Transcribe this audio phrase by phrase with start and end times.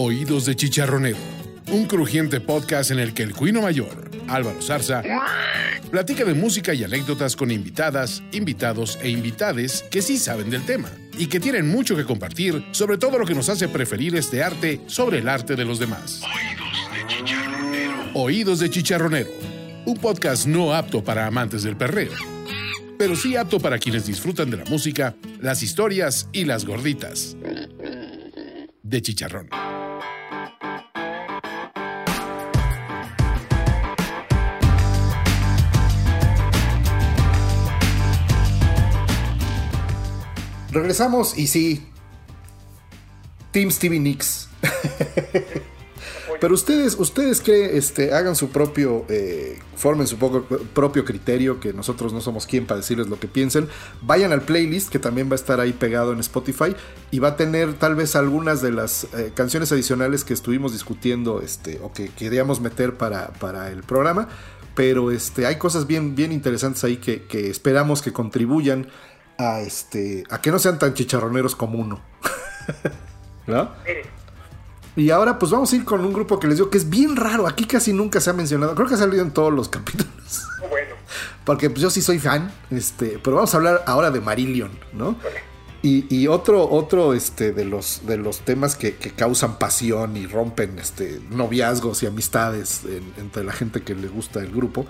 [0.00, 1.18] Oídos de Chicharronero,
[1.72, 5.02] un crujiente podcast en el que el cuino mayor, Álvaro Zarza,
[5.90, 10.88] platica de música y anécdotas con invitadas, invitados e invitades que sí saben del tema
[11.18, 14.80] y que tienen mucho que compartir sobre todo lo que nos hace preferir este arte
[14.86, 16.22] sobre el arte de los demás.
[16.22, 18.10] Oídos de Chicharronero.
[18.14, 19.30] Oídos de Chicharronero,
[19.84, 22.12] un podcast no apto para amantes del perreo,
[22.96, 27.36] pero sí apto para quienes disfrutan de la música, las historias y las gorditas
[28.88, 29.48] de chicharrón.
[40.70, 41.86] Regresamos y sí,
[43.52, 44.48] Team Stevie Nicks.
[46.40, 51.72] Pero ustedes, ustedes que este, hagan su propio, eh, formen su poco, propio criterio, que
[51.72, 53.68] nosotros no somos quien para decirles lo que piensen.
[54.02, 56.76] Vayan al playlist, que también va a estar ahí pegado en Spotify,
[57.10, 61.42] y va a tener tal vez algunas de las eh, canciones adicionales que estuvimos discutiendo,
[61.42, 64.28] este, o que queríamos meter para, para el programa.
[64.76, 68.86] Pero este, hay cosas bien, bien interesantes ahí que, que esperamos que contribuyan
[69.38, 72.00] a este a que no sean tan chicharroneros como uno.
[73.46, 73.70] ¿No?
[74.96, 77.16] Y ahora pues vamos a ir con un grupo que les digo que es bien
[77.16, 80.42] raro, aquí casi nunca se ha mencionado, creo que ha salido en todos los capítulos.
[80.68, 80.96] Bueno.
[81.44, 85.16] Porque pues, yo sí soy fan, este, pero vamos a hablar ahora de Marillion, ¿no?
[85.80, 90.26] Y, y, otro, otro este, de, los, de los temas que, que, causan pasión y
[90.26, 92.82] rompen este, noviazgos y amistades
[93.16, 94.86] entre la gente que le gusta el grupo,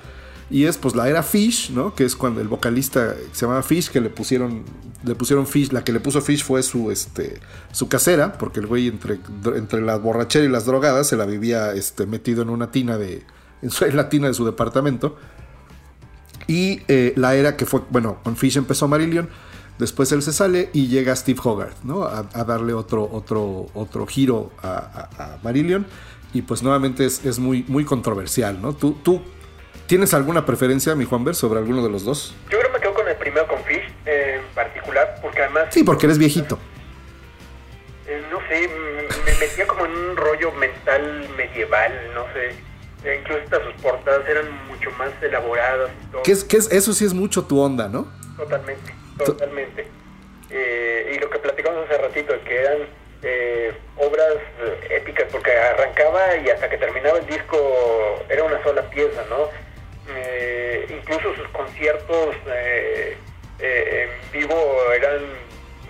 [0.50, 1.94] y es pues la era Fish, ¿no?
[1.94, 4.64] Que es cuando el vocalista se llamaba Fish, que le pusieron,
[5.04, 8.66] le pusieron Fish, la que le puso Fish fue su, este, su casera, porque el
[8.66, 9.18] güey entre,
[9.56, 13.24] entre la borrachera y las drogadas se la vivía este, metido en una tina de,
[13.62, 15.16] en la tina de su departamento.
[16.46, 19.28] Y eh, la era que fue, bueno, con Fish empezó Marillion,
[19.78, 22.04] después él se sale y llega Steve Hogarth, ¿no?
[22.04, 25.86] A, a darle otro, otro, otro giro a, a, a Marillion.
[26.32, 28.74] Y pues nuevamente es, es, muy, muy controversial, ¿no?
[28.74, 29.22] Tú, tú
[29.88, 32.36] ¿Tienes alguna preferencia, mi Juanver, sobre alguno de los dos?
[32.50, 35.68] Yo creo que me quedo con el primero, con Fish, eh, en particular, porque además...
[35.70, 36.58] Sí, porque eres viejito.
[38.06, 42.50] Eh, no sé, me metía como en un rollo mental medieval, no sé.
[43.02, 46.22] Eh, incluso hasta sus portadas eran mucho más elaboradas y todo.
[46.22, 48.12] ¿Qué es, qué es, eso sí es mucho tu onda, ¿no?
[48.36, 48.92] Totalmente,
[49.24, 49.86] totalmente.
[50.50, 52.78] Eh, y lo que platicamos hace ratito, que eran
[53.22, 54.36] eh, obras
[54.90, 57.56] épicas, porque arrancaba y hasta que terminaba el disco
[58.28, 59.48] era una sola pieza, ¿no?
[60.10, 63.16] Eh, incluso sus conciertos eh,
[63.58, 64.56] eh, en vivo
[64.94, 65.20] eran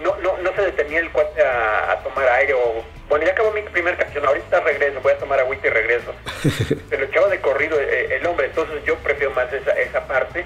[0.02, 3.52] no, no, no se detenía el cuate a, a, tomar aire o bueno ya acabó
[3.52, 6.12] mi primera canción ahorita regreso voy a tomar agüita y regreso.
[6.88, 10.44] Se lo echaba de corrido el, el, hombre entonces yo prefiero más esa, esa parte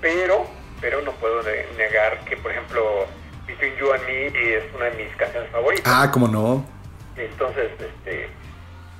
[0.00, 0.46] pero
[0.80, 1.42] pero no puedo
[1.76, 3.06] negar que por ejemplo
[3.46, 5.84] Between You and Me es una de mis canciones favoritas.
[5.86, 6.66] Ah cómo no
[7.16, 8.28] entonces este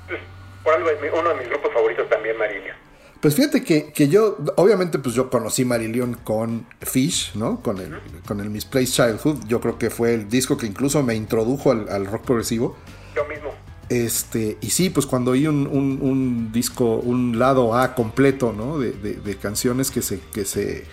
[0.07, 0.19] pues,
[0.63, 2.77] por algo es mi, uno de mis grupos favoritos también Marilia
[3.23, 7.61] pues fíjate que, que, yo, obviamente, pues yo conocí Marillion con Fish, ¿no?
[7.61, 7.93] Con el,
[8.27, 9.45] con el Misplaced Childhood.
[9.47, 12.75] Yo creo que fue el disco que incluso me introdujo al, al rock progresivo.
[13.15, 13.51] Yo mismo.
[13.87, 18.77] Este, y sí, pues cuando oí un, un, un disco, un lado A completo, ¿no?
[18.77, 20.83] De, de, de, canciones que se, que se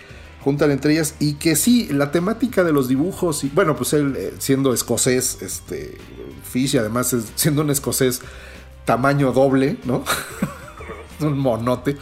[0.41, 4.15] juntan entre ellas y que sí, la temática de los dibujos, y bueno, pues él
[4.17, 5.97] eh, siendo escocés, este,
[6.49, 8.21] Fish, y además siendo un escocés
[8.85, 10.05] tamaño doble, ¿no?
[11.19, 11.97] un monote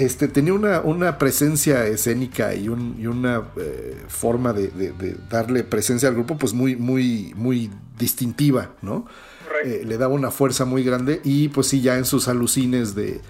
[0.00, 5.16] este, tenía una, una, presencia escénica y, un, y una eh, forma de, de, de,
[5.28, 9.06] darle presencia al grupo pues muy, muy, muy distintiva, ¿no?
[9.64, 13.20] Eh, le daba una fuerza muy grande y pues sí, ya en sus alucines de,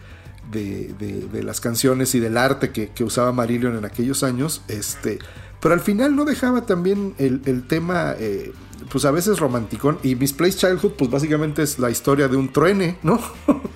[0.53, 5.19] de las canciones y del arte que, que, usaba Marillion en aquellos años, este,
[5.61, 8.15] pero al final no dejaba también el, el tema...
[8.19, 8.53] Eh,
[8.91, 12.97] pues a veces romanticón y Misplaced Childhood pues básicamente es la historia de un truene,
[13.03, 13.21] ¿no?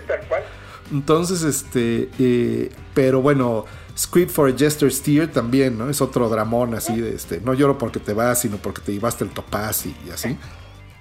[0.09, 0.44] Tal cual.
[0.93, 3.65] Entonces, este, eh, pero bueno,
[3.97, 5.89] Squid for a Jester Steer también, ¿no?
[5.89, 9.25] Es otro dramón así de este, no lloro porque te vas, sino porque te llevaste
[9.25, 10.37] el topaz y, y así.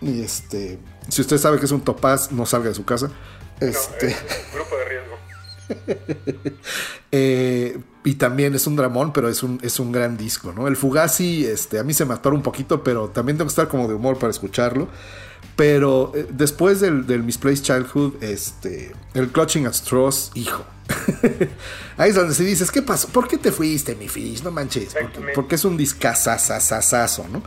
[0.01, 3.09] Y este, si usted sabe que es un topaz, no salga de su casa.
[3.59, 5.13] Este, no, grupo de riesgo.
[7.11, 10.67] eh, y también es un dramón, pero es un, es un gran disco, ¿no?
[10.67, 13.67] El Fugazi, este, a mí se me atora un poquito, pero también tengo que estar
[13.69, 14.89] como de humor para escucharlo.
[15.55, 20.65] Pero eh, después del, del, Misplaced Childhood, este, el Clutching at Straws, hijo.
[21.97, 23.07] Ahí es donde se dices, ¿qué pasó?
[23.09, 24.43] ¿Por qué te fuiste, mi fish?
[24.43, 24.95] No manches.
[24.99, 27.43] Porque, porque es un discazazazazazo, ¿no?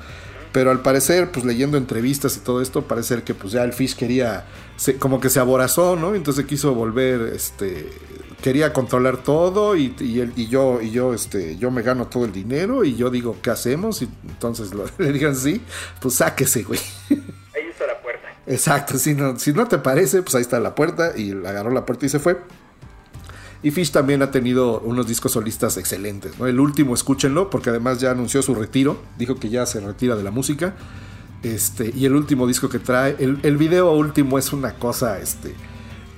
[0.56, 3.94] Pero al parecer, pues leyendo entrevistas y todo esto, parece que pues ya el Fish
[3.94, 6.14] quería, se, como que se aborazó, ¿no?
[6.14, 7.90] Entonces quiso volver, este,
[8.40, 12.24] quería controlar todo y, y, él, y yo, y yo, este, yo me gano todo
[12.24, 14.00] el dinero y yo digo, ¿qué hacemos?
[14.00, 15.60] Y entonces lo, le digan, sí,
[16.00, 16.80] pues sáquese, güey.
[18.46, 21.84] Exacto, si no, si no te parece, pues ahí está la puerta y agarró la
[21.84, 22.38] puerta y se fue.
[23.62, 26.38] Y Fish también ha tenido unos discos solistas excelentes.
[26.38, 26.46] ¿no?
[26.46, 29.02] El último, escúchenlo, porque además ya anunció su retiro.
[29.18, 30.74] Dijo que ya se retira de la música.
[31.42, 35.54] Este, y el último disco que trae, el, el video último es una cosa este,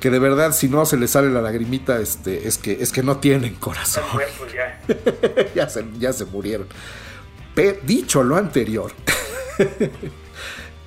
[0.00, 3.02] que de verdad, si no se le sale la lagrimita, este, es, que, es que
[3.02, 4.04] no tienen corazón.
[4.54, 4.80] ya.
[5.54, 6.66] ya, se, ya se murieron.
[7.84, 8.92] dicho lo anterior,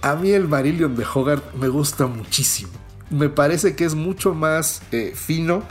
[0.02, 2.72] a mí el Marillion de Hogarth me gusta muchísimo.
[3.10, 5.64] Me parece que es mucho más eh, fino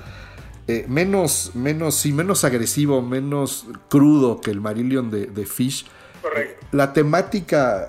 [0.71, 5.85] eh, menos, menos, y menos agresivo, menos crudo que el Marillion de, Fish.
[6.23, 6.65] Correcto.
[6.71, 7.89] La temática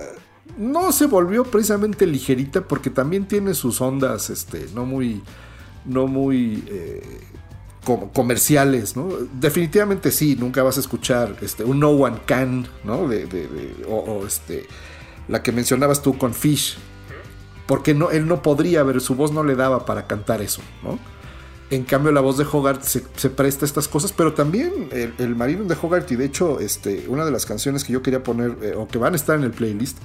[0.57, 5.21] no se volvió precisamente ligerita porque también tiene sus ondas, este, no muy,
[5.85, 7.19] no muy eh,
[8.13, 9.09] comerciales, ¿no?
[9.39, 13.07] Definitivamente sí, nunca vas a escuchar este, un No One Can, ¿no?
[13.07, 13.27] De,
[13.87, 14.65] o, este,
[15.27, 16.77] la que mencionabas tú con Fish,
[17.67, 20.99] porque no, él no podría ver, su voz no le daba para cantar eso, ¿no?
[21.71, 25.67] En cambio, la voz de Hogarth se, presta a estas cosas, pero también el, el
[25.67, 28.73] de Hogarth, y de hecho, este, una de las canciones que yo quería poner, eh,
[28.75, 29.97] o que van a estar en el playlist,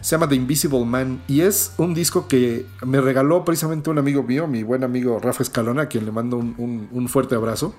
[0.00, 4.22] se llama The Invisible Man, y es un disco que me regaló precisamente un amigo
[4.22, 7.74] mío, mi buen amigo Rafa Escalona, a quien le mando un, fuerte abrazo.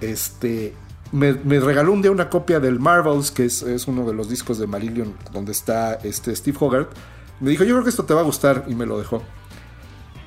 [0.00, 0.74] Este,
[1.14, 4.66] me, regaló un día una copia del Marvels, que es, uno de los discos de
[4.66, 6.90] Marillion, donde está este Steve Hogarth.
[7.38, 9.22] Me dijo, yo creo que esto te va a gustar, y me lo dejó.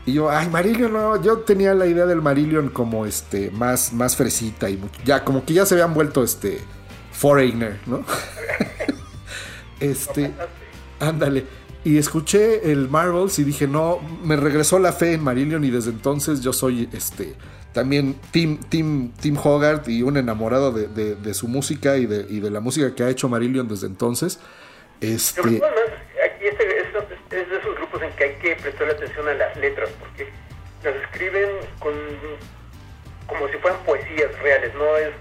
[0.06, 4.16] Y yo, ay, Marillion, no, yo tenía la idea del Marillion como este, más, más
[4.16, 6.62] fresita y ya, como que ya se habían vuelto este,
[7.12, 8.06] foreigner, ¿no?
[9.82, 10.32] este,
[11.02, 11.46] ándale.
[11.84, 15.90] Y escuché el Marvels y dije, no, me regresó la fe en Marillion y desde
[15.90, 17.36] entonces yo soy este,
[17.78, 22.50] también Tim, Tim, Tim Hogarth y un enamorado de, su música y de, y de
[22.50, 24.40] la música que ha hecho Marillion desde entonces.
[25.00, 26.58] Este, es
[27.30, 30.28] de esos grupos en que hay que prestarle atención a las letras, porque
[30.84, 31.94] las escriben con
[33.28, 35.14] como si fueran poesías reales, no es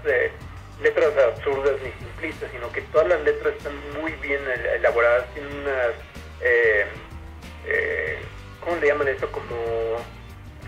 [0.81, 4.41] letras absurdas ni simplistas, sino que todas las letras están muy bien
[4.77, 5.91] elaboradas, tienen unas,
[6.41, 6.85] eh,
[7.67, 8.17] eh,
[8.61, 9.31] ¿cómo le llaman esto?
[9.31, 9.45] Como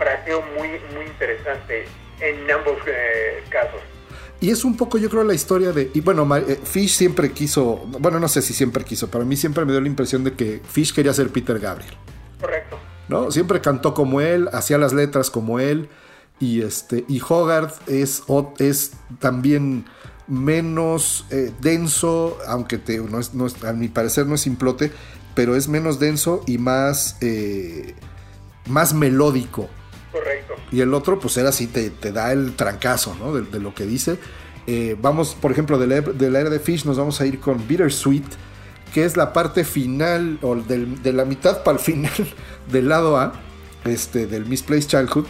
[0.00, 1.84] fraseo muy, muy interesante
[2.20, 3.80] en ambos eh, casos.
[4.40, 5.90] Y es un poco, yo creo, la historia de.
[5.92, 7.76] Y bueno, eh, Fish siempre quiso.
[7.98, 10.32] Bueno, no sé si siempre quiso, pero a mí siempre me dio la impresión de
[10.32, 11.92] que Fish quería ser Peter Gabriel.
[12.40, 12.78] Correcto.
[13.08, 13.30] ¿No?
[13.30, 15.90] Siempre cantó como él, hacía las letras como él.
[16.38, 17.04] Y este.
[17.06, 18.22] Y Hogarth es,
[18.58, 19.84] es también
[20.26, 24.90] menos eh, denso, aunque te, no es, a mi parecer no es simplote,
[25.34, 27.18] pero es menos denso y más.
[27.20, 27.94] Eh,
[28.70, 29.68] más melódico.
[30.12, 30.54] Correcto.
[30.72, 33.32] Y el otro, pues era así, te, da el trancazo, ¿no?
[33.34, 34.18] De, lo que dice.
[34.66, 37.66] Eh, vamos, por ejemplo, de la, de era de Fish, nos vamos a ir con
[37.66, 38.24] Bittersweet,
[38.92, 42.12] que es la parte final, o de la mitad para el final
[42.70, 43.32] del lado A,
[43.84, 45.26] este, del Misplaced Childhood.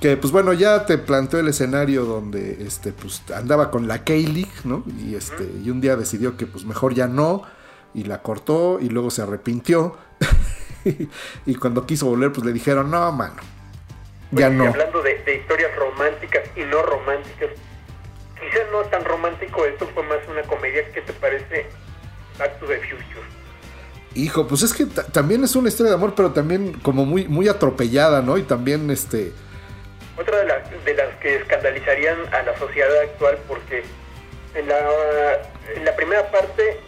[0.00, 4.50] Que pues bueno, ya te planteó el escenario donde este, pues, andaba con la K-League,
[4.64, 4.82] ¿no?
[4.98, 7.42] Y, este, y un día decidió que pues mejor ya no,
[7.94, 9.96] y la cortó, y luego se arrepintió.
[11.46, 13.36] y cuando quiso volver, pues le dijeron, no, mano,
[14.32, 14.66] ya no.
[14.66, 17.50] Hablando de, historias románticas y no románticas,
[18.40, 20.84] quizás no tan romántico, esto fue más una comedia.
[20.92, 21.66] ¿Qué te parece
[22.38, 23.26] Back to the Future?
[24.14, 27.48] Hijo, pues es que también es una historia de amor, pero también como muy, muy
[27.48, 28.36] atropellada, ¿no?
[28.36, 29.32] Y también este...
[30.18, 30.44] Otra de,
[30.84, 33.82] de las que escandalizarían a la sociedad actual porque
[34.54, 34.78] en la,
[35.74, 36.78] en la primera parte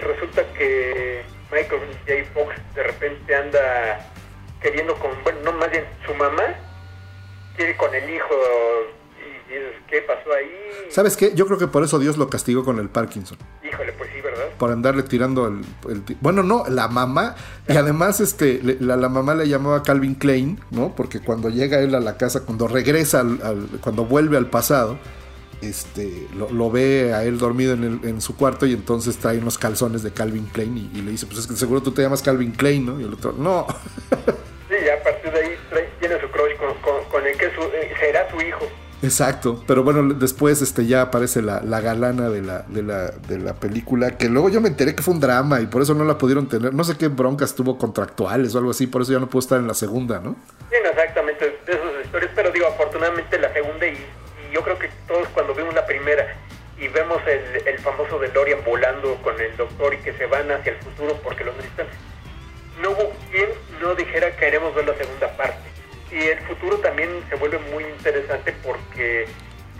[0.00, 2.24] resulta que Michael J.
[2.32, 4.12] Fox de repente anda
[4.60, 6.54] queriendo con, bueno, no más bien su mamá
[7.58, 8.34] quiere con el hijo
[9.18, 10.90] y dices, ¿qué pasó ahí?
[10.90, 11.34] ¿Sabes qué?
[11.34, 13.36] Yo creo que por eso Dios lo castigó con el Parkinson.
[13.68, 14.44] Híjole, pues sí, ¿verdad?
[14.56, 15.64] Por andarle tirando el...
[16.20, 17.34] bueno, no, la mamá.
[17.68, 20.94] Y además este, la, mamá le llamaba Calvin Klein, ¿no?
[20.94, 24.96] Porque cuando llega él a la casa, cuando regresa, al, cuando vuelve al pasado,
[25.60, 29.58] este, lo, ve a él dormido en, el, en, su cuarto y entonces trae unos
[29.58, 32.52] calzones de Calvin Klein y, le dice, pues es que seguro tú te llamas Calvin
[32.52, 33.00] Klein, ¿no?
[33.00, 33.66] Y el otro, no.
[34.68, 35.56] Sí, ya a partir de ahí
[35.98, 36.54] tiene su crush
[37.10, 38.66] con, el que eh, será su hijo.
[39.00, 43.54] Exacto, pero bueno, después este, ya aparece la, galana de la, de, la, de la
[43.54, 46.18] película, que luego yo me enteré que fue un drama y por eso no la
[46.18, 46.74] pudieron tener.
[46.74, 49.58] No sé qué broncas tuvo contractuales o algo así, por eso ya no pudo estar
[49.58, 50.36] en la segunda, ¿no?
[50.70, 53.96] Sí, exactamente, de esas historias, pero digo, afortunadamente la segunda y,
[54.52, 56.34] yo creo que todos cuando vimos la primera
[56.80, 60.72] y vemos el, el famoso DeLorean volando con el doctor y que se van hacia
[60.72, 61.86] el futuro porque los necesitan,
[62.82, 63.48] no hubo quien
[63.80, 65.77] no dijera que queremos ver la segunda parte.
[66.10, 69.26] Y el futuro también se vuelve muy interesante porque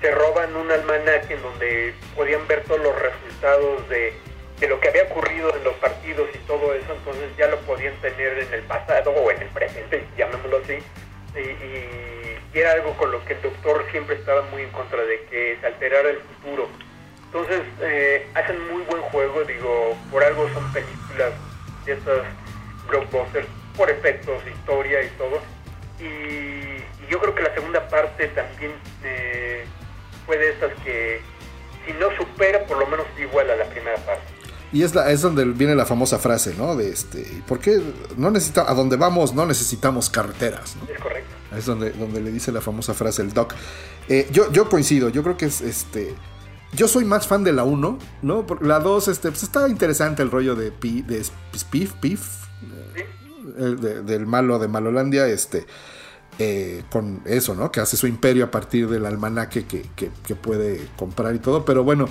[0.01, 4.13] se roban un almanaque en donde podían ver todos los resultados de
[4.61, 7.95] de lo que había ocurrido en los partidos y todo eso, entonces ya lo podían
[8.01, 10.79] tener en el pasado o en el presente, llamémoslo así,
[11.39, 15.59] y, era algo con lo que el doctor siempre estaba muy en contra de que
[15.61, 16.69] se alterara el futuro.
[17.27, 21.35] Entonces eh, hacen muy buen juego, digo, por algo son películas
[21.85, 22.23] de estas
[22.89, 25.41] blockbusters, por efectos, historia y todo.
[26.01, 29.65] Y, yo creo que la segunda parte también eh,
[30.27, 31.21] fue de estas que
[31.87, 34.39] si no supera, por lo menos igual a la primera parte.
[34.73, 36.77] Y es, la, es donde viene la famosa frase, ¿no?
[36.77, 37.81] De este, ¿por qué
[38.19, 40.77] no necesita, a donde vamos no necesitamos carreteras?
[40.93, 41.35] Es correcto.
[41.57, 43.55] Es donde, donde le dice la famosa frase el doc.
[44.09, 46.15] Eh, yo, yo coincido, yo creo que es este.
[46.75, 48.47] Yo soy más fan de la 1, ¿no?
[48.61, 51.25] La 2, este, pues está interesante el rollo de, Pi, de
[51.57, 52.38] Spiff, Piff,
[53.59, 55.67] eh, del malo de Malolandia, este.
[56.41, 57.73] Eh, con eso, ¿no?
[57.73, 61.65] Que hace su imperio a partir del almanaque que, que, que puede comprar y todo.
[61.65, 62.07] Pero bueno,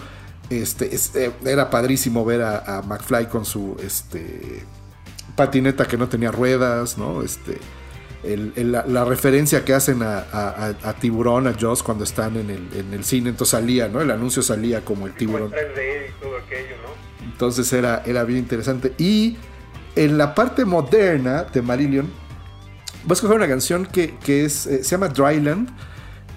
[0.49, 4.63] este, eh, era padrísimo ver a, McFly con su este,
[5.35, 7.21] patineta que no tenía ruedas, ¿no?
[7.21, 7.57] Este,
[8.23, 13.87] la, referencia que hacen a, Tiburón, a Joss cuando están en el, cine, entonces salía,
[13.89, 14.01] ¿no?
[14.01, 15.51] El anuncio salía como el tiburón.
[17.23, 18.93] Entonces era, era bien interesante.
[18.97, 19.37] Y
[19.97, 22.05] en la parte moderna de Marillion,
[23.03, 25.69] voy a escoger una canción que, es, eh, se llama Dryland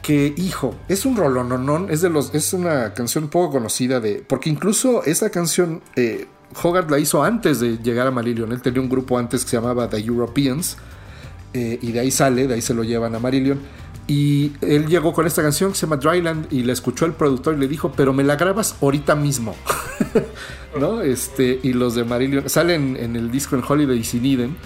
[0.02, 4.48] que, hijo, es un rolononón, es de los, es una canción poco conocida de, porque
[4.48, 6.26] incluso esa canción eh,
[6.62, 9.56] Hogarth la hizo antes de llegar a Marillion, él tenía un grupo antes que se
[9.58, 10.78] llamaba The Europeans,
[11.52, 13.60] eh, y de ahí sale, de ahí se lo llevan a Marillion,
[14.10, 17.54] y él llegó con esta canción que se llama Dryland y la escuchó el productor
[17.54, 19.54] y le dijo, pero me la grabas ahorita mismo,
[20.80, 21.00] ¿no?
[21.00, 24.56] Este, y los de Marillion salen en el disco en Holiday Sin Eden,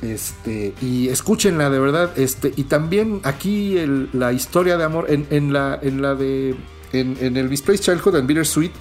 [0.00, 2.18] este, y escúchenla de verdad.
[2.18, 3.76] Este, y también aquí
[4.14, 6.56] la historia de amor en, la, en la de.
[6.94, 8.72] En, el Misplaced Childhood, en Bittersweet,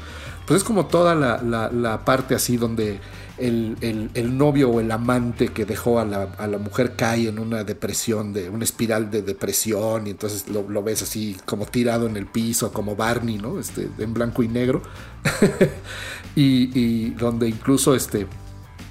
[0.48, 3.02] pues es como toda la, parte así donde
[3.38, 8.50] el, novio o el amante que dejó a la, mujer cae en una depresión, de
[8.50, 12.96] una espiral de depresión, y entonces lo, ves así como tirado en el piso, como
[12.96, 13.60] Barney, ¿no?
[13.60, 14.82] Este, en blanco y negro.
[16.36, 18.28] y, y, donde incluso este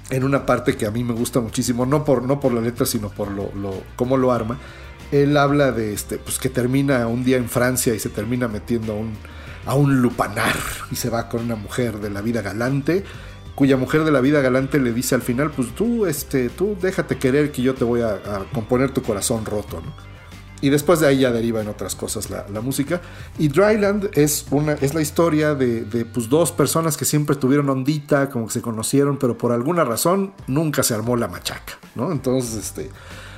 [0.09, 2.85] en una parte que a mí me gusta muchísimo, no por, no por la letra,
[2.85, 3.51] sino por lo,
[3.95, 4.59] cómo lo arma.
[5.11, 8.93] Él habla de este, pues que termina un día en Francia y se termina metiendo
[8.93, 9.13] a un,
[9.65, 10.55] a un lupanar
[10.91, 13.03] y se va con una mujer de la vida galante,
[13.55, 17.17] cuya mujer de la vida galante le dice al final, pues tú, este, tú déjate
[17.17, 18.19] querer que yo te voy a,
[18.53, 19.93] componer tu corazón roto, ¿no?
[20.61, 23.01] Y después de ahí ya deriva en otras cosas la, música.
[23.37, 28.29] Y Dryland es, una, es la historia de, pues, dos personas que siempre tuvieron ondita,
[28.29, 32.11] como que se conocieron, pero por alguna razón nunca se armó la machaca, ¿no?
[32.11, 32.89] Entonces, este,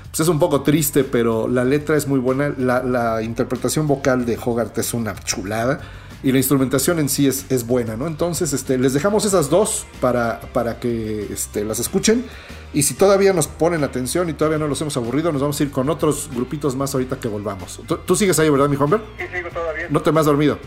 [0.10, 2.54] pues es un poco triste, pero la letra es muy buena.
[2.58, 5.82] La, la interpretación vocal de Hogarth es una chulada
[6.24, 8.08] y la instrumentación en sí es, es buena, ¿no?
[8.08, 12.26] Entonces, este, les dejamos esas dos para, para que este, las escuchen.
[12.74, 15.64] Y si todavía nos ponen atención y todavía no los hemos aburrido, nos vamos a
[15.64, 17.80] ir con otros grupitos más ahorita que volvamos.
[18.06, 19.02] ¿Tú, sigues ahí, verdad, mi Humber?
[19.18, 19.88] Sí, sigo todavía.
[19.90, 20.58] ¿No te me has dormido?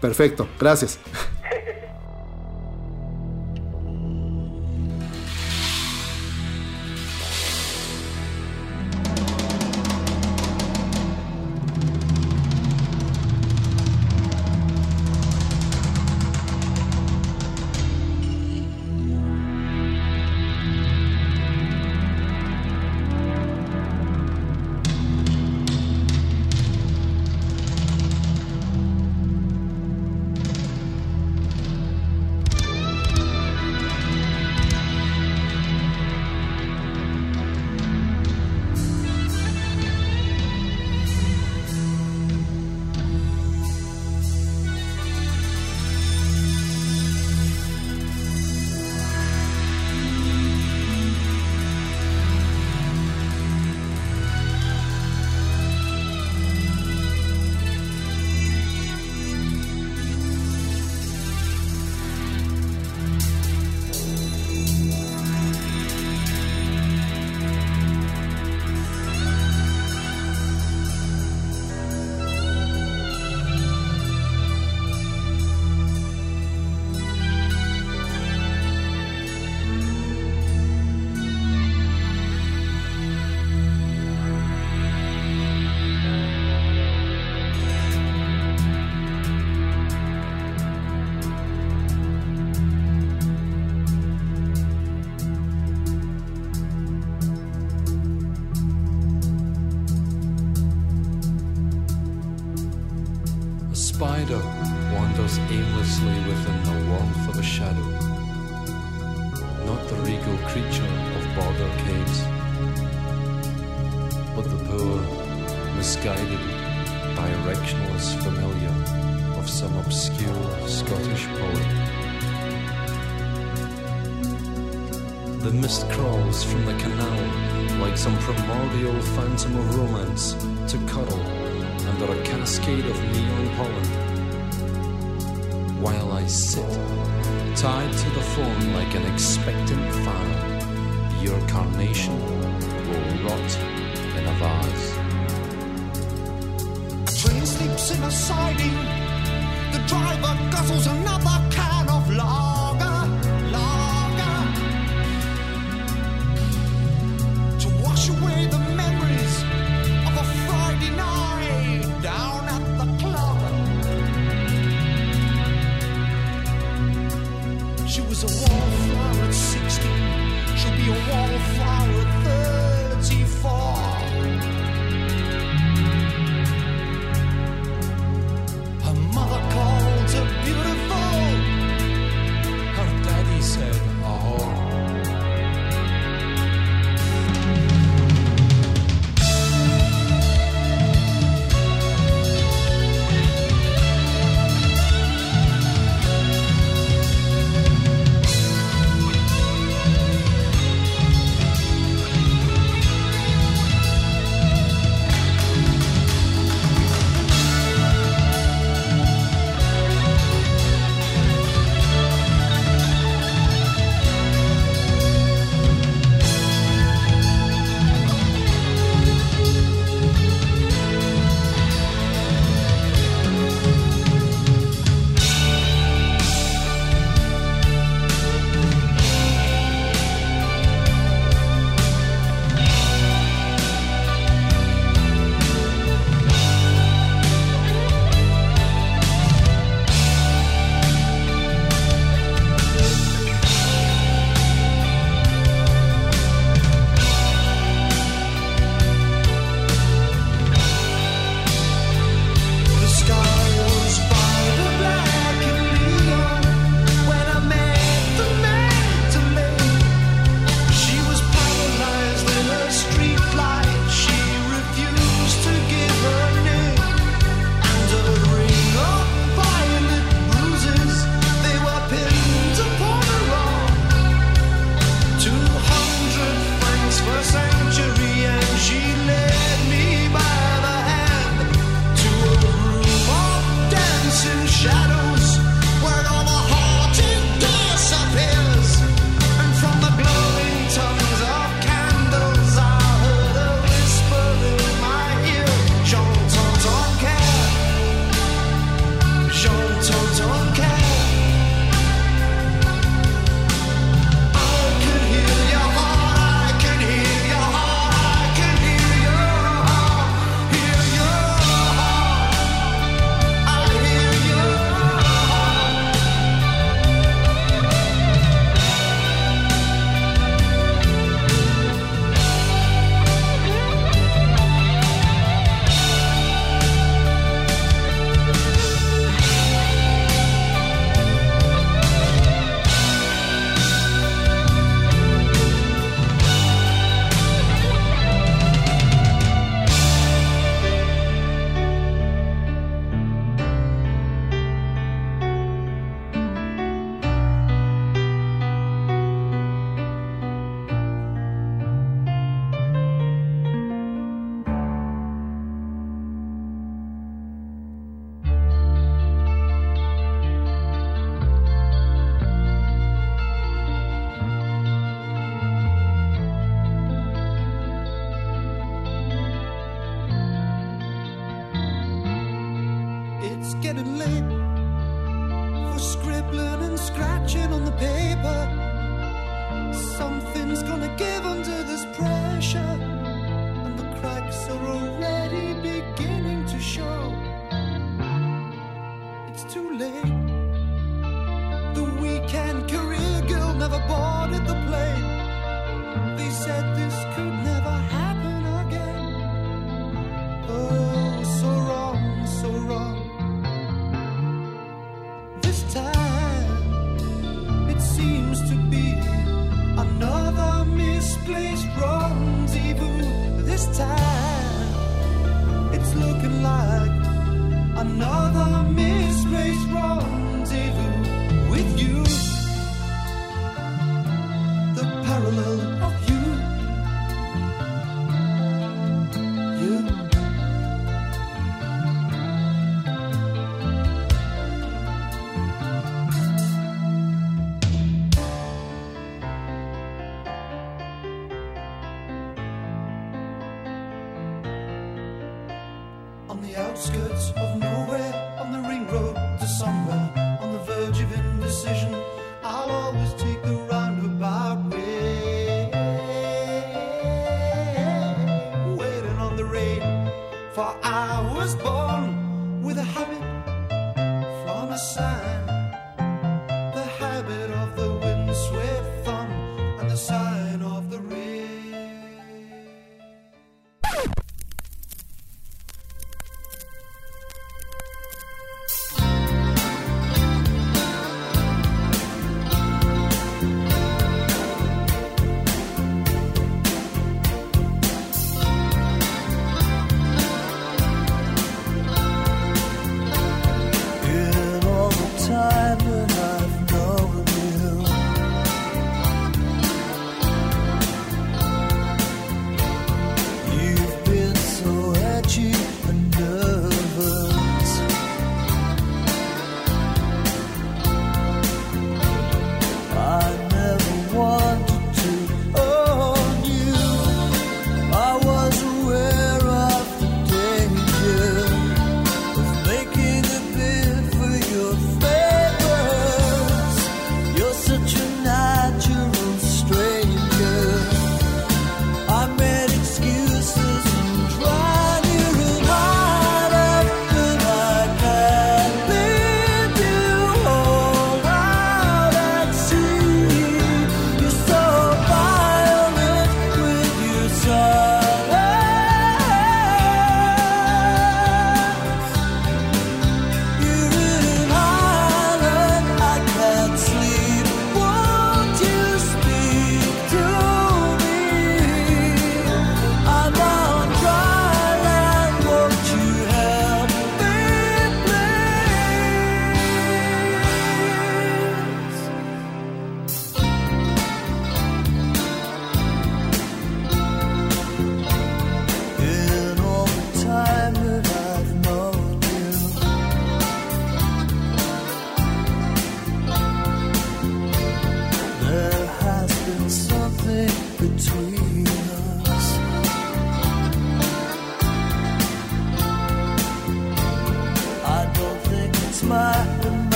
[0.00, 0.98] Perfecto, gracias.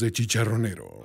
[0.00, 1.04] De Chicharronero.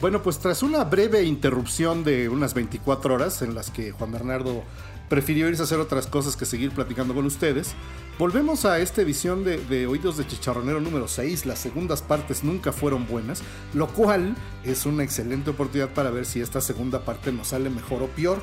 [0.00, 4.62] Bueno, pues tras una breve interrupción de unas 24 horas en las que Juan Bernardo
[5.08, 7.74] prefirió irse a hacer otras cosas que seguir platicando con ustedes,
[8.16, 11.46] volvemos a esta edición de, de Oídos de Chicharronero número 6.
[11.46, 13.42] Las segundas partes nunca fueron buenas,
[13.72, 18.04] lo cual es una excelente oportunidad para ver si esta segunda parte nos sale mejor
[18.04, 18.40] o peor.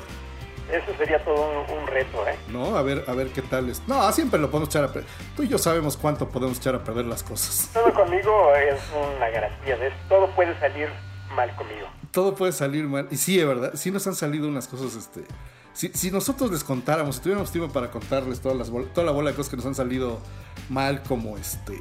[0.72, 2.34] Eso sería todo un, un reto, ¿eh?
[2.48, 2.76] ¿No?
[2.76, 3.82] A ver, a ver qué tal es.
[3.86, 5.08] No, siempre lo podemos echar a perder.
[5.36, 7.68] Tú y yo sabemos cuánto podemos echar a perder las cosas.
[7.74, 8.80] Todo conmigo es
[9.16, 9.96] una garantía de eso.
[10.08, 10.88] Todo puede salir
[11.36, 11.86] mal conmigo.
[12.10, 13.06] todo puede salir mal.
[13.10, 15.24] Y sí, de verdad, sí nos han salido unas cosas, este...
[15.74, 19.30] Si, si nosotros les contáramos, si tuviéramos tiempo para contarles todas las toda la bola
[19.30, 20.18] de cosas que nos han salido
[20.68, 21.80] mal, como este...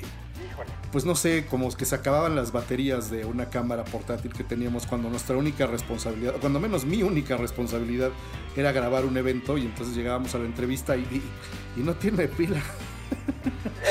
[0.92, 4.86] Pues no sé, como que se acababan las baterías de una cámara portátil que teníamos
[4.86, 8.10] cuando nuestra única responsabilidad, o cuando menos mi única responsabilidad,
[8.56, 12.28] era grabar un evento y entonces llegábamos a la entrevista y, y- y no tiene
[12.28, 12.62] pila.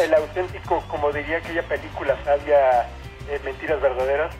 [0.05, 2.83] El auténtico, como diría aquella película sabia,
[3.29, 4.35] eh, Mentiras Verdaderas.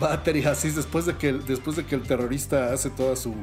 [0.00, 3.34] Battery así después de que el- después de que el terrorista hace toda su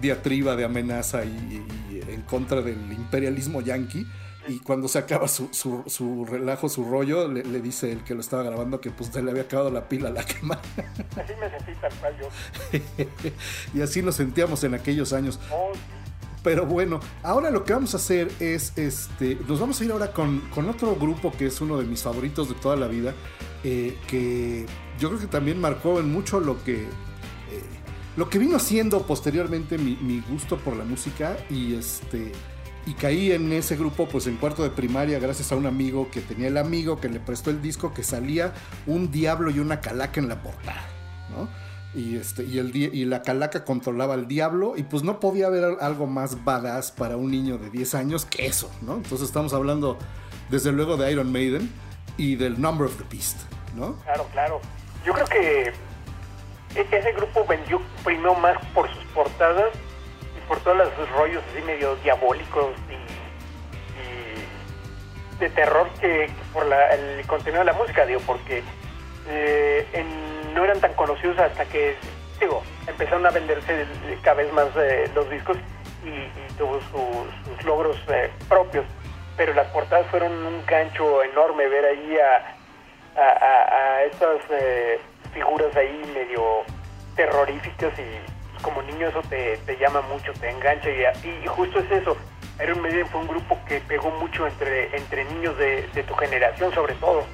[0.00, 1.62] diatriba de amenaza y
[2.08, 4.06] en contra del imperialismo yanqui
[4.48, 8.14] y cuando se acaba su, su- su relajo, su rollo, le, le dice el que
[8.14, 10.60] lo estaba grabando que pues se le había acabado la pila a la cámara.
[11.16, 12.28] Así me sentí tal cual yo.
[13.74, 15.38] y así nos sentíamos en aquellos años.
[15.52, 15.80] Oh, sí.
[16.42, 20.12] Pero bueno, ahora lo que vamos a hacer es, este, nos vamos a ir ahora
[20.12, 23.14] con, con otro grupo que es uno de mis favoritos de toda la vida,
[23.64, 24.66] eh, que
[25.00, 26.88] yo creo que también marcó en mucho lo que, eh,
[28.18, 32.32] lo que vino siendo posteriormente mi, mi gusto por la música y este,
[32.86, 36.20] y caí en ese grupo pues en cuarto de primaria gracias a un amigo que
[36.20, 38.52] tenía el amigo que le prestó el disco que salía
[38.86, 40.84] un diablo y una calaca en la portada,
[41.30, 41.48] ¿no?
[41.98, 45.76] Y, este, y, el, y la calaca controlaba al diablo y pues no podía haber
[45.80, 48.94] algo más badass para un niño de 10 años que eso, ¿no?
[48.94, 49.96] Entonces estamos hablando
[50.50, 51.70] desde luego de Iron Maiden
[52.16, 53.38] y del Number of the Beast,
[53.76, 53.94] ¿no?
[54.02, 54.60] Claro, claro.
[55.06, 55.68] Yo creo que
[56.74, 59.70] e- ese grupo vendió primero más por sus portadas
[60.48, 62.94] por todos los rollos así medio diabólicos y,
[64.00, 68.62] y de terror que, por la- el contenido de la música, digo, porque
[69.26, 70.04] eh,
[70.54, 71.96] no eran tan conocidos hasta que,
[72.40, 73.86] digo, empezaron a venderse
[74.22, 75.56] cada vez más eh, los discos
[76.04, 78.84] y, y tuvo su- sus logros eh, propios.
[79.36, 85.00] Pero las portadas fueron un gancho enorme ver ahí a, a, a- a estas eh,
[85.32, 86.62] figuras ahí medio
[87.16, 88.33] terroríficas y
[88.64, 92.16] como niño eso te, te llama mucho, te engancha y, y justo es eso.
[92.62, 96.72] Iron Maiden fue un grupo que pegó mucho entre, entre niños de, de tu generación
[96.72, 97.24] sobre todo.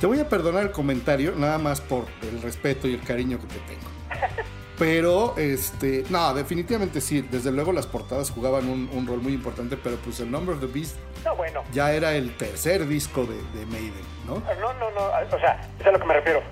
[0.00, 3.46] Te voy a perdonar el comentario, nada más por el respeto y el cariño que
[3.46, 3.88] te tengo.
[4.78, 9.76] Pero, este, no, definitivamente sí, desde luego las portadas jugaban un, un rol muy importante,
[9.76, 13.34] pero pues el Number of the Beast No, bueno, ya era el tercer disco de,
[13.58, 14.34] de Maiden, ¿no?
[14.60, 16.42] no, no, no, o sea, es a lo que me refiero.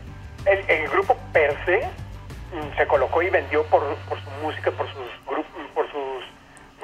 [0.44, 1.82] El, el grupo per se
[2.76, 6.24] se colocó y vendió por, por su música, por sus grupos, por sus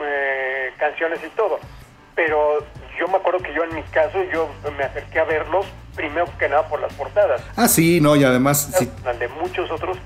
[0.01, 1.59] eh, canciones y todo.
[2.15, 2.59] Pero
[2.99, 6.49] yo me acuerdo que yo en mi caso, yo me acerqué a verlos primero que
[6.49, 7.43] nada por las portadas.
[7.57, 9.99] Ah, sí, no, y además, sí, de muchos otros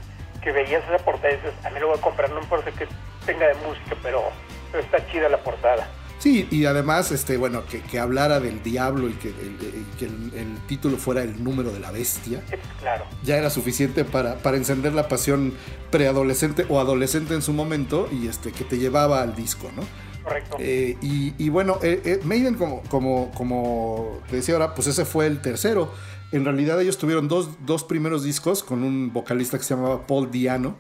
[0.43, 2.87] que veías esa portada y dices, a mí lo voy a comprar, no importa que
[3.25, 4.23] tenga de música, pero,
[4.71, 5.89] pero está chida la portada.
[6.19, 10.07] Sí, y además, este, bueno, que, que hablara del diablo y que, el, y que
[10.07, 12.43] el- el título fuera el número de la bestia,
[12.81, 13.05] Claro.
[13.23, 15.53] ya era suficiente para, para encender la pasión
[15.91, 19.83] preadolescente o adolescente en su momento y este, que te llevaba al disco, ¿no?
[20.25, 20.57] Correcto.
[20.59, 25.05] Eh, y, y bueno, eh, eh, Maiden, como, como, como te decía ahora, pues ese
[25.05, 25.93] fue el tercero.
[26.33, 30.31] En realidad ellos tuvieron dos, dos primeros discos con un vocalista que se llamaba Paul
[30.33, 30.77] Diano.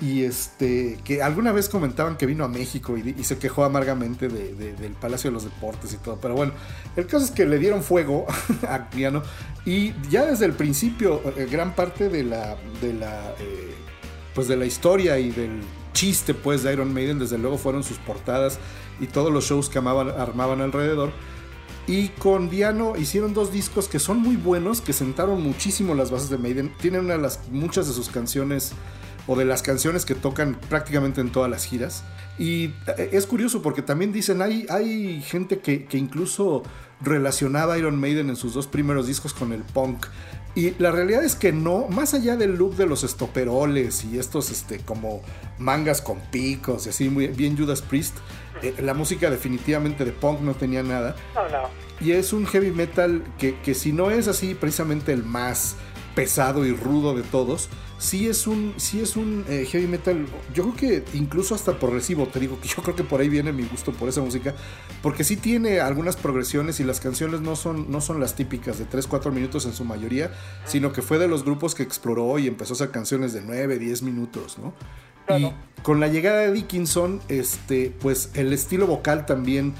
[0.00, 4.52] Y este, que alguna vez comentaban que vino a México y, se quejó amargamente de-
[4.54, 6.18] de- del Palacio de los Deportes y todo.
[6.20, 6.52] Pero bueno,
[6.96, 8.26] el caso es que le dieron fuego
[8.68, 9.22] a Diano.
[9.64, 13.74] Y ya desde el principio, eh, gran parte de la, de la eh,
[14.34, 15.60] pues de la historia y del
[15.92, 18.58] chiste pues de Iron Maiden desde luego fueron sus portadas
[19.00, 21.12] y todos los shows que amaban- armaban alrededor
[21.86, 26.30] y con Diano hicieron dos discos que son muy buenos que sentaron muchísimo las bases
[26.30, 27.06] de Maiden tienen
[27.52, 28.72] muchas de sus canciones
[29.26, 32.04] o de las canciones que tocan prácticamente en todas las giras
[32.38, 36.62] y eh, es curioso porque también dicen hay, hay gente que, que incluso
[37.00, 40.06] relacionaba a Iron Maiden en sus dos primeros discos con el punk
[40.56, 44.50] y la realidad es que no, más allá del look de los estoperoles y estos
[44.50, 45.20] este, como
[45.58, 48.16] mangas con picos y así, muy bien Judas Priest,
[48.62, 51.16] eh, la música definitivamente de punk no tenía nada.
[51.34, 52.04] No.
[52.06, 55.74] Y es un heavy metal que, que si no es así precisamente el más
[56.14, 60.70] pesado y rudo de todos, sí es un, sí es un eh, heavy metal, yo
[60.70, 63.64] creo que incluso hasta progresivo, te digo que yo creo que por ahí viene mi
[63.64, 64.54] gusto por esa música,
[65.02, 68.84] porque sí tiene algunas progresiones y las canciones no son, no son las típicas de
[68.84, 70.32] 3, 4 minutos en su mayoría,
[70.66, 73.78] sino que fue de los grupos que exploró y empezó a hacer canciones de 9,
[73.78, 74.74] 10 minutos, ¿no?
[75.38, 75.50] Y
[75.82, 79.74] con la llegada de Dickinson, este, pues el estilo vocal también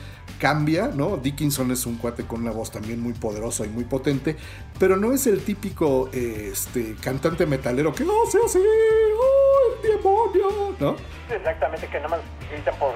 [0.44, 1.16] cambia, ¿no?
[1.16, 4.36] Dickinson es un cuate con una voz también muy poderosa y muy potente,
[4.78, 10.76] pero no es el típico eh, este, cantante metalero que hace así, ¡oh, el demonio!
[10.78, 10.96] ¿no?
[11.34, 12.20] Exactamente, que nada más
[12.52, 12.92] gritan por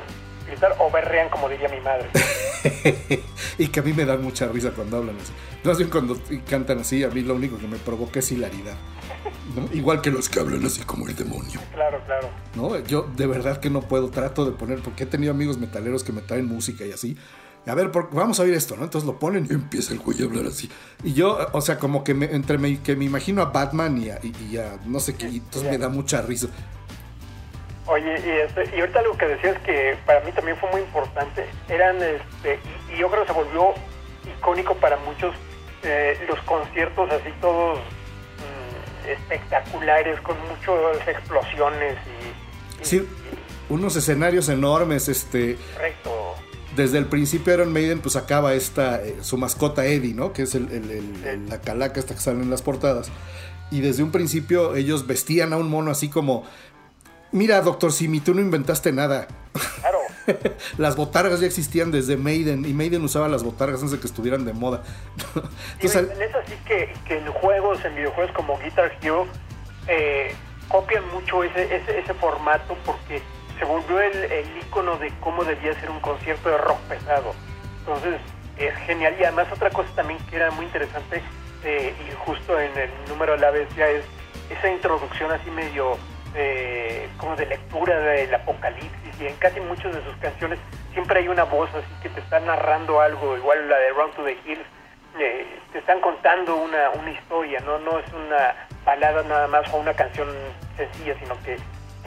[0.46, 2.10] gritar o berrean, como diría mi madre.
[3.58, 5.32] y que a mí me da mucha risa cuando hablan así.
[5.64, 8.76] Más bien cuando cantan así, a mí lo único que me provoca es hilaridad.
[9.56, 9.68] ¿no?
[9.72, 11.60] Igual que los que hablan así como el demonio.
[11.72, 12.28] Claro, claro.
[12.54, 12.78] ¿no?
[12.80, 16.12] Yo de verdad que no puedo, trato de poner, porque he tenido amigos metaleros que
[16.12, 17.16] me traen música y así.
[17.66, 18.84] A ver, por- vamos a oír esto, ¿no?
[18.84, 20.70] Entonces lo ponen y empieza el güey a hablar así.
[21.02, 24.10] Y yo, o sea, como que me, entre me, que me imagino a Batman y
[24.10, 26.48] a, y, y a no sé qué, y entonces me da mucha risa.
[27.86, 31.46] Oye, y, este, y ahorita algo que decías que para mí también fue muy importante,
[31.68, 32.58] eran, este,
[32.94, 33.72] y, yo creo que se volvió
[34.38, 35.34] icónico para muchos,
[35.82, 42.84] eh, los conciertos así todos mm, espectaculares, con muchas explosiones y...
[42.84, 43.08] Sí,
[43.70, 46.34] unos escenarios enormes, este, correcto.
[46.78, 50.32] Desde el principio Iron Maiden pues sacaba esta, eh, su mascota Eddie, ¿no?
[50.32, 53.10] Que es el, el- el- el- la calaca esta que sale en las portadas.
[53.70, 56.44] Y desde un principio ellos vestían a un mono así como,
[57.32, 59.28] mira doctor Simi, tú no inventaste nada.
[59.80, 59.98] Claro.
[60.78, 64.44] las botargas ya existían desde Maiden y Maiden usaba las botargas antes de que estuvieran
[64.46, 64.82] de moda.
[65.80, 69.26] Entonces, es así que, que en juegos, en videojuegos como Guitar Hero,
[69.88, 70.32] eh,
[70.68, 73.20] copian mucho ese, ese, ese formato porque
[73.58, 77.34] se volvió el, el icono de cómo debía ser un concierto de rock pesado.
[77.80, 78.20] Entonces,
[78.58, 79.14] es genial.
[79.18, 81.22] Y además otra cosa también que era muy interesante,
[81.64, 84.04] eh, y justo en el número de la bestia, es
[84.50, 85.96] esa introducción así medio
[86.34, 89.20] eh, como de lectura del apocalipsis.
[89.20, 90.58] Y en casi muchas de sus canciones
[90.92, 94.24] siempre hay una voz así que te está narrando algo, igual la de Run to
[94.24, 94.66] the Hills
[95.18, 97.78] eh, te están contando una, una historia, ¿no?
[97.78, 100.28] No es una balada nada más o una canción
[100.76, 101.56] sencilla, sino que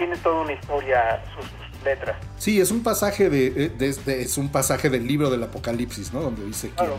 [0.02, 2.16] tiene toda una historia sus, sus letras.
[2.40, 6.12] Sí, es un pasaje de, eh, de- de- es un pasaje del libro del Apocalipsis,
[6.12, 6.22] ¿no?
[6.22, 6.98] Donde dice Claro.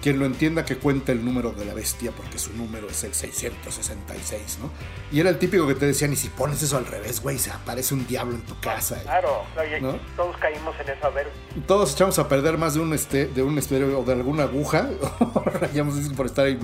[0.00, 3.12] quien lo entienda que cuenta el número de la bestia porque su número es el
[3.14, 4.70] 666, ¿no?
[5.10, 7.50] Y era el típico que te decían, y si pones eso al revés, güey, se
[7.50, 9.00] aparece un diablo en tu casa.
[9.02, 9.98] Claro, claro, ¿No?
[10.16, 11.26] todos caímos en eso a ver.
[11.66, 14.90] Todos echamos a perder más de un este, de un estéreo o de alguna aguja.
[15.60, 16.58] Rayamos así por estar ahí.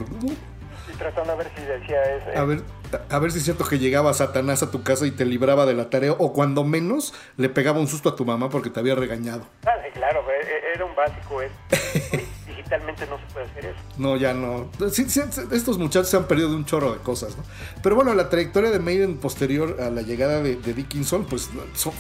[1.00, 2.38] Tratando a ver si decía eso.
[2.38, 2.62] A ver,
[3.08, 5.72] a ver si es cierto que llegaba Satanás a tu casa y te libraba de
[5.72, 8.94] la tarea, o cuando menos le pegaba un susto a tu mamá porque te había
[8.94, 9.46] regañado.
[9.64, 11.40] Ah, sí, claro, e- era un básico.
[11.40, 11.50] Es,
[12.46, 13.78] digitalmente no se puede hacer eso.
[13.96, 14.68] No, ya no.
[14.92, 17.44] Sí, sí, estos muchachos se han perdido de un chorro de cosas, ¿no?
[17.82, 21.48] Pero bueno, la trayectoria de Maiden posterior a la llegada de, de Dickinson, pues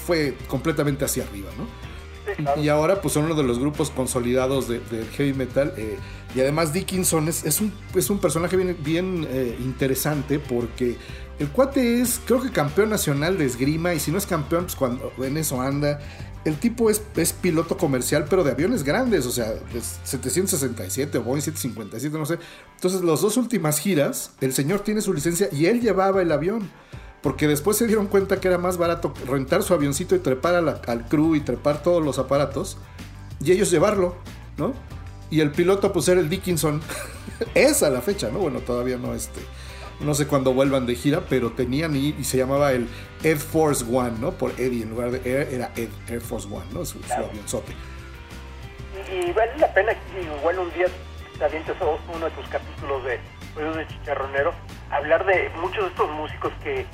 [0.06, 1.89] fue completamente hacia arriba, ¿no?
[2.36, 2.62] Sí, claro.
[2.62, 5.72] Y ahora pues son uno de los grupos consolidados de- del heavy metal.
[5.76, 5.98] eh,
[6.34, 10.96] y además Dickinson es, es un, es un personaje bien, bien eh, interesante porque
[11.40, 14.76] el cuate es creo que campeón nacional de esgrima y si no es campeón pues
[14.76, 15.98] cuando en eso anda.
[16.44, 21.22] El tipo es, es piloto comercial pero de aviones grandes, o sea, de 767 o
[21.22, 22.38] Boeing 757, no sé.
[22.76, 26.70] Entonces las dos últimas giras, el señor tiene su licencia y él llevaba el avión.
[27.22, 30.80] Porque después se dieron cuenta que era más barato rentar su avioncito y trepar la-
[30.86, 32.78] al crew y trepar todos los aparatos
[33.44, 34.14] y ellos llevarlo,
[34.56, 34.72] ¿no?
[35.30, 36.80] Y el piloto pues era el Dickinson.
[37.54, 38.38] es a la fecha, ¿no?
[38.38, 39.40] Bueno, todavía no este
[40.00, 42.88] no sé cuándo vuelvan de gira, pero tenían y, y se llamaba el
[43.22, 44.30] Air Force One, ¿no?
[44.32, 46.86] Por Eddie, en lugar de Air era Ed- Air Force One, ¿no?
[46.86, 47.26] Su, su Claro.
[47.26, 47.74] avionzote.
[49.12, 49.92] Y, y vale la pena
[50.38, 50.86] igual un día
[51.38, 51.76] te avientes
[52.14, 53.18] uno de tus capítulos de
[53.56, 54.52] Oídos de Chicharronero,
[54.90, 56.86] hablar de muchos de estos músicos que,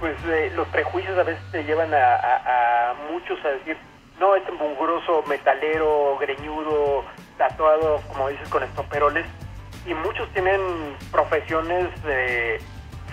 [0.00, 3.76] pues, eh, los prejuicios a veces te llevan a, a- a muchos a decir,
[4.18, 7.04] no, este mugroso metalero, greñudo,
[7.38, 9.26] tatuado, como dices, con estoperoles,
[9.86, 10.60] y muchos tienen
[11.10, 12.58] profesiones eh,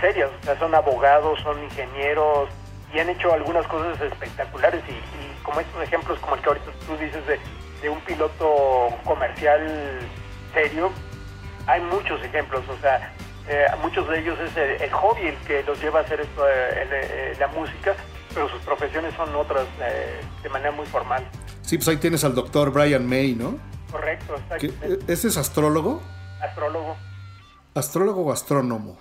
[0.02, 2.50] serias, o sea, son abogados, son ingenieros,
[2.94, 6.98] y han hecho algunas cosas espectaculares, y, como estos ejemplos, como el que ahorita tú
[6.98, 7.40] dices de,
[7.82, 10.00] de un piloto comercial
[10.54, 10.92] serio,
[11.68, 13.14] hay muchos ejemplos, o sea,
[13.48, 16.48] eh, muchos de ellos es el, el hobby el que los lleva a hacer esto,
[16.48, 17.96] eh, el- eh, la música,
[18.34, 21.24] pero sus profesiones son otras eh, de manera muy formal.
[21.62, 23.58] Sí, pues ahí tienes al doctor Brian May, ¿no?
[23.92, 26.02] Correcto, eh, ¿Ese es astrólogo?
[26.42, 26.96] Astrólogo,
[27.74, 28.98] ¿Astrólogo o astrónomo?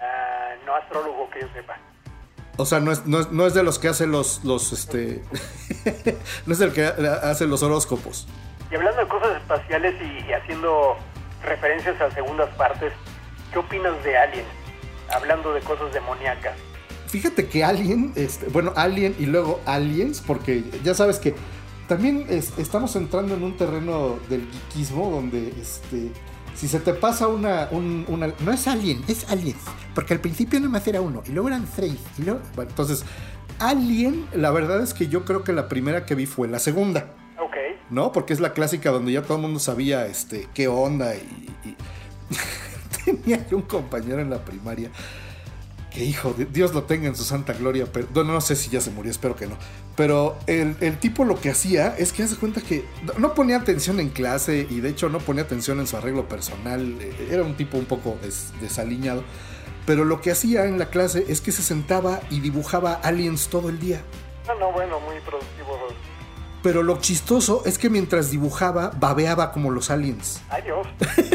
[0.00, 1.76] ah, no astrólogo que yo sepa.
[2.56, 5.22] O sea, no es, no es, no es de los que hace los, los este...
[6.46, 8.26] no es del que hace los horóscopos.
[8.70, 10.96] Y hablando de cosas espaciales y, y haciendo
[11.44, 12.92] referencias a segundas partes,
[13.52, 14.44] ¿qué opinas de Alien?
[15.10, 16.54] hablando de cosas demoníacas.
[17.06, 21.34] Fíjate que Alien, este, bueno, Alien y luego Aliens, porque ya sabes que
[21.88, 26.10] también es- estamos entrando en un terreno del geekismo donde este,
[26.54, 29.62] si se te pasa una, un- una- No es Alien, es Aliens.
[29.94, 31.98] Porque al principio nomás era uno, y luego eran seis.
[32.18, 33.02] Y luego, bueno, entonces,
[33.58, 37.14] Alien, la verdad es que yo creo que la primera que vi fue la segunda.
[37.40, 37.56] Ok.
[37.88, 38.12] ¿no?
[38.12, 41.76] Porque es la clásica donde ya todo el mundo sabía este, qué onda y, y-
[43.16, 44.90] tenía yo un compañero en la primaria
[45.90, 48.68] que hijo, de- Dios lo tenga en su santa gloria, pero bueno, no sé si
[48.68, 49.56] ya se murió, espero que no.
[49.96, 53.56] Pero el, el tipo lo que hacía es que hace cuenta que no- no ponía
[53.56, 57.42] atención en clase y de hecho no ponía atención en su arreglo personal, eh, era
[57.42, 59.24] un tipo un poco des- desaliñado.
[59.86, 63.70] Pero lo que hacía en la clase es que se sentaba y dibujaba aliens todo
[63.70, 64.02] el día.
[64.46, 65.14] No, no, bueno, muy.
[66.62, 70.40] Pero lo chistoso es que mientras dibujaba, babeaba como los aliens.
[70.48, 70.86] Ay, Dios.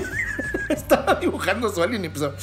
[0.70, 2.34] Estaba dibujando su alien y empezó.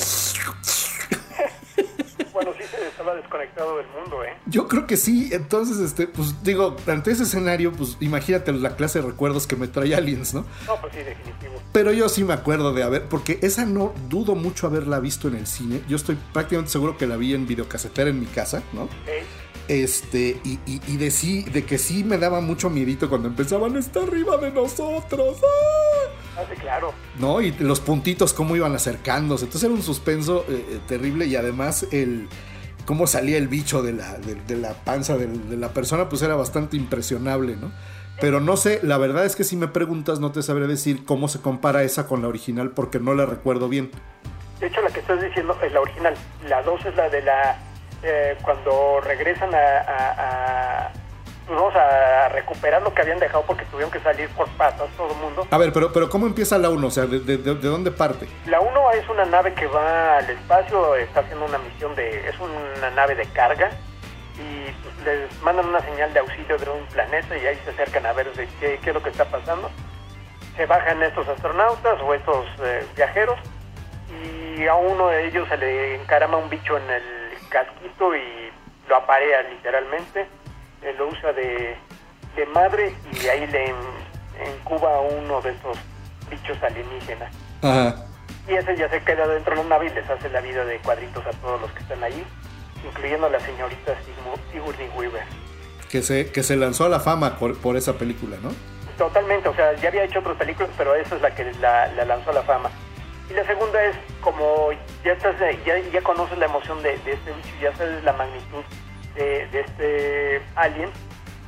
[2.33, 4.35] Bueno, sí se estaba desconectado del mundo, ¿eh?
[4.47, 5.29] Yo creo que sí.
[5.33, 9.69] Entonces, este, pues digo, ante ese escenario, pues imagínate la clase de recuerdos que me
[9.69, 10.47] trae aliens, ¿no?
[10.67, 11.61] No, pues sí, definitivo.
[11.73, 15.37] Pero yo sí me acuerdo de haber, porque esa no dudo mucho haberla visto en
[15.37, 15.83] el cine.
[15.89, 18.85] Yo estoy prácticamente seguro que la vi en videocasetera en mi casa, ¿no?
[18.85, 18.91] Ok.
[19.71, 23.77] Este, y, y- y de sí, de que sí me daba mucho miedito cuando empezaban,
[23.77, 25.39] está arriba de nosotros.
[25.45, 26.41] ¡ah!".
[26.41, 26.93] Ah, claro.
[27.21, 27.41] ¿no?
[27.41, 29.45] Y los puntitos cómo iban acercándose.
[29.45, 32.27] Entonces era un suspenso eh, eh, terrible y además el
[32.85, 36.35] cómo salía el bicho de la, de, de la panza de, la persona, pues era
[36.35, 37.71] bastante impresionable, ¿no?
[38.21, 41.29] Pero no sé, la verdad es que si me preguntas no te sabré decir cómo
[41.29, 43.93] se compara esa con la original porque no la recuerdo bien.
[44.59, 46.15] De hecho, la que estás diciendo es la original.
[46.49, 47.70] La 2 es la de la...
[48.03, 50.11] eh, cuando regresan a, a,
[50.87, 50.93] a-
[51.49, 55.17] vamos a recuperar lo que habían dejado porque tuvieron que salir por patas todo el
[55.19, 55.47] mundo.
[55.51, 56.87] A ver, pero, pero ¿cómo empieza la 1?
[56.87, 58.29] O sea, ¿de, de- de- de dónde parte?
[58.47, 62.29] La 1 es una nave que va al espacio, está haciendo una misión de...
[62.29, 63.71] es una nave de carga
[64.39, 68.07] y pues, les mandan una señal de auxilio de un planeta y ahí se acercan
[68.07, 69.71] a ver de qué, qué es lo que está pasando.
[70.57, 73.39] Se bajan estos astronautas o estos eh, viajeros
[74.57, 77.03] y a uno de ellos se le encarama un bicho en el
[77.51, 78.51] casquito y
[78.89, 80.27] lo aparea literalmente,
[80.83, 81.77] eh, lo usa de,
[82.37, 84.01] de madre y ahí le en-
[84.59, 85.77] incuba a uno de estos
[86.31, 87.35] bichos alienígenas.
[87.63, 88.07] Ajá.
[88.49, 90.79] Y ese ya se queda dentro de la nave y les hace la vida de
[90.79, 92.25] cuadritos a todos los que están ahí,
[92.85, 93.95] incluyendo a la señorita
[94.51, 95.23] Sigourney Weaver.
[95.91, 98.51] Que se, que se lanzó a la fama por, por esa película, ¿no?
[98.97, 102.05] Totalmente, o sea, ya había hecho otras películas, pero esa es la que la, la
[102.05, 102.71] lanzó a la fama.
[103.31, 104.71] Y la segunda es como
[105.05, 108.65] ya estás, ya, ya conoces la emoción de, de este bicho, ya sabes la magnitud
[109.15, 110.91] de, de este alien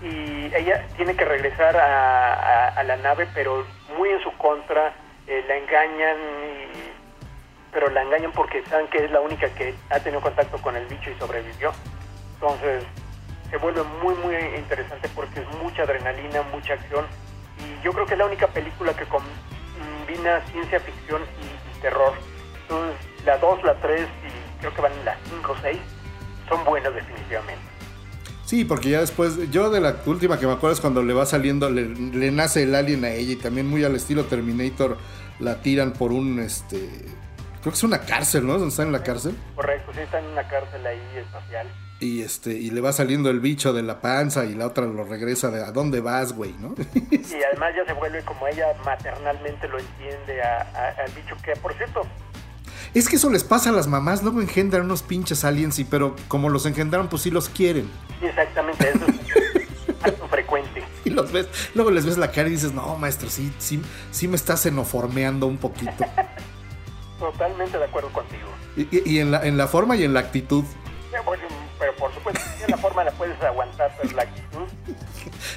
[0.01, 3.65] y ella tiene que regresar a, a- a la nave, pero
[3.97, 4.93] muy en su contra,
[5.27, 6.93] eh, la engañan, y-
[7.73, 10.87] pero la engañan porque saben que es la única que ha tenido contacto con el
[10.87, 11.73] bicho y sobrevivió.
[12.35, 12.85] Entonces
[13.51, 17.07] se vuelve muy muy interesante porque es mucha adrenalina, mucha acción
[17.59, 21.52] y yo creo que es la única película que combina ciencia ficción y
[21.83, 22.15] terror.
[22.63, 25.79] Entonces la 2, la 3 y creo que van las 5 o 6
[26.49, 27.63] son buenas definitivamente.
[28.45, 31.25] Sí, porque ya después, yo de la última que me acuerdo es cuando le va
[31.25, 34.99] saliendo, le, le nace el alien a ella y también muy al estilo Terminator
[35.39, 36.77] la tiran por un, este,
[37.61, 38.55] creo que es una cárcel, ¿no?
[38.55, 39.37] Donde está en la cárcel.
[39.55, 41.67] Correcto, sí está en una cárcel ahí espacial.
[42.03, 45.05] Y este, y le va saliendo el bicho de la panza y la otra lo
[45.05, 46.75] regresa de a dónde vas, güey, ¿no?
[47.13, 51.53] Y además ya se vuelve como ella maternalmente lo entiende a- a- al bicho que,
[51.57, 52.03] por cierto,
[52.93, 56.17] es que eso les pasa a las mamás, luego engendran unos pinches aliens y pero
[56.29, 57.89] como los engendraron, pues sí los quieren.
[58.21, 60.83] exactamente eso es algo frecuente.
[61.05, 63.81] Y los ves, luego les ves la cara y dices, no, maestro, sí, sí,
[64.11, 66.05] sí me estás xenoformeando un poquito.
[67.21, 68.49] Totalmente de acuerdo contigo.
[68.77, 70.65] Y, y- y en, la, en la forma y en la actitud.
[71.25, 71.43] Bueno,
[71.83, 74.69] pero por supuesto, sí, la forma la puedes aguantar, pero la actitud,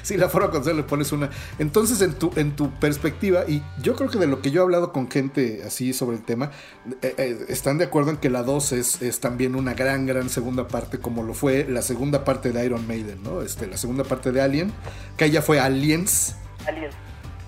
[0.02, 1.30] Sí, la forma que le pones una.
[1.60, 4.64] Entonces, en tu, en tu perspectiva, y yo creo que de lo que yo he
[4.64, 6.50] hablado con gente así sobre el tema,
[7.02, 10.28] eh, eh, están de acuerdo en que la 2 es, es también una gran, gran
[10.28, 13.42] segunda parte, como lo fue la segunda parte de Iron Maiden, ¿no?
[13.42, 14.72] Este, la segunda parte de Alien,
[15.16, 16.34] que ya fue Aliens.
[16.66, 16.90] alguien.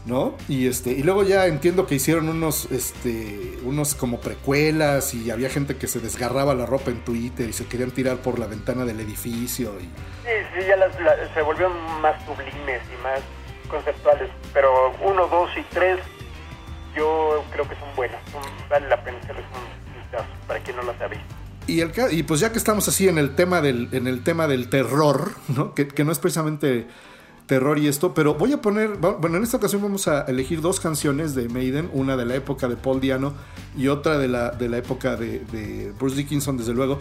[0.09, 0.35] ¿No?
[0.49, 5.51] Y este y luego ya entiendo que hicieron unos este unos como precuelas y había
[5.51, 8.85] gente que se desgarraba la ropa en Twitter y se querían tirar por la ventana
[8.85, 13.21] del edificio y Sí, sí, ya las, la- se volvieron más sublimes y más
[13.71, 15.99] conceptuales, pero uno, dos y tres
[16.97, 21.01] yo creo que son buenas, son- vale la pena un vistazo para quien no las
[21.01, 21.25] ha visto.
[21.67, 24.49] y el y pues ya que estamos así en el tema del en el tema
[24.49, 25.75] del terror, ¿no?
[25.75, 26.87] Que, que no es precisamente
[27.49, 30.81] terror y esto, pero voy a poner, bueno, en esta ocasión vamos a elegir dos
[30.81, 33.33] canciones de Maiden, una de la época de Paul Diano
[33.77, 37.01] y otra de la, de la época de, Bruce Dickinson, desde luego.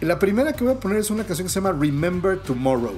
[0.00, 2.94] La primera que voy a poner es una canción que se llama Remember Tomorrow.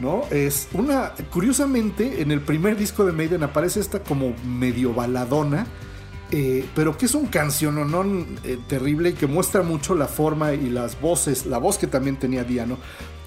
[0.00, 0.22] ¿no?
[0.30, 1.12] Es una.
[1.30, 5.66] Curiosamente, en el primer disco de Maiden aparece esta como medio baladona.
[6.30, 10.68] eh, pero que es un canciononón eh, terrible y que muestra mucho la forma y
[10.70, 12.76] las voces, la voz que también tenía Diano,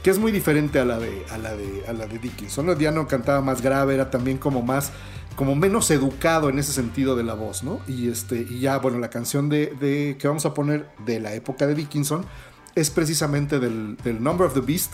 [0.03, 2.65] que es muy diferente a la de, a la de, a la de Dickinson.
[2.65, 2.75] ¿no?
[2.75, 4.91] Diano cantaba más grave, era también como más,
[5.35, 7.79] como menos educado en ese sentido de la voz, ¿no?
[7.87, 11.33] Y, este, y ya, bueno, la canción de, de- que vamos a poner de la
[11.35, 12.25] época de Dickinson
[12.73, 14.91] es precisamente del, del Number of the Beast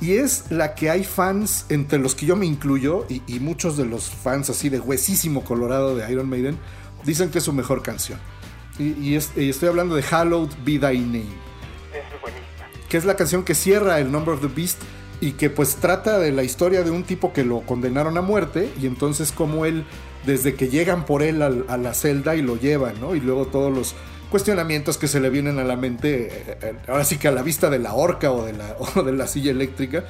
[0.00, 3.84] y es la que hay fans, entre los que yo me incluyo, y, muchos de
[3.86, 6.56] los fans así de huesísimo colorado de Iron Maiden,
[7.04, 8.18] dicen que es su mejor canción.
[8.78, 11.45] Y, y es- y estoy hablando de Hallowed Be Thy Name.
[12.88, 14.80] Que es la canción que cierra el Number of the Beast
[15.20, 18.70] y que pues trata de la historia de un tipo que lo condenaron a muerte
[18.80, 19.84] y entonces como él,
[20.26, 23.14] desde que llegan por él a, la celda y lo llevan, ¿no?
[23.14, 23.94] Y luego todos los
[24.30, 27.42] cuestionamientos que se le vienen a la mente, eh, eh, ahora sí que a la
[27.42, 30.04] vista de la horca o de la, o de la silla eléctrica,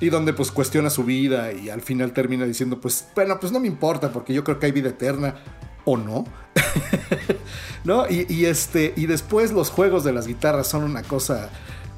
[0.00, 3.60] y donde pues cuestiona su vida y al final termina diciendo pues, bueno, pues no
[3.60, 5.36] me importa porque yo creo que hay vida eterna
[5.84, 6.24] o no.
[7.84, 8.04] ¿No?
[8.08, 11.50] Y este, y después los juegos de las guitarras son una cosa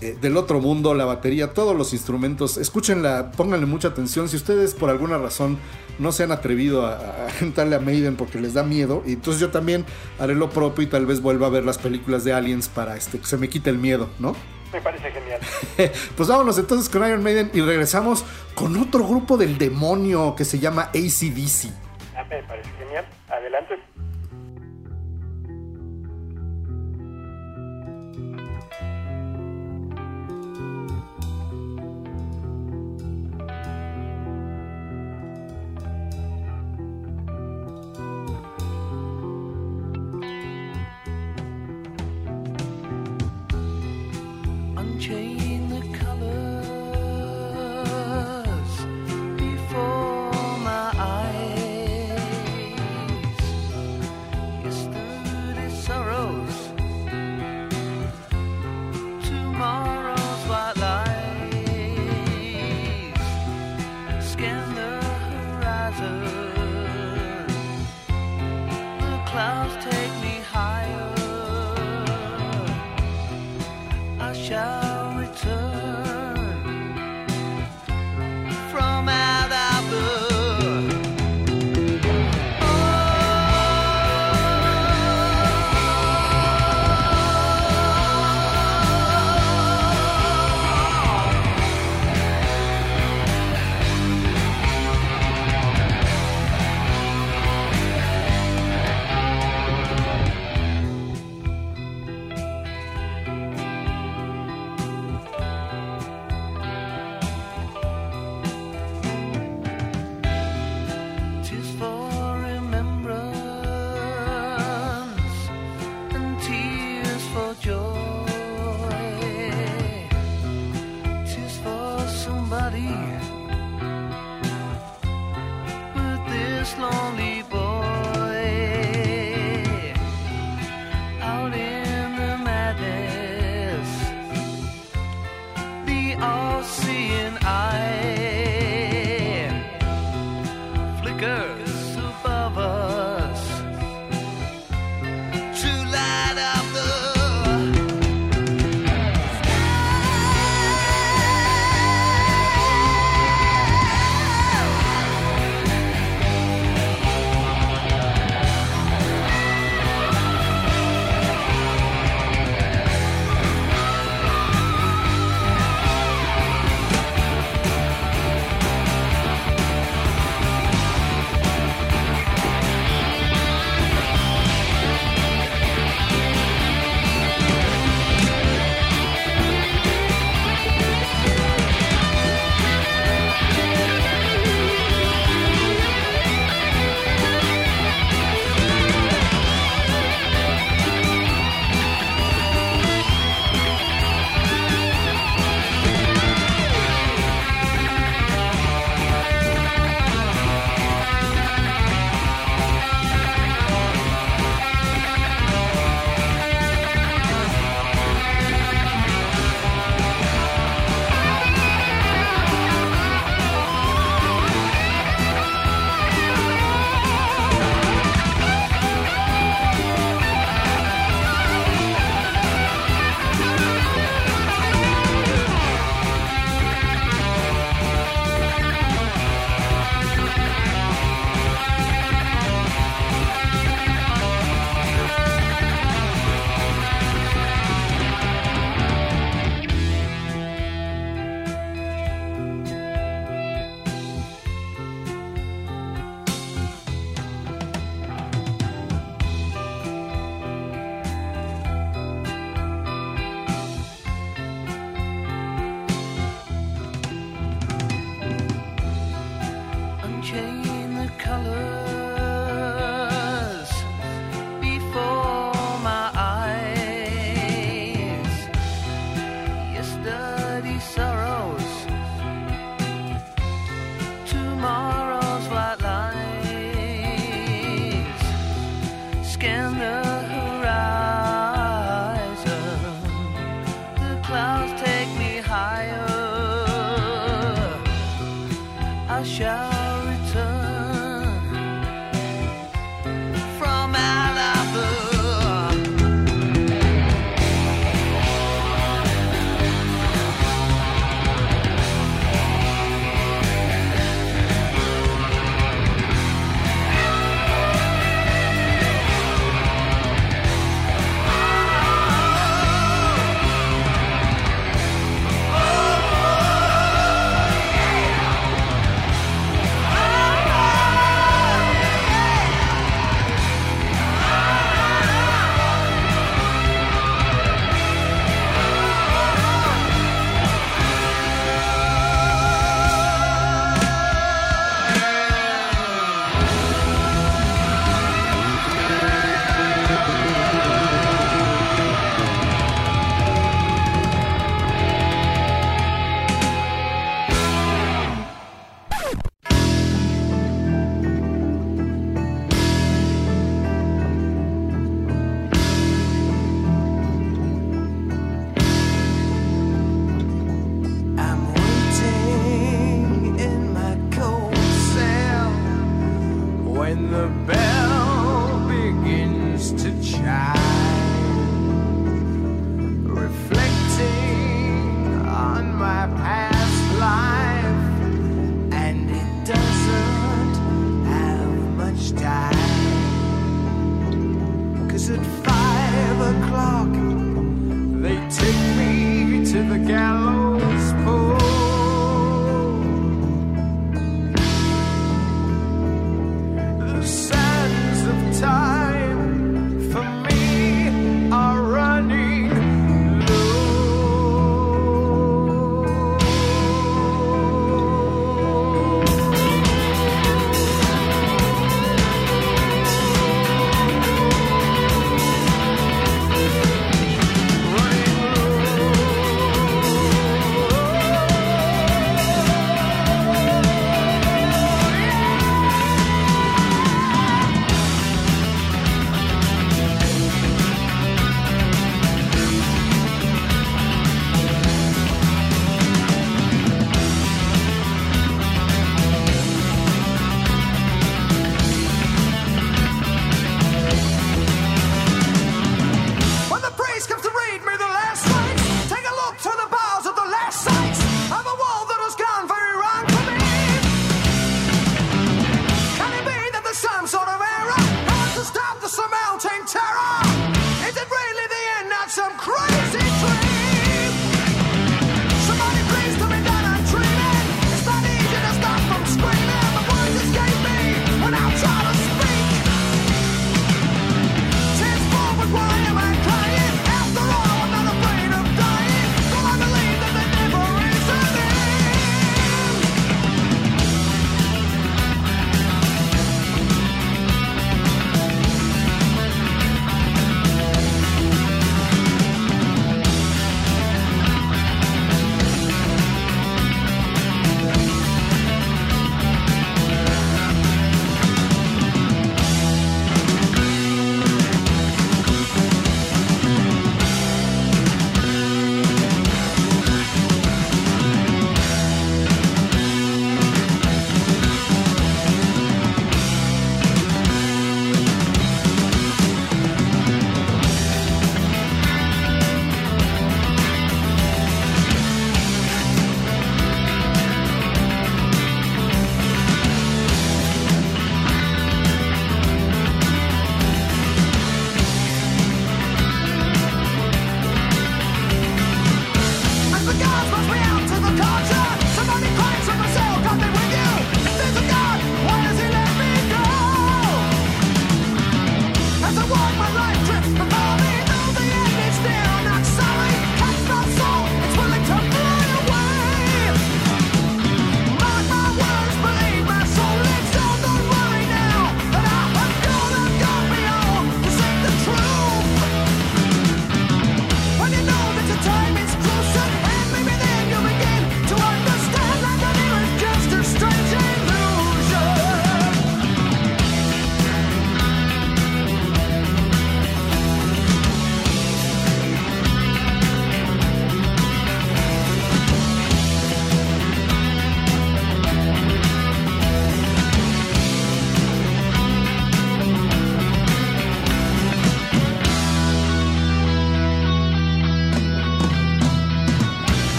[0.00, 2.56] eh, del otro mundo, la batería, todos los instrumentos.
[2.56, 4.28] Escúchenla, pónganle mucha atención.
[4.28, 5.58] Si ustedes por alguna razón
[5.98, 9.40] no se han atrevido a, a entrarle a Maiden porque les da miedo, y entonces
[9.40, 9.84] yo también
[10.18, 13.18] haré lo propio y tal vez vuelva a ver las películas de Aliens para este,
[13.18, 14.34] que se me quite el miedo, ¿no?
[14.72, 15.40] Me parece genial.
[16.16, 18.24] pues vámonos entonces con Iron Maiden y regresamos
[18.54, 21.72] con otro grupo del demonio que se llama ACDC.
[22.16, 23.04] Ah, me parece genial.
[23.28, 23.89] Adelante.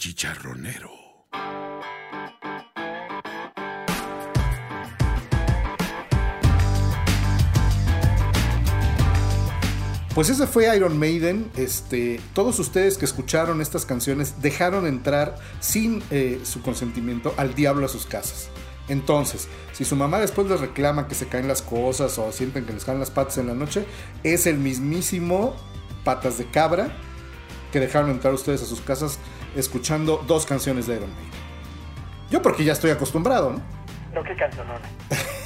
[0.00, 0.90] Chicharronero.
[10.14, 11.50] Pues ese fue Iron Maiden.
[11.54, 17.84] Este, todos ustedes que escucharon estas canciones dejaron entrar sin eh, su consentimiento al diablo
[17.84, 18.48] a sus casas.
[18.88, 22.72] Entonces, si su mamá después les reclama que se caen las cosas o sienten que
[22.72, 23.84] les caen las patas en la noche,
[24.24, 25.54] es el mismísimo
[26.04, 26.90] patas de cabra
[27.70, 29.18] que dejaron entrar ustedes a sus casas
[29.56, 31.30] escuchando dos canciones de Iron Maiden.
[32.30, 33.62] Yo porque ya estoy acostumbrado, ¿no?
[34.10, 34.80] Pero qué cancionona.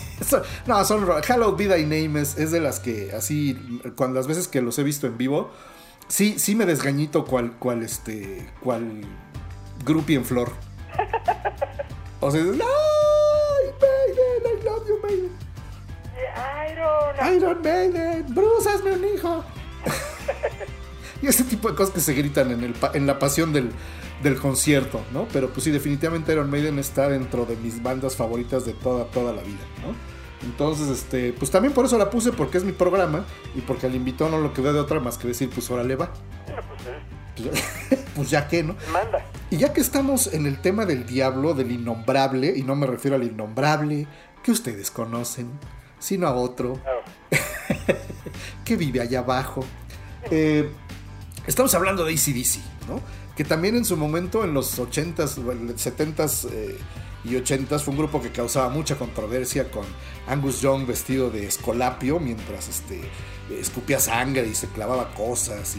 [0.66, 4.46] No, son Hallowed Be Thy Name es, es de las que así, cuando las veces
[4.46, 5.50] que los he visto en vivo,
[6.08, 9.02] sí, sí me desgañito cual, cual este, cual
[9.84, 10.52] groupie en flor.
[12.20, 12.48] O sea, ¡Ay,
[13.82, 14.58] Maiden!
[14.58, 15.30] I love you, Maiden.
[16.70, 17.36] Iron.
[17.36, 19.44] Iron Maiden, Bruce, hazme un hijo.
[21.24, 23.70] Y ese tipo de cosas que se gritan en, el, en la pasión del,
[24.22, 25.26] del concierto, ¿no?
[25.32, 29.32] Pero pues sí, definitivamente Iron Maiden está dentro de mis bandas favoritas de toda, toda
[29.32, 29.94] la vida, ¿no?
[30.46, 33.94] Entonces, este, pues también por eso la puse, porque es mi programa y porque al
[33.94, 36.12] invitado no lo quedé de otra más que decir, pues órale va.
[36.46, 38.76] Bueno, pues eh, Pues ya, pues que, ¿no?
[38.92, 39.24] manda.
[39.50, 43.16] Y ya que estamos en el tema del diablo, del innombrable, y no me refiero
[43.16, 44.06] al innombrable
[44.42, 45.48] que ustedes conocen,
[45.98, 47.00] sino a otro, Claro.
[48.66, 49.64] que vive allá abajo.
[50.30, 50.68] Eh,
[51.46, 53.00] estamos hablando de ACDC, ¿no?
[53.36, 56.78] Que también en su momento, en los 80s, o en 70s eh,
[57.24, 59.84] y 80s, fue un grupo que causaba mucha controversia con
[60.26, 63.00] Angus Young vestido de escolapio mientras este,
[63.50, 65.76] escupía sangre y se clavaba cosas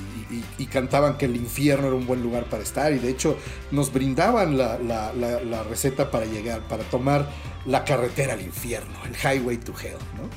[0.58, 3.38] y, cantaban que el infierno era un buen lugar para estar y de hecho
[3.72, 7.30] nos brindaban la, receta para llegar, para tomar
[7.66, 10.28] la carretera al infierno, el highway to hell, ¿no?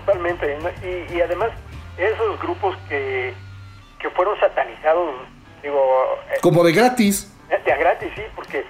[0.00, 0.56] Totalmente.
[0.82, 1.50] Y, y además,
[1.98, 3.34] esos grupos que,
[4.02, 5.14] que fueron satanizados,
[5.62, 7.32] digo, eh, Como de gratis.
[7.48, 8.64] de gratis, sí, porque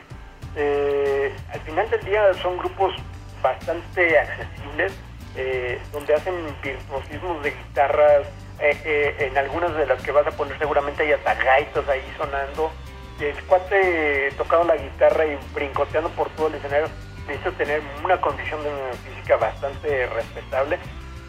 [0.55, 2.95] eh, al final del día son grupos
[3.43, 4.93] bastante accesibles,
[5.37, 8.27] eh, donde hacen virtuosismos de guitarras,
[8.61, 12.03] eh, eh, en algunas de las que vas a poner seguramente hay hasta gaitas ahí
[12.19, 12.71] sonando.
[13.19, 16.89] El cuate tocando la guitarra y brincoteando por todo el escenario,
[17.27, 18.71] necesita tener una condición de
[19.09, 20.79] física bastante respetable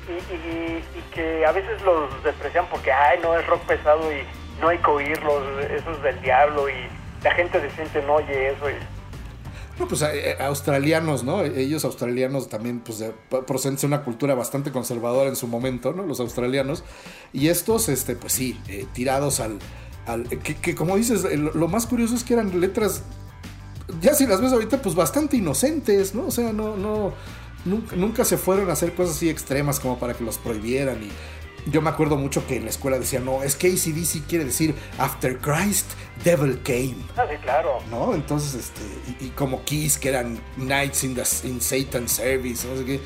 [0.10, 4.24] y, y- y que a veces los desprecian porque, ay, no es rock pesado y
[4.62, 6.74] no hay que oírlos, eso es del diablo y
[7.24, 8.70] la gente decente no oye eso.
[8.70, 8.74] y-
[9.80, 11.41] No, pues eh, australianos, ¿no?
[11.43, 13.14] Ellos australianos también, pues, de-
[13.47, 16.04] proceden de una cultura bastante conservadora en su momento, ¿no?
[16.04, 16.84] Los australianos.
[17.34, 19.58] Y estos, este, pues sí, eh, tirados al...
[20.06, 23.01] al que, que como dices, eh, lo más curioso es que eran letras,
[23.99, 26.28] ya si las ves ahorita, pues bastante inocentes, ¿no?
[26.28, 27.14] O sea, no, no,
[27.66, 31.09] nunca, nunca se fueron a hacer cosas así extremas como para que los prohibieran y...
[31.72, 34.76] Yo me acuerdo mucho que en la escuela decían, no, es que ACDC quiere decir
[34.97, 35.91] After Christ,
[36.22, 36.97] Devil Came.
[37.16, 37.78] Ah, sí, claro.
[37.89, 38.14] ¿no?
[38.14, 38.82] Entonces, este,
[39.22, 42.99] y, y como Kiss, que eran Knights in, the, in Satan's Service, no sé qué.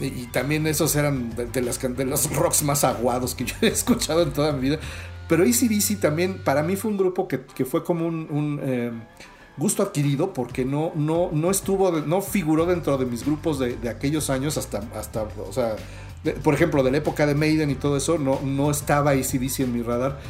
[0.00, 3.54] Y, y también esos eran de, de las, de los rocks más aguados que yo
[3.62, 4.78] he escuchado en toda mi vida.
[5.26, 8.92] Pero ACDC también, para mí fue un grupo que, que fue como un, un, eh,
[9.56, 13.88] gusto adquirido porque no, no, no estuvo, no figuró dentro de mis grupos de, de
[13.88, 15.76] aquellos años hasta, hasta o sea,
[16.42, 19.72] por ejemplo, de la época de Maiden y todo eso, no, no estaba ACDC en
[19.72, 20.20] mi radar.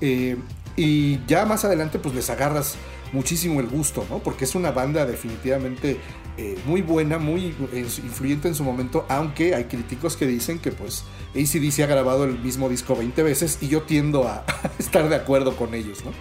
[0.00, 0.36] Eh,
[0.76, 2.76] y ya más adelante, pues les agarras
[3.12, 4.20] muchísimo el gusto, ¿no?
[4.20, 5.98] Porque es una banda definitivamente
[6.38, 10.72] eh, muy buena, muy eh, influyente en su momento, aunque hay críticos que dicen que
[10.72, 11.04] pues
[11.34, 14.44] ACDC ha grabado el mismo disco 20 veces y yo tiendo a
[14.78, 16.12] estar de acuerdo con ellos, ¿no?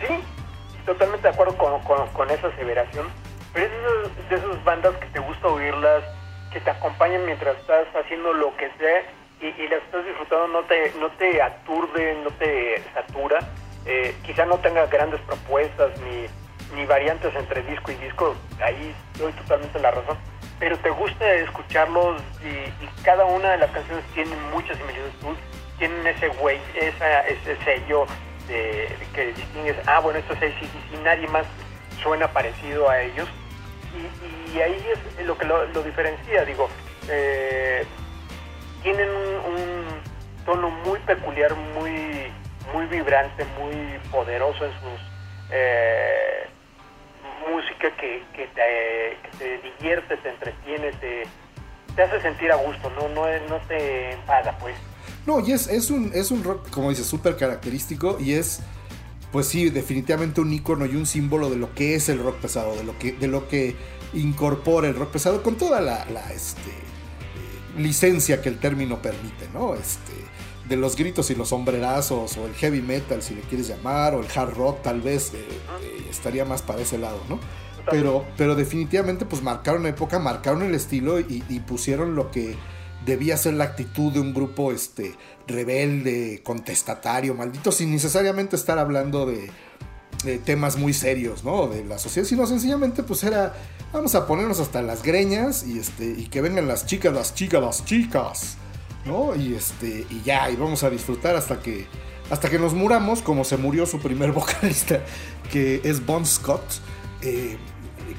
[0.00, 0.14] Sí,
[0.88, 3.06] totalmente de acuerdo con, con- con esa aseveración.
[3.52, 6.02] Pero es de esas, de esas bandas que te gusta oírlas,
[6.52, 9.02] que te acompañan mientras estás haciendo lo que sea
[9.40, 13.38] y, y las estás disfrutando, no te, no te aturde, no te satura.
[13.86, 16.26] Eh, quizá no tenga grandes propuestas ni,
[16.76, 20.18] ni variantes entre disco y disco, ahí doy totalmente la razón.
[20.58, 22.48] Pero te gusta escucharlos y,
[22.84, 25.38] y cada una de las canciones tiene muchas similitudes.
[25.78, 28.04] Tienen ese güey, ese sello
[28.48, 31.46] de, de que distingues, ah, bueno, esto es ACDC, nadie más
[32.02, 33.28] suena parecido a ellos.
[34.54, 34.84] Y, ahí
[35.18, 36.68] es lo que lo, diferencia, digo,
[37.08, 37.84] eh,
[38.82, 39.84] tienen un,
[40.44, 42.32] tono muy peculiar, muy,
[42.72, 45.00] muy vibrante, muy poderoso en sus
[45.50, 46.46] eh,
[47.50, 51.24] música que, te, que te divierte, te entretiene, te,
[51.94, 54.74] te hace sentir a gusto, no, no, no te enfada, pues.
[55.28, 58.60] No, y es, es, un, es un rock, como dices, súper característico y es,
[59.30, 62.74] pues sí, definitivamente un icono y un símbolo de lo que es el rock pesado,
[62.74, 63.76] de lo que, de lo que
[64.14, 69.50] incorpora el rock pesado con toda la, la, este, eh, licencia que el término permite,
[69.52, 69.74] ¿no?
[69.74, 70.14] Este,
[70.66, 74.20] de los gritos y los sombrerazos, o el heavy metal, si le quieres llamar, o
[74.20, 75.44] el hard rock, tal vez eh,
[75.82, 77.38] eh, estaría más para ese lado, ¿no?
[77.90, 82.56] Pero, pero definitivamente, pues marcaron época, marcaron el estilo y, y pusieron lo que
[83.08, 85.14] debía ser la actitud de un grupo este,
[85.46, 89.50] rebelde, contestatario, maldito, sin necesariamente estar hablando de,
[90.44, 91.68] temas muy serios, ¿no?
[91.68, 93.54] De la sociedad, sino sencillamente pues era,
[93.92, 97.62] vamos a ponernos hasta las greñas y, este, y que vengan las chicas, las chicas,
[97.62, 98.56] las chicas,
[99.06, 99.36] ¿no?
[99.36, 101.86] Y, este, y ya, y vamos a disfrutar hasta que,
[102.30, 105.00] hasta que nos muramos, como se murió su primer vocalista,
[105.52, 106.64] que es Bon Scott.
[107.22, 107.56] eh,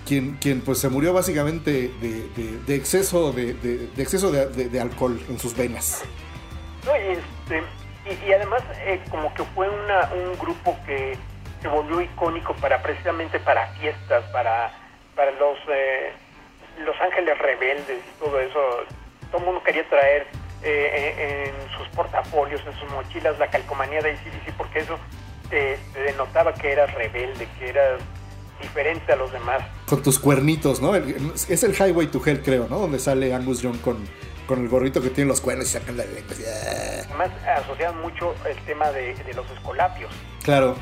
[0.06, 5.20] quien, quien pues se murió básicamente de, de- de exceso, de, de- exceso de, alcohol
[5.30, 6.04] en sus venas.
[6.86, 7.64] No, y, este,
[8.28, 11.18] y, además eh, como que fue una, un grupo que
[11.62, 14.72] se volvió icónico para precisamente para fiestas, para,
[15.16, 16.12] para los, eh,
[16.86, 18.60] los ángeles rebeldes y todo eso.
[19.32, 20.26] Todo el mundo quería traer
[20.64, 24.98] eh, en, sus portafolios, en sus mochilas, la calcomanía de ACDC porque eso
[25.50, 28.00] te denotaba que eras rebelde, que eras
[28.62, 29.62] diferente a los demás.
[29.88, 30.96] Con tus cuernitos, ¿no?
[30.96, 32.80] El- es el Highway to Hell, creo, ¿no?
[32.80, 33.98] Donde sale Angus Young con,
[34.48, 36.32] con el gorrito que tiene los cuernos y sacan la lengua.
[36.32, 37.04] así, ¡ah!
[37.08, 37.30] Además
[37.64, 40.12] asociaban mucho el tema de, de los escolapios.
[40.44, 40.76] Claro.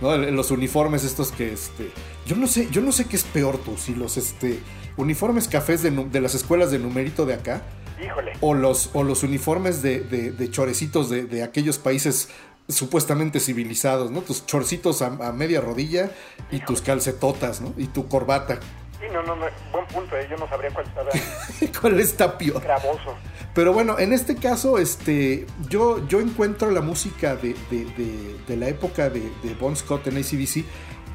[0.00, 0.16] ¿No?
[0.16, 1.90] Los uniformes estos que, este...
[2.24, 4.60] Yo no sé, yo no sé qué es peor tú, si los, este...
[4.96, 7.62] Uniformes cafés de, de las escuelas de numerito de acá
[8.04, 8.32] Híjole.
[8.40, 12.28] o los, o los uniformes de, de- de chorecitos de, de aquellos países
[12.70, 14.20] supuestamente civilizados, ¿no?
[14.22, 16.10] Tus chorcitos a, a media rodilla
[16.50, 17.72] y tus calcetotas, ¿no?
[17.76, 18.58] Y tu corbata.
[19.00, 21.08] Sí, no, no, no, buen punto, eh, yo no sabría cuál estaba
[21.80, 22.60] ¿Cuál está peor?
[22.62, 23.14] gravoso.
[23.54, 28.56] Pero bueno, en este caso, este, yo, yo encuentro la música de, de- de- de
[28.56, 30.64] la época de, de Bon Scott en ACDC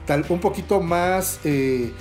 [0.05, 1.39] tal, un poquito más...
[1.43, 1.91] eh,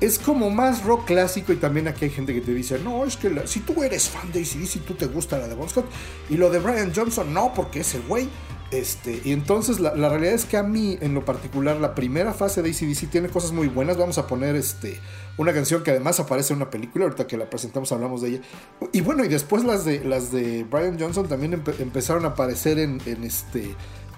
[0.00, 3.16] es como más rock clásico y también aquí hay gente que te dice, no, es
[3.16, 5.86] que la- si tú eres fan de ACDC, tú te gusta la de Bon Scott.
[6.30, 8.28] Y lo de Brian Johnson, no, porque ese güey...
[8.72, 12.62] Este, y entonces la, realidad es que a mí, en lo particular, la primera fase
[12.62, 13.96] de ACDC tiene cosas muy buenas.
[13.96, 14.98] Vamos a poner este,
[15.36, 18.40] una canción que además aparece en una película, ahorita que la presentamos hablamos de ella.
[18.92, 22.78] Y bueno, y después las de, las de Brian Johnson también empe- empezaron a aparecer
[22.78, 23.76] en este,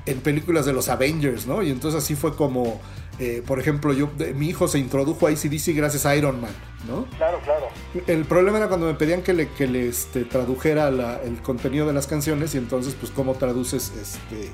[0.08, 1.62] en películas de los Avengers, ¿no?
[1.62, 2.80] Y entonces así fue como,
[3.18, 6.52] eh, por ejemplo, yo, de- mi hijo se introdujo a ACDC gracias a Iron Man,
[6.88, 7.06] ¿no?
[7.16, 7.68] Claro, claro.
[8.06, 11.86] El problema era cuando me pedían que le, que le este, tradujera la- el contenido
[11.86, 14.50] de las canciones y entonces pues cómo traduces este...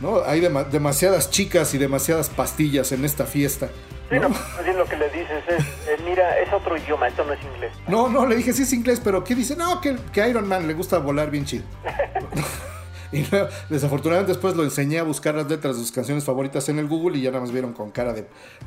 [0.00, 0.22] ¿no?
[0.26, 3.70] Hay dema- demasiadas chicas y demasiadas pastillas en esta fiesta.
[4.10, 4.28] Sí, ¿no?
[4.28, 7.72] no, lo que le dices es, eh, mira, es otro idioma, esto no es inglés.
[7.88, 9.56] No, no, le dije, sí es inglés, pero ¿qué dice?
[9.56, 9.96] No, que,
[10.28, 11.64] Iron Man le gusta volar bien chido.
[13.12, 13.24] y
[13.68, 17.18] desafortunadamente después lo enseñé a buscar las letras de sus canciones favoritas en el Google
[17.18, 18.26] y ya nada más vieron con cara de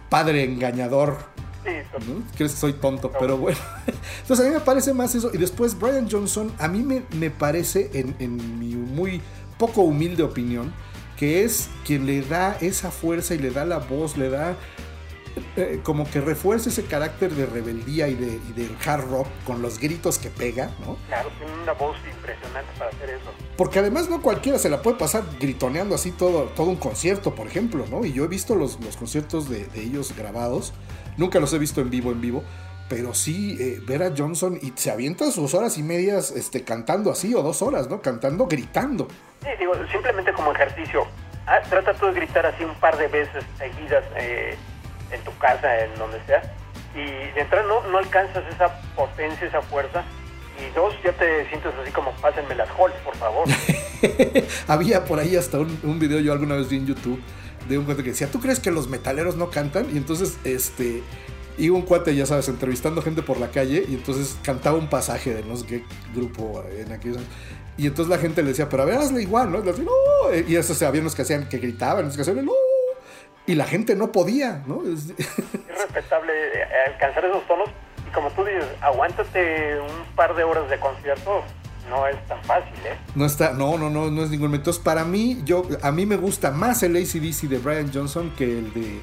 [0.10, 1.18] padre engañador.
[1.66, 2.24] ¿no?
[2.36, 3.58] Crees que soy tonto, pero bueno.
[4.22, 5.30] Entonces a mí me parece más eso.
[5.34, 9.22] Y después Brian Johnson, a mí me, me parece, en, en mi muy
[9.58, 10.74] poco humilde opinión,
[11.18, 14.56] que es quien le da esa fuerza y le da la voz, le da
[15.56, 19.62] eh, como que refuerza ese carácter de rebeldía y, de, y del hard rock con
[19.62, 20.98] los gritos que pega, ¿no?
[21.08, 23.32] claro, tiene una voz impresionante para hacer eso.
[23.58, 27.48] Porque además no cualquiera se la puede pasar gritoneando así todo, todo un concierto, por
[27.48, 28.06] ejemplo, ¿no?
[28.06, 30.74] Y yo he visto los, los conciertos de, de ellos grabados,
[31.18, 32.44] nunca los he visto en vivo, en vivo,
[32.90, 37.12] pero sí eh, ver a Johnson y se avienta sus horas y medias este, cantando
[37.12, 38.02] así, o dos horas, ¿no?
[38.02, 39.08] Cantando, gritando.
[39.42, 41.06] Sí, digo, simplemente como ejercicio,
[41.46, 44.58] ah, trata tú de gritar así un par de veces seguidas eh,
[45.12, 46.42] en tu casa, en donde sea,
[46.96, 50.04] y de entrada no, no alcanzas esa potencia, esa fuerza,
[50.60, 53.48] y dos, ya te sientes así como, pásenme las halls, por favor.
[54.68, 57.22] Había por ahí hasta un, video yo alguna vez vi en YouTube
[57.68, 59.88] de un cuate que decía, ¿tú crees que los metaleros no cantan?
[59.94, 61.02] Y entonces, este,
[61.58, 65.34] iba un cuate, ya sabes, entrevistando gente por la calle y entonces cantaba un pasaje
[65.34, 65.84] de no sé qué
[66.14, 67.30] grupo en aquellos años.
[67.78, 69.60] Y entonces la gente le decía, pero a ver, hazle igual, ¿no?
[69.60, 70.52] Y.
[70.52, 72.52] Y eso, o había unos que hacían, que gritaban, unos que hacían, "No".
[73.50, 74.84] Y la gente no podía, ¿no?
[74.84, 77.70] Es- es respetable eh, alcanzar esos tonos,
[78.08, 81.42] y como tú dices, aguántate un par de horas de concierto,
[81.90, 82.96] no es tan fácil, ¿eh?
[83.16, 86.16] No está, no, no, no, no es ningún Entonces, para mí, yo, a mí me
[86.18, 89.00] gusta más el ACDC de Brian Johnson que el de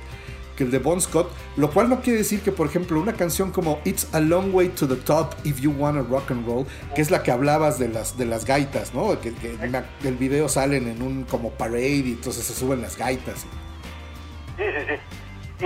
[0.57, 3.51] que el de Bon Scott, lo cual no quiere decir que, por ejemplo, una canción
[3.53, 7.03] como It's a Long Way to the Top If You Wanna Rock and Roll, que
[7.03, 9.21] es la que hablabas de las, de las gaitas, ¿no?
[9.21, 9.59] Que, que
[10.09, 13.45] el video salen en un como parade y entonces se suben las gaitas.
[14.57, 15.01] Sí, sí, sí.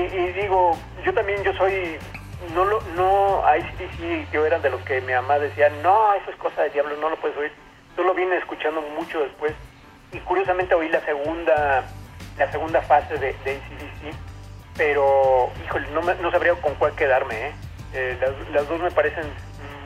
[0.00, 1.98] Y, digo, yo también, yo soy,
[2.54, 6.36] no lo, no, ICDC, yo era de los que mi mamá decía, no, eso es
[6.36, 7.52] cosa de diablo, no lo puedes oír.
[7.96, 9.54] Yo lo vine escuchando mucho después.
[10.12, 11.84] Y curiosamente oí la segunda,
[12.38, 14.14] la segunda fase de, de ACDC,
[14.76, 17.54] pero, híjole, no, me- no sabría con cuál quedarme, ¿eh?
[17.92, 18.18] Eh,
[18.52, 19.26] las, dos me parecen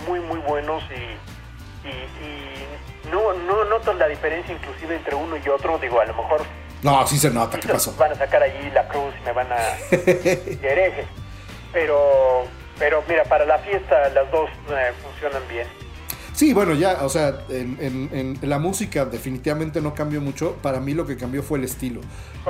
[0.07, 2.67] muy, muy buenos y, y, y
[3.11, 5.79] no, no noto la diferencia inclusive entre uno y otro.
[5.79, 6.43] Digo, a lo mejor
[6.85, 7.93] No, sí se nota, ¿qué pasó?
[7.99, 9.57] van a sacar allí la cruz y me van a
[9.91, 11.05] de hereje.
[11.73, 12.45] Pero,
[12.79, 15.67] pero mira, para la fiesta las dos eh, funcionan bien.
[16.35, 20.57] Sí, bueno, ya, o sea, en, en- en la música definitivamente no cambió mucho.
[20.63, 22.01] Para mí lo que cambió fue el estilo.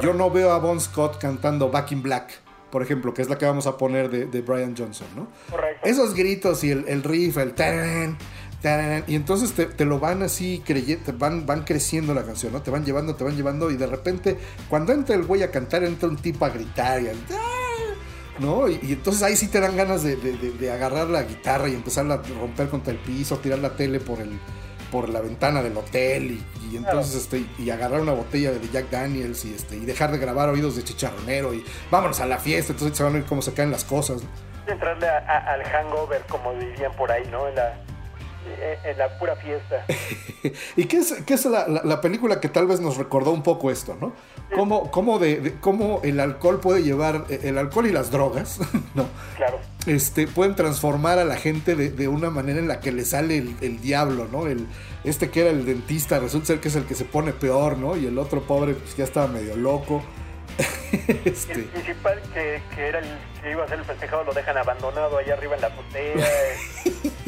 [0.03, 2.33] Yo no veo a Bon Scott cantando Back in Black,
[2.71, 5.29] por ejemplo, que es la que vamos a poner de, de Brian Johnson, ¿no?
[5.51, 5.87] Correcto.
[5.87, 8.17] Esos gritos y el, el riff, el tarán,
[9.07, 12.63] y entonces te, te lo van así creyendo, van, van creciendo la canción, ¿no?
[12.63, 14.39] Te van llevando, te van llevando, y de repente,
[14.69, 17.17] cuando entra el güey a cantar, entra un tipo a gritar y al-
[18.39, 18.69] ¿no?
[18.69, 21.69] Y, y entonces ahí sí te dan ganas de, de- de- de agarrar la guitarra
[21.69, 24.31] y empezarla a romper contra el piso, tirar la tele por el
[24.91, 28.91] por la ventana del hotel y, y entonces este y agarrar una botella de Jack
[28.91, 32.73] Daniels y este y dejar de grabar oídos de chicharronero y vámonos a la fiesta,
[32.73, 34.23] entonces se van a ver cómo se caen las cosas.
[34.69, 37.49] Entrarle a- a- al hangover, como dirían por ahí, ¿no?
[37.49, 37.75] En la,
[38.47, 39.85] en- en la pura fiesta.
[40.77, 43.43] ¿Y qué es, qué es la, la- la película que tal vez nos recordó un
[43.43, 44.13] poco esto, ¿no?
[44.55, 48.59] Cómo, cómo, de, de- cómo el alcohol puede llevar, eh, el alcohol y las drogas,
[48.95, 49.07] ¿no?
[49.37, 49.59] Claro.
[49.87, 53.39] Este, pueden transformar a la gente de, de una manera en la que le sale
[53.39, 54.47] el, el diablo, ¿no?
[54.47, 54.67] El,
[55.05, 57.97] este que era el dentista resulta ser que es el que se pone peor, ¿no?
[57.97, 60.03] Y el otro pobre pues ya estaba medio loco.
[60.93, 63.05] Y el este, principal, que, que era el
[63.43, 66.15] que iba a ser el festejado, lo dejan abandonado allá arriba en la azotea.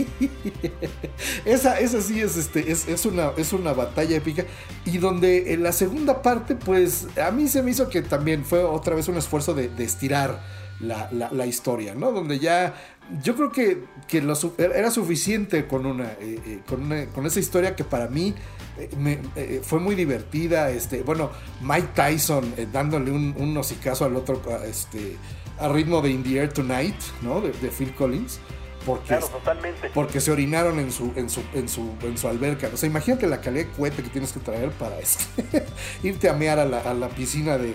[1.44, 4.44] esa, esa sí es, este, es, es, una, es una batalla épica.
[4.84, 8.62] Y donde en la segunda parte, pues a mí se me hizo que también fue
[8.62, 10.40] otra vez un esfuerzo de, de estirar
[10.80, 12.12] la, la- la historia, ¿no?
[12.12, 12.74] Donde ya
[13.22, 17.26] yo creo que, que lo su- era suficiente con una, eh, eh, con una- con
[17.26, 18.34] esa historia que para mí
[18.78, 20.70] eh, me- eh, fue muy divertida.
[20.70, 21.30] Este, bueno,
[21.62, 25.16] Mike Tyson dándole un, un hocicazo al otro a, este,
[25.58, 27.40] a ritmo de In the Air Tonight, ¿no?
[27.40, 28.38] De, de Phil Collins.
[28.84, 29.90] Porque Claro, totalmente.
[29.94, 32.68] porque se orinaron en su, en su, en su, en su alberca.
[32.72, 35.64] O sea, imagínate la calidad de cohete que tienes que traer para este,
[36.04, 37.72] irte a mear a la, a la piscina de,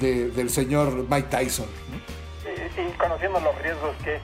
[0.00, 2.23] de- del señor Mike Tyson, ¿no?
[2.76, 4.20] Y, y conociendo los riesgos que...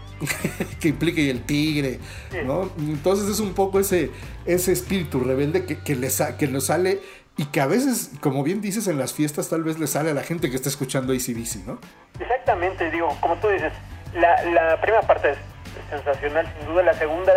[0.81, 1.99] que implique el tigre,
[2.45, 2.71] ¿no?
[2.79, 4.11] Entonces es un poco ese,
[4.47, 7.01] ese espíritu rebelde que, que, le sa- que nos sale
[7.37, 10.15] y que a veces, como bien dices, en las fiestas tal vez le sale a
[10.15, 11.79] la gente que está escuchando ACDC, ¿no?
[12.19, 13.73] Exactamente, digo, como tú dices,
[14.15, 15.39] la, la primera parte es
[15.89, 16.83] sensacional, sin duda.
[16.83, 17.33] La segunda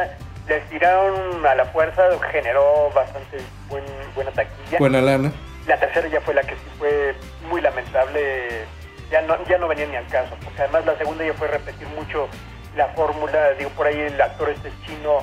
[0.47, 2.01] le tiraron a la fuerza,
[2.31, 3.37] generó bastante
[3.69, 3.83] buen,
[4.15, 4.77] buena taquilla.
[4.79, 5.31] Buena lana.
[5.67, 7.15] La tercera ya fue la que sí fue
[7.49, 8.65] muy lamentable,
[9.11, 11.87] ya no, ya no venía ni al caso, porque además la segunda ya fue repetir
[11.89, 12.27] mucho
[12.75, 15.19] la fórmula, digo, por ahí el actor este chino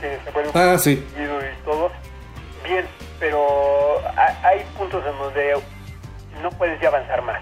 [0.00, 1.04] que se vuelve un Ah, sí.
[1.16, 1.90] y todo,
[2.64, 2.84] bien,
[3.18, 5.54] pero ha- hay puntos en donde
[6.42, 7.40] no puedes ya avanzar más.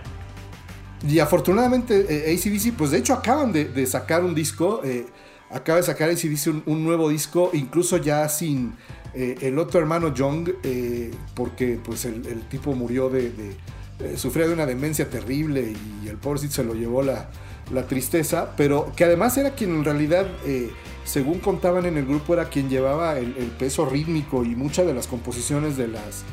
[1.06, 5.06] Y afortunadamente eh, ACDC, pues de hecho acaban de, de sacar un disco, eh,
[5.50, 8.76] acaba de sacar ACDC un, un nuevo disco, incluso ya sin
[9.14, 13.56] eh, el otro hermano Young, eh, porque pues el, el tipo murió de, de-
[14.02, 15.74] eh, sufría de una demencia terrible
[16.04, 17.28] y el pobrecito se lo llevó la,
[17.72, 20.70] la tristeza, pero que además era quien en realidad, eh,
[21.04, 24.94] según contaban en el grupo, era quien llevaba el, el peso rítmico y muchas de
[24.94, 26.24] las composiciones de las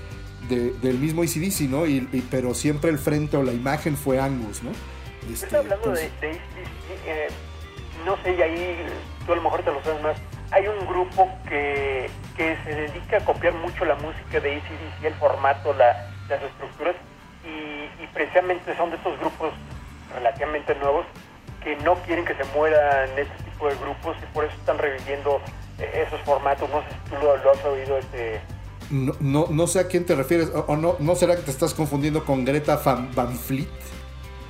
[0.49, 1.86] de- del mismo ACDC, ¿no?
[1.86, 4.71] Y, y- pero siempre el frente o la imagen fue Angus, ¿no?
[5.32, 7.28] Este, Estoy hablando de, entonces- de ACDC, eh,
[8.05, 8.78] no sé, y ahí
[9.25, 10.17] tú a lo mejor te lo sabes más.
[10.51, 15.13] Hay un grupo que, que se dedica a copiar mucho la música de ACDC, el
[15.16, 16.96] formato, la- las estructuras,
[18.00, 19.54] y, y precisamente son de estos grupos
[20.14, 21.05] relativamente nuevos
[21.64, 25.42] que no quieren que se mueran este tipo de grupos y por eso están reviviendo
[25.80, 26.70] eh, esos formatos.
[26.70, 28.42] No sé si tú lo, lo has oído, este...
[28.89, 31.51] No, no, no sé a quién te refieres, o, o no, no será que te
[31.51, 33.68] estás confundiendo con Greta Van, Van Fleet,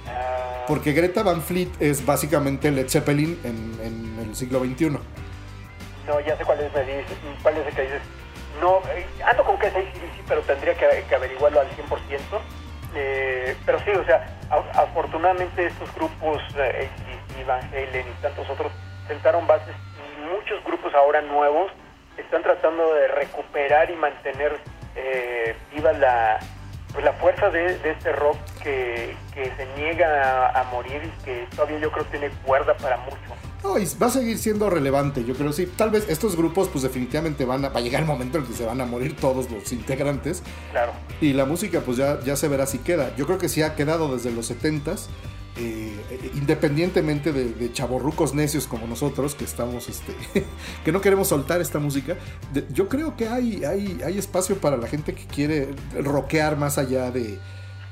[0.08, 4.90] ah, porque Greta Van Fleet es básicamente Led Zeppelin en, en el siglo XXI.
[6.06, 8.02] No, ya sé cuál es, me dices, cuál es el que dices.
[8.62, 11.78] No, eh, ando con que es ACDC, pero tendría que, que averiguarlo al 100%.
[13.00, 14.26] Eh, pero sí, o sea,
[14.74, 16.90] afortunadamente estos grupos, eh,
[17.48, 18.72] Halen y tantos otros,
[19.08, 21.72] sentaron bases y muchos grupos ahora nuevos
[22.18, 24.60] están tratando de recuperar y mantener
[24.96, 26.40] eh, viva la,
[26.92, 31.48] pues la fuerza de, este rock que, que se niega a, a morir y que
[31.56, 33.37] todavía yo creo tiene cuerda para mucho.
[33.68, 35.68] No, y va a seguir siendo relevante, yo creo, sí.
[35.76, 38.54] Tal vez estos grupos, pues definitivamente van a, va a llegar el momento en que
[38.54, 40.42] se van a morir todos los integrantes.
[40.72, 40.94] Claro.
[41.22, 43.16] Y la música, pues ya, ya se verá si queda.
[43.18, 45.08] Yo creo que sí ha quedado desde los 70s.
[45.60, 50.14] eh, eh, independientemente de, de chavorrucos necios como nosotros, que estamos, este,
[50.86, 52.16] que no queremos soltar esta música,
[52.54, 55.70] de- yo creo que hay, hay, hay espacio para la gente que quiere
[56.00, 57.40] rockear más allá de,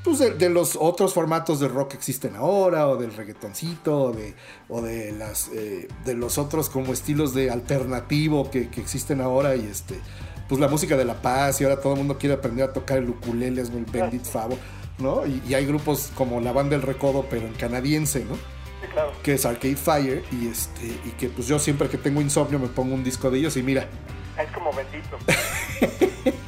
[0.05, 4.11] pues de, de los otros formatos de rock que existen ahora, o del reggaetoncito, o
[4.13, 4.35] de,
[4.69, 9.55] o de, las, eh, de los otros como estilos de alternativo que, que existen ahora
[9.55, 9.99] y este
[10.47, 12.99] pues la música de la paz y ahora todo el mundo quiere aprender a tocar
[12.99, 14.59] el ukulele, es el Bendit Favo,
[14.99, 15.25] ¿no?
[15.25, 18.35] Y, y hay grupos como la banda El Recodo, pero en canadiense, ¿no?
[18.35, 19.11] Sí, claro.
[19.23, 22.67] Que es Arcade Fire y este y que pues yo siempre que tengo insomnio me
[22.67, 23.89] pongo un disco de ellos y mira,
[24.37, 25.17] Es como bendito.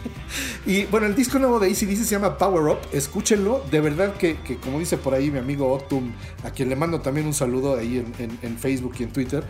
[0.66, 2.80] Y bueno, el disco nuevo de ACDC se llama Power Up.
[2.92, 3.64] Escúchenlo.
[3.72, 6.12] De verdad que, que como dice por ahí mi amigo Optum,
[6.44, 9.44] a quien le mando también un saludo ahí en, en- en Facebook y en Twitter,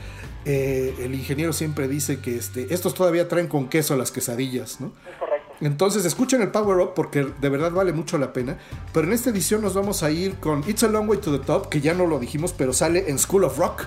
[0.46, 4.88] eh, el ingeniero siempre dice que este, estos todavía traen con queso las quesadillas, ¿no?
[5.10, 5.54] Es correcto.
[5.60, 8.58] Entonces escuchen el Power Up porque de verdad vale mucho la pena.
[8.94, 11.44] Pero en esta edición nos vamos a ir con It's a Long Way to the
[11.44, 13.86] Top, que ya no lo dijimos, pero sale en School of Rock.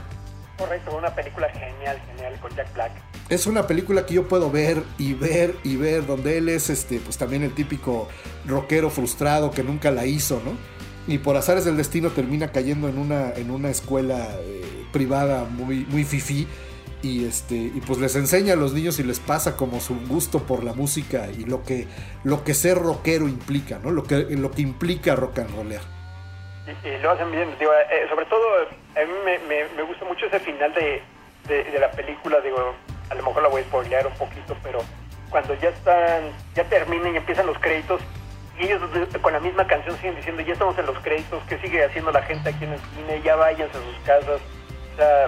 [0.59, 2.93] Correcto, una película genial, genial con Jack Black.
[3.31, 6.98] Es una película que yo puedo ver y ver y ver, donde él es este,
[6.98, 8.09] pues también el típico
[8.44, 10.57] rockero frustrado que nunca la hizo, ¿no?
[11.07, 15.86] Y por azares del destino termina cayendo en una, en una escuela eh, privada muy,
[15.89, 16.48] muy fifí.
[17.02, 20.40] Y este, y pues les enseña a los niños y les pasa como su gusto
[20.40, 21.86] por la música y lo que,
[22.24, 23.93] lo que ser rockero implica, ¿no?
[23.93, 25.82] Lo que, lo que implica rock and rollear.
[26.85, 28.44] Y, lo hacen bien, digo, eh, sobre todo
[28.97, 29.12] a mí
[29.48, 31.01] me, gusta mucho ese final de,
[31.48, 32.74] de la película, digo,
[33.11, 34.78] a lo mejor la voy a spoilear un poquito, pero
[35.31, 36.23] cuando ya están,
[36.55, 38.01] ya terminan y empiezan los créditos,
[38.59, 38.81] y ellos
[39.23, 42.23] con la misma canción siguen diciendo, ya estamos en los créditos, ¿qué sigue haciendo la
[42.23, 43.23] gente aquí en el cine?
[43.24, 44.41] Ya váyanse a sus casas.
[44.93, 45.27] O sea,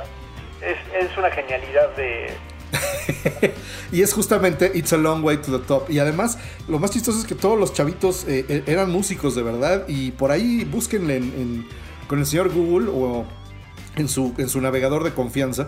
[0.68, 2.34] es, es una genialidad de...
[3.92, 5.90] Y es justamente It's a Long Way to the Top.
[5.90, 6.38] Y además,
[6.68, 9.84] lo más chistoso es que todos los chavitos eh, eh, eran músicos de verdad.
[9.88, 11.68] Y por ahí búsquenle en- en-
[12.08, 13.24] con el señor Google o
[13.96, 15.66] en su, en su navegador de confianza.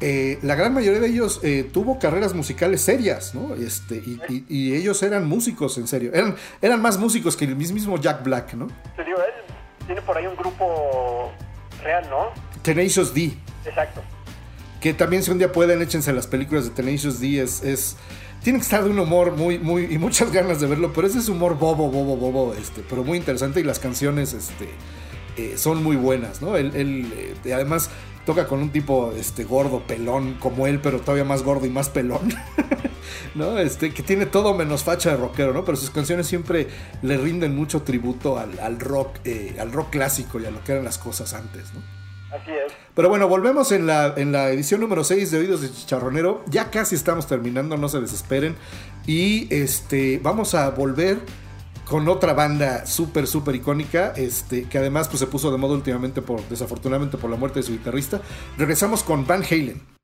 [0.00, 3.54] Eh, la gran mayoría de ellos eh, tuvo carreras musicales serias, ¿no?
[3.54, 6.10] Este, y, y- y ellos eran músicos, en serio.
[6.12, 8.66] Eran, eran más músicos que el mismo Jack Black, ¿no?
[8.96, 9.54] Te digo, él
[9.86, 11.32] tiene por ahí un grupo
[11.82, 12.26] real, ¿no?
[12.62, 13.32] Tenacious D.
[13.64, 14.02] Exacto.
[14.80, 17.40] Que también si un día pueden, échense las películas de Tenacious D.
[17.42, 17.96] Es, es-
[18.42, 21.18] tienen que estar de un humor muy, muy, y muchas ganas de verlo, pero ese
[21.18, 24.68] es humor bobo, bobo, bobo, este, pero muy interesante y las canciones, este,
[25.36, 26.56] eh, son muy buenas, ¿no?
[26.56, 27.90] Él, él, eh, además
[28.26, 31.88] toca con un tipo, este, gordo, pelón, como él, pero todavía más gordo y más
[31.88, 32.34] pelón,
[33.34, 33.56] ¿no?
[33.58, 35.64] Este, que tiene todo menos facha de rockero, ¿no?
[35.64, 36.66] Pero sus canciones siempre
[37.02, 40.72] le rinden mucho tributo al, al rock, eh, al rock clásico y a lo que
[40.72, 41.80] eran las cosas antes, ¿no?
[42.36, 42.72] Así es.
[42.94, 46.44] Pero bueno, volvemos en la, en la edición número 6 de Oídos de Chicharronero.
[46.48, 48.56] Ya casi estamos terminando, no se desesperen.
[49.06, 51.20] Y este, vamos a volver
[51.88, 56.20] con otra banda súper, súper icónica, este, que además pues, se puso de moda últimamente,
[56.20, 58.20] por, desafortunadamente por la muerte de su guitarrista.
[58.58, 59.95] Regresamos con Van Halen.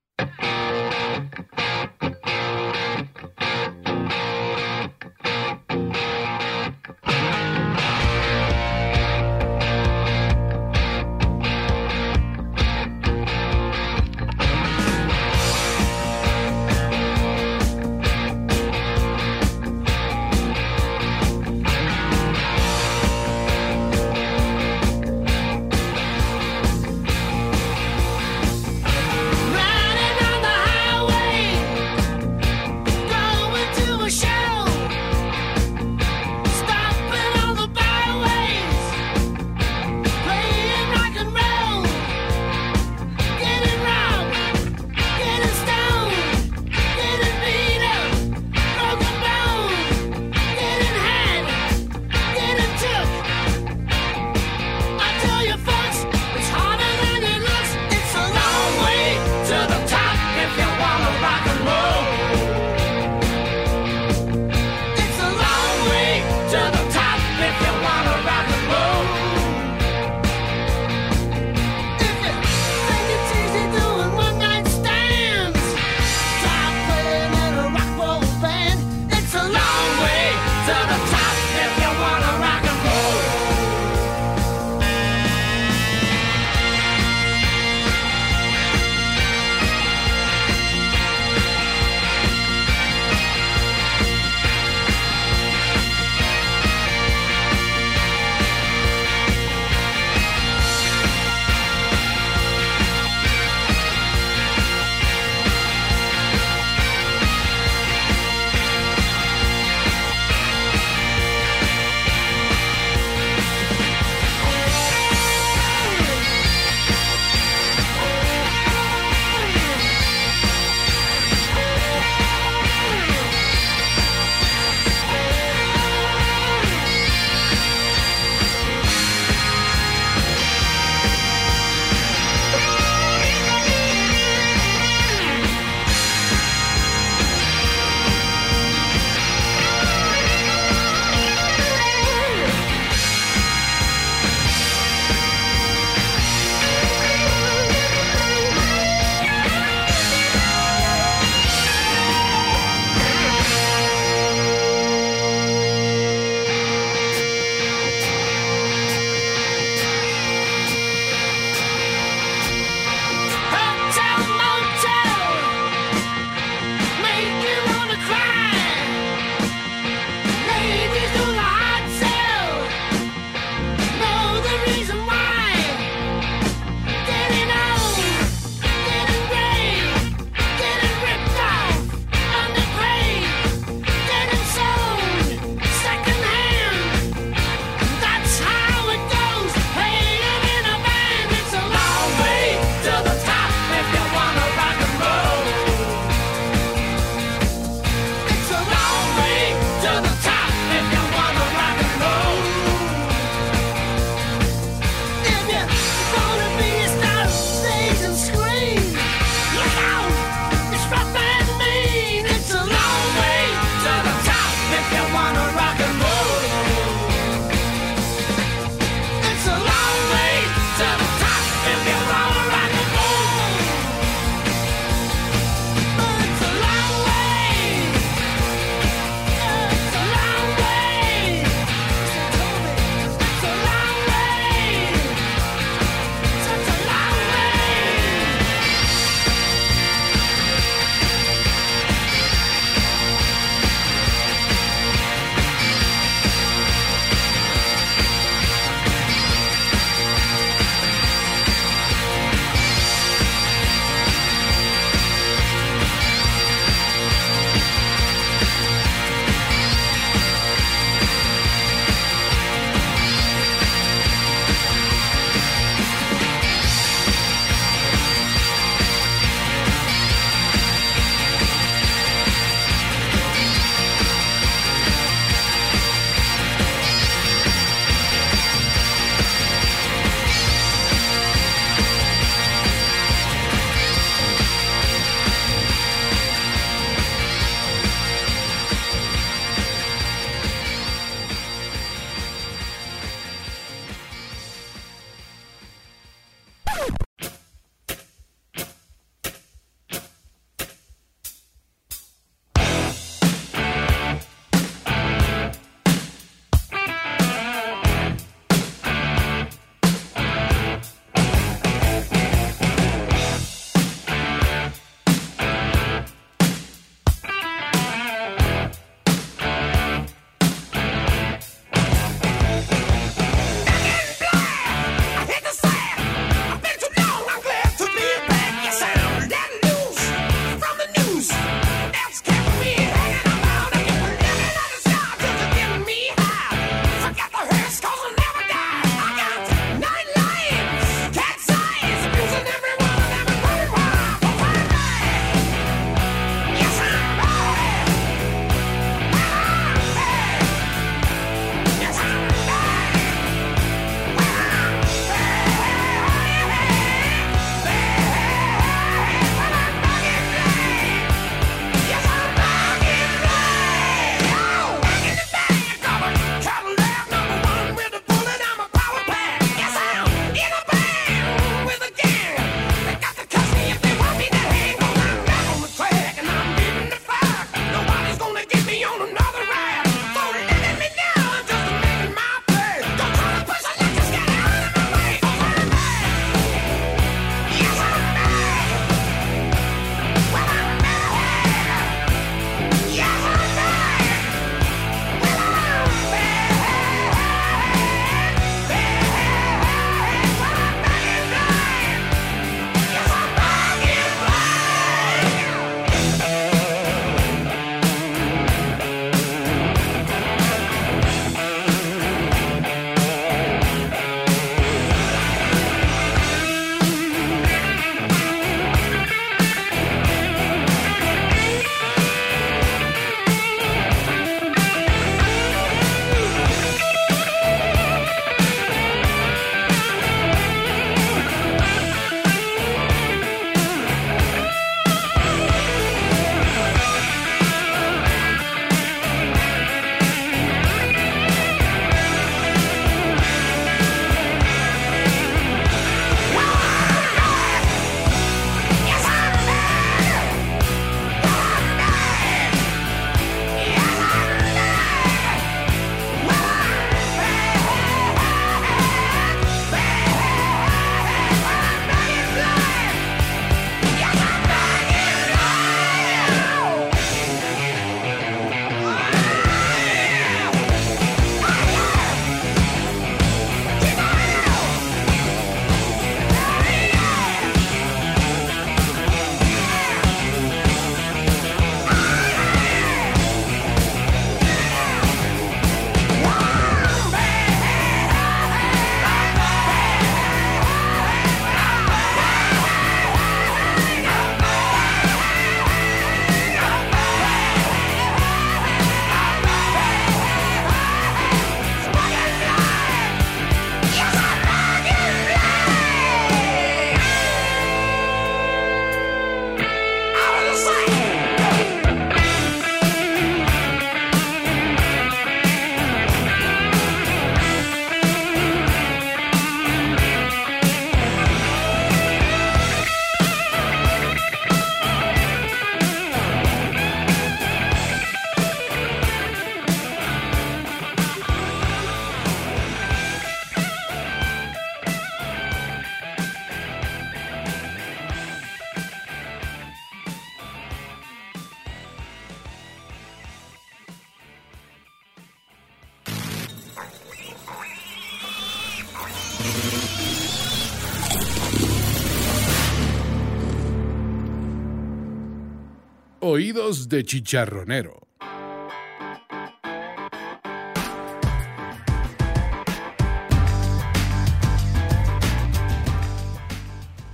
[556.92, 558.06] De chicharronero.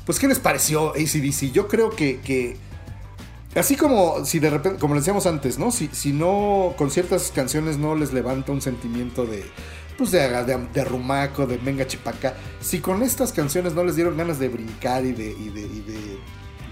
[0.05, 1.53] Pues, ¿qué les pareció ACDC?
[1.53, 2.57] Yo creo que,
[3.55, 5.71] así como si de repente, como le decíamos antes, ¿no?
[5.71, 9.45] Si, si no, con ciertas canciones no les levanta un sentimiento de,
[9.99, 14.17] pues de, de, de rumaco, de venga chipaca, si con estas canciones no les dieron
[14.17, 16.19] ganas de brincar y de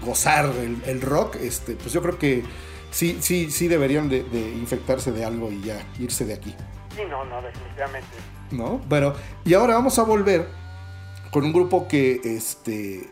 [0.03, 2.43] gozar el, el rock, este, pues yo creo que
[2.91, 6.53] sí, sí, sí deberían de, de infectarse de algo y ya irse de aquí.
[6.95, 8.07] Sí, no, no, definitivamente.
[8.51, 8.79] ¿no?
[8.89, 9.13] Bueno,
[9.45, 10.47] y ahora vamos a volver
[11.31, 13.09] con un grupo que, este,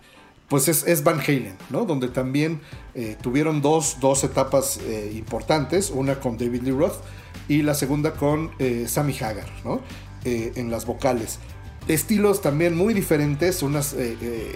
[0.47, 1.85] pues es, es Van Halen, ¿no?
[1.85, 2.61] Donde también
[2.93, 7.01] eh, tuvieron dos, dos etapas eh, importantes, una con David Lee Roth
[7.47, 9.81] y la segunda con eh, Sammy Hagar, ¿no?
[10.23, 11.39] Eh, en las vocales.
[11.87, 14.55] Estilos también muy diferentes, unas eh, eh,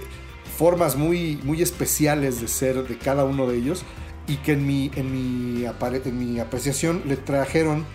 [0.58, 3.84] formas muy, muy especiales de ser de cada uno de ellos
[4.26, 7.86] y que en mi, en mi, en mi apreciación le trajeron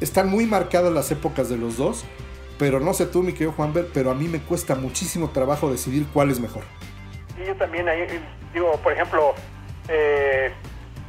[0.00, 2.04] están muy marcadas las épocas de los dos,
[2.58, 6.06] pero no sé tú, mi querido Juanber, pero a mí me cuesta muchísimo trabajo decidir
[6.12, 6.62] cuál es mejor.
[7.40, 8.06] Y yo también, ahí,
[8.52, 9.34] digo, por ejemplo,
[9.88, 10.52] eh,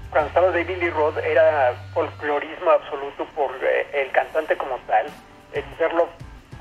[0.10, 5.08] cuando estaba David Lee Roth era folclorismo absoluto por eh, el cantante como tal,
[5.54, 6.08] el verlo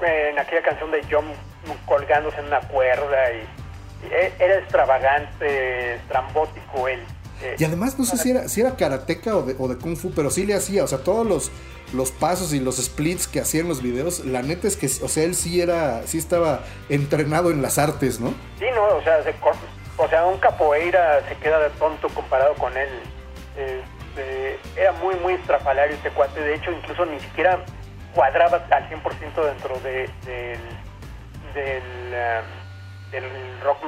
[0.05, 1.25] eh, en aquella canción de John
[1.87, 7.01] colgándose en una cuerda y, y e- era extravagante, estrambótico él.
[7.43, 9.97] Eh, Y además no sé si era, si era karateca o de, o de kung
[9.97, 11.51] fu, pero sí le hacía, o sea, todos los,
[11.93, 15.09] los pasos y los splits que hacía en los videos, la neta es que, o
[15.09, 18.31] sea, él sí era, sí estaba entrenado en las artes, ¿no?
[18.59, 19.35] Sí, no, o sea, se
[19.97, 22.89] o sea, un capoeira se queda de tonto comparado con él.
[23.57, 26.41] Este, era muy, muy estrafalario este cuate.
[26.41, 27.65] De hecho, incluso ni siquiera
[28.15, 30.61] cuadraba al 100% dentro de, del,
[31.55, 32.11] del,
[33.13, 33.79] del rock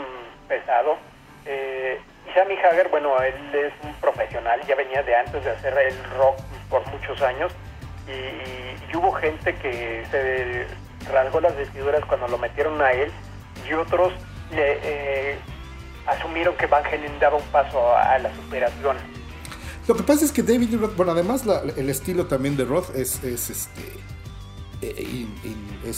[0.49, 0.97] pesado.
[1.45, 2.01] Eh,
[2.35, 6.39] Sammy Hagar, bueno, él es un profesional, ya venía de antes de hacer el rock
[6.69, 7.53] por muchos años.
[8.09, 10.67] Y, hubo gente que se
[11.13, 13.13] rasgó las vestiduras cuando lo metieron a él
[13.69, 14.11] y otros
[14.53, 15.39] le, eh,
[16.07, 18.97] asumieron que Van Halen daba un paso a, la superación.
[19.87, 21.45] Lo que pasa es que David Roth, bueno, además
[21.77, 23.83] el estilo también de Roth es, es, este,
[24.81, 25.27] eh,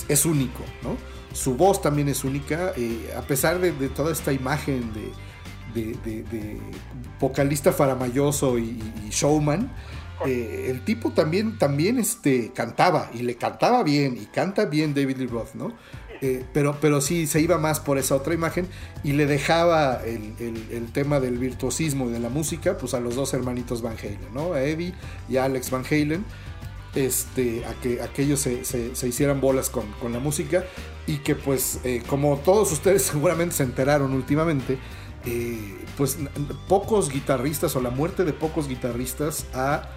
[0.08, 0.96] es, único, ¿no?
[1.32, 5.12] Su voz también es única, eh, a pesar de toda esta imagen de,
[5.74, 6.58] de- de- de
[7.20, 9.70] vocalista faramayoso y, y showman,
[10.26, 15.16] eh, el tipo también, también este, cantaba y le cantaba bien y canta bien David
[15.18, 15.72] Lee Roth, ¿no?
[16.20, 18.66] Eh, pero, pero sí se iba más por esa otra imagen
[19.04, 22.98] y le dejaba el, el- el tema del virtuosismo y de la música pues a
[23.00, 24.52] los dos hermanitos Van Halen, ¿no?
[24.54, 24.94] A Eddie
[25.28, 26.24] y a Alex Van Halen,
[26.96, 30.64] este, a, que, a que ellos se, se- se hicieran bolas con, con la música
[31.06, 34.78] y que pues eh, como todos ustedes seguramente se enteraron últimamente,
[35.28, 36.18] eh, pues
[36.68, 39.88] pocos guitarristas o la muerte de pocos guitarristas ha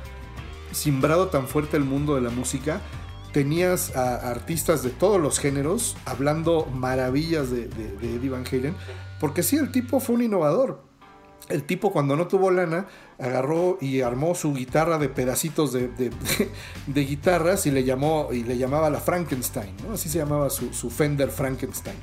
[0.72, 2.82] simbrado tan fuerte el mundo de la música
[3.34, 8.76] tenías a artistas de todos los géneros hablando maravillas de, de- Eddie Van Halen,
[9.22, 10.84] porque sí, el tipo fue un innovador.
[11.48, 12.88] El tipo cuando no tuvo lana
[13.20, 15.90] agarró y armó su guitarra de pedacitos de,
[16.88, 19.76] guitarras y le llamó y le llamaba la Frankenstein.
[19.94, 21.98] Así se llamaba su Fender Frankenstein.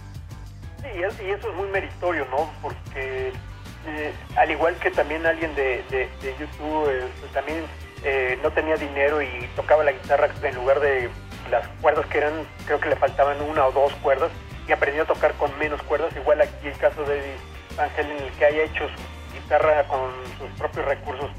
[0.82, 2.50] Sí, y es- y eso es muy meritorio, ¿no?
[2.62, 3.32] Porque
[3.86, 7.64] eh, al igual que también alguien de, de- YouTube, eh, pues también
[8.04, 11.08] eh, no tenía dinero y tocaba la guitarra en lugar de
[11.50, 14.30] las cuerdas que eran, creo que le faltaban una o dos cuerdas
[14.68, 16.14] y aprendió a tocar con menos cuerdas.
[16.16, 17.20] Igual aquí el caso de
[17.76, 21.30] Van Halen, el que haya hecho su guitarra con sus propios recursos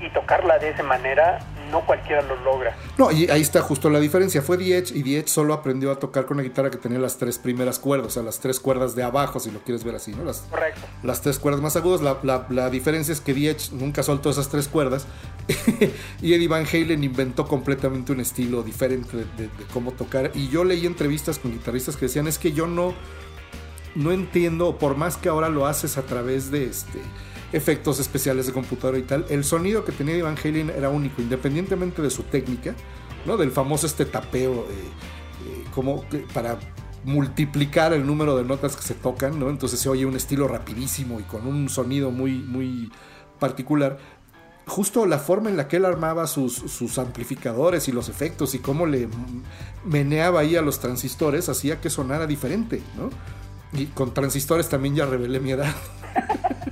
[0.00, 1.38] y tocarla de esa manera,
[1.70, 2.74] no cualquiera lo logra.
[2.96, 4.40] No, y ahí está justo la diferencia.
[4.42, 7.38] Fue Edge y Edge solo aprendió a tocar con una guitarra que tenía las tres
[7.38, 10.24] primeras cuerdas, o sea, las tres cuerdas de abajo, si lo quieres ver así, ¿no?
[10.24, 10.80] Las, Correcto.
[11.02, 12.00] las tres cuerdas más agudas.
[12.00, 15.06] La, la- la diferencia es que Edge nunca soltó esas tres cuerdas
[16.22, 20.30] y Eddie Van Halen inventó completamente un estilo diferente de, de- de cómo tocar.
[20.34, 22.94] Y yo leí entrevistas con guitarristas que decían, es que yo no,
[23.94, 27.00] no entiendo, por más que ahora lo haces a través de este
[27.52, 32.02] efectos especiales de computadora y tal, el sonido que tenía Van Halen era único, independientemente
[32.02, 32.74] de su técnica,
[33.26, 33.36] ¿no?
[33.36, 34.74] Del famoso este tapeo, eh,
[35.46, 36.58] eh, como para
[37.04, 39.50] multiplicar el número de notas que se tocan, ¿no?
[39.50, 42.92] Entonces se oye un estilo rapidísimo y con un sonido muy, muy
[43.38, 43.98] particular.
[44.66, 48.58] Justo la forma en la que él armaba sus, sus amplificadores y los efectos y
[48.60, 49.08] cómo le
[49.84, 53.10] meneaba ahí a los transistores hacía que sonara diferente, ¿no?
[53.72, 55.74] Y con transistores también ya revelé mi edad.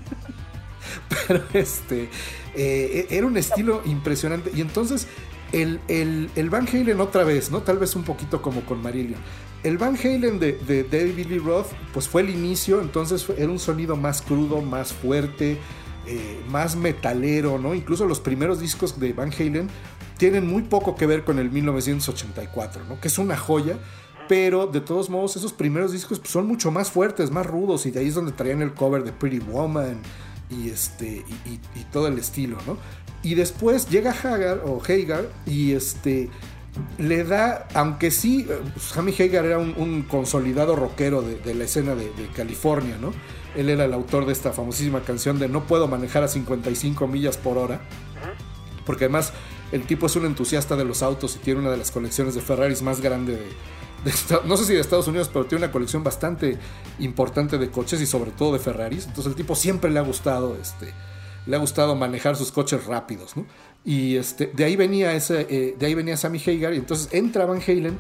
[1.27, 2.09] Pero este
[2.55, 4.51] eh, era un estilo impresionante.
[4.55, 5.07] Y entonces
[5.53, 7.63] el, el, el Van Halen otra vez, ¿no?
[7.63, 9.21] Tal vez un poquito como con Marillion.
[9.63, 13.97] El Van Halen de, David Lee Roth, pues fue el inicio, entonces era un sonido
[13.97, 15.59] más crudo, más fuerte,
[16.07, 17.75] eh, más metalero, ¿no?
[17.75, 19.69] Incluso los primeros discos de Van Halen
[20.17, 23.01] tienen muy poco que ver con el 1984, ¿no?
[23.01, 23.79] Que es una joya,
[24.29, 27.91] pero de todos modos esos primeros discos pues, son mucho más fuertes, más rudos, y
[27.91, 30.03] de ahí es donde traían el cover de Pretty Woman
[30.51, 32.77] y, este, y, todo el estilo, ¿no?
[33.23, 36.31] Y después llega Hagar o Hagar y este
[36.99, 41.95] le da, aunque sí, eh, pues, Sammy Hagar era un, consolidado rockero de, la escena
[41.95, 43.13] de, de California, ¿no?
[43.57, 47.37] Él era el autor de esta famosísima canción de No puedo manejar a 55 millas
[47.37, 47.81] por hora,
[48.87, 49.33] porque además
[49.73, 52.41] el tipo es un entusiasta de los autos y tiene una de las colecciones de
[52.41, 53.49] Ferraris más grande de,
[54.47, 56.57] no sé si de Estados Unidos, pero tiene una colección bastante
[56.99, 59.07] importante de coches y sobre todo de Ferraris.
[59.07, 60.93] Entonces el tipo siempre le ha gustado, este,
[61.47, 63.35] le ha gustado manejar sus coches rápidos.
[63.85, 67.47] Y este, de ahí venía ese, eh, de ahí venía Sammy Hagar y entonces entra
[67.47, 67.99] Van Halen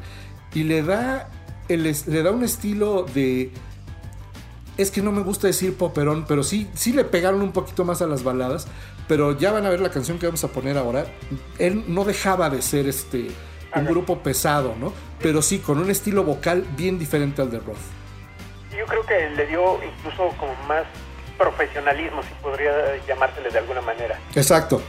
[0.54, 1.30] y le da,
[1.68, 3.52] el le da un estilo de
[4.78, 8.00] es que no me gusta decir poperón, pero sí, sí le pegaron un poquito más
[8.00, 8.68] a las baladas.
[9.08, 11.06] Pero ya van a ver la canción que vamos a poner ahora.
[11.58, 13.28] Él no dejaba de ser este
[13.74, 14.92] un grupo pesado, ¿no?
[15.20, 17.76] Pero sí, con un estilo vocal bien diferente al de Roth.
[18.76, 20.84] Yo creo que le dio incluso como más
[21.36, 22.72] profesionalismo, si podría
[23.06, 24.18] llamársele de alguna manera.
[24.34, 24.82] Exacto.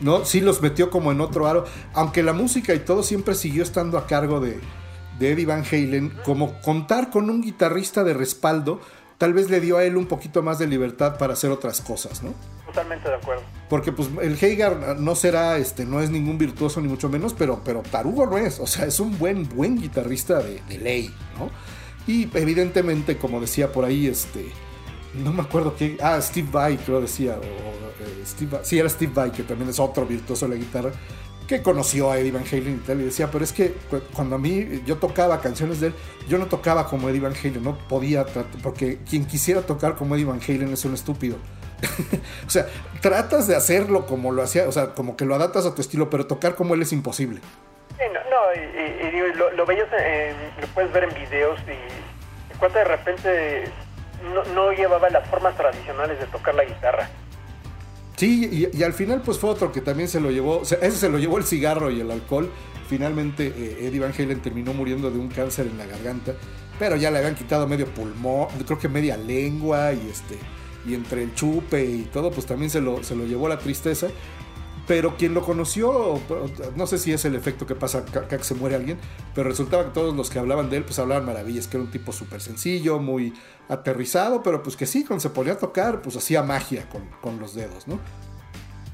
[0.00, 0.24] ¿No?
[0.24, 1.64] Sí los metió como en otro aro.
[1.94, 4.60] Aunque la música y todo siempre siguió estando a cargo de,
[5.18, 6.10] de Eddie Van Halen.
[6.24, 8.80] Como contar con un guitarrista de respaldo,
[9.18, 12.22] tal vez le dio a él un poquito más de libertad para hacer otras cosas,
[12.22, 12.32] ¿no?
[12.66, 13.42] Totalmente de acuerdo.
[13.68, 17.60] Porque pues el Hagar no será, este, no es ningún virtuoso ni mucho menos, pero,
[17.64, 18.60] pero Tarugo no es.
[18.60, 21.50] O sea, es un buen, buen guitarrista de, de ley, ¿no?
[22.06, 24.46] Y evidentemente, como decía por ahí, este,
[25.14, 28.88] no me acuerdo qué, ah, Steve Vai, creo decía, o, eh, Steve Vai- sí, era
[28.88, 30.92] Steve Vai, que también es otro virtuoso de la guitarra,
[31.48, 34.36] que conoció a Eddie Van Halen y tal, y decía, pero es que cu- cuando
[34.36, 35.94] a mí yo tocaba canciones de él,
[36.28, 38.24] yo no tocaba como Eddie Van Halen, no podía,
[38.62, 41.36] porque quien quisiera tocar como Eddie Van Halen es un estúpido.
[42.46, 42.66] o sea,
[43.00, 46.10] tratas de hacerlo como lo hacía, o sea, como que lo adaptas a tu estilo,
[46.10, 47.40] pero tocar como él es imposible.
[47.98, 49.88] No, no, y, y- y lo, lo veías
[50.60, 53.64] lo puedes ver en videos y el cuate de repente
[54.54, 57.08] no llevaba las formas tradicionales de tocar la guitarra.
[58.18, 60.78] Sí, y, y al final pues fue otro que también se lo llevó, o sea,
[60.78, 62.50] ese se lo llevó el cigarro y el alcohol.
[62.88, 66.34] Finalmente eh, Eddie Van Halen terminó muriendo de un cáncer en la garganta,
[66.80, 70.36] pero ya le habían quitado medio pulmón, creo que media lengua y este
[70.84, 74.08] y entre el chupe y todo, pues también se lo, se lo llevó la tristeza.
[74.88, 76.18] Pero quien lo conoció,
[76.74, 78.96] no sé si es el efecto que pasa cada que se muere alguien,
[79.34, 81.90] pero resultaba que todos los que hablaban de él, pues hablaban maravillas, que era un
[81.90, 83.34] tipo súper sencillo, muy
[83.68, 87.38] aterrizado, pero pues que sí, cuando se ponía a tocar, pues hacía magia con, con
[87.38, 87.98] los dedos, ¿no?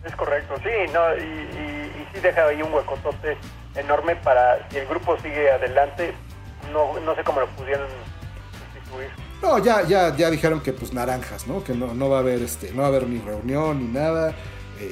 [0.05, 3.39] Es correcto, sí, no, y, y- y sí deja ahí un huecotote
[3.75, 6.13] enorme para si el grupo sigue adelante,
[6.73, 7.87] no, no sé cómo lo pudieran
[8.75, 9.09] sustituir.
[9.43, 11.63] No, ya, ya, ya dijeron que pues naranjas, ¿no?
[11.65, 14.31] Que no, no va a haber este, no va a haber ni reunión ni nada.
[14.81, 14.91] Eh,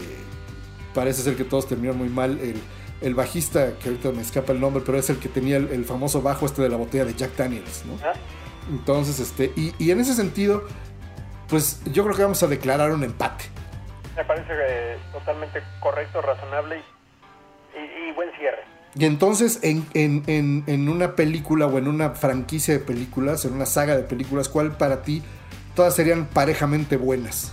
[0.95, 2.39] parece ser que todos terminaron muy mal.
[2.41, 2.61] El,
[3.01, 5.85] el bajista, que ahorita me escapa el nombre, pero es el que tenía el, el
[5.85, 7.95] famoso bajo este de la botella de Jack Daniels, ¿no?
[8.05, 8.13] ¿Ah?
[8.71, 10.65] Entonces, este, y, y en ese sentido,
[11.49, 13.45] pues yo creo que vamos a declarar un empate.
[14.17, 16.79] Me parece eh, totalmente correcto, razonable
[17.75, 18.63] y, y- y buen cierre.
[18.95, 23.55] Y entonces, en, en- en- en una película o en una franquicia de películas, en
[23.55, 25.23] una saga de películas, ¿cuál para ti
[25.75, 27.53] todas serían parejamente buenas?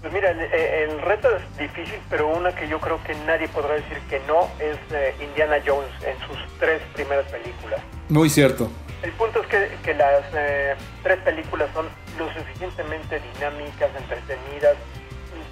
[0.00, 3.74] Pues mira, el, el reto es difícil, pero una que yo creo que nadie podrá
[3.74, 7.80] decir que no es eh, Indiana Jones en sus tres primeras películas.
[8.08, 8.70] Muy cierto.
[9.06, 9.46] El punto es
[9.84, 10.74] que, las eh,
[11.04, 11.88] tres películas son
[12.18, 14.74] lo suficientemente dinámicas, entretenidas,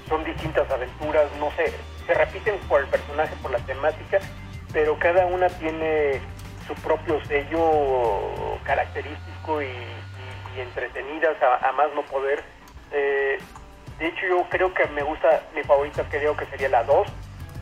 [0.08, 1.72] son distintas aventuras, no sé,
[2.04, 4.18] se repiten por el personaje, por la temática,
[4.72, 6.20] pero cada una tiene
[6.66, 9.70] su propio sello característico y,
[10.58, 12.42] entretenidas a, a más no poder.
[12.90, 13.38] Eh,
[14.00, 17.06] de hecho, yo creo que me gusta, mi favorita creo que sería la 2,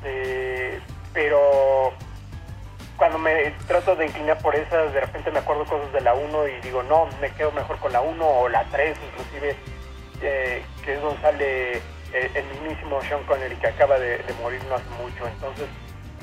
[0.04, 0.80] eh,
[1.12, 1.92] pero
[3.02, 6.46] cuando me trato de inclinar por esas, de repente me acuerdo cosas de la 1
[6.46, 9.56] y digo, no, me quedo mejor con la 1 o la 3 inclusive,
[10.22, 14.76] eh, que es donde sale eh, el mismísimo Sean Connery que acaba de, morir no
[14.76, 15.26] hace mucho.
[15.26, 15.66] Entonces,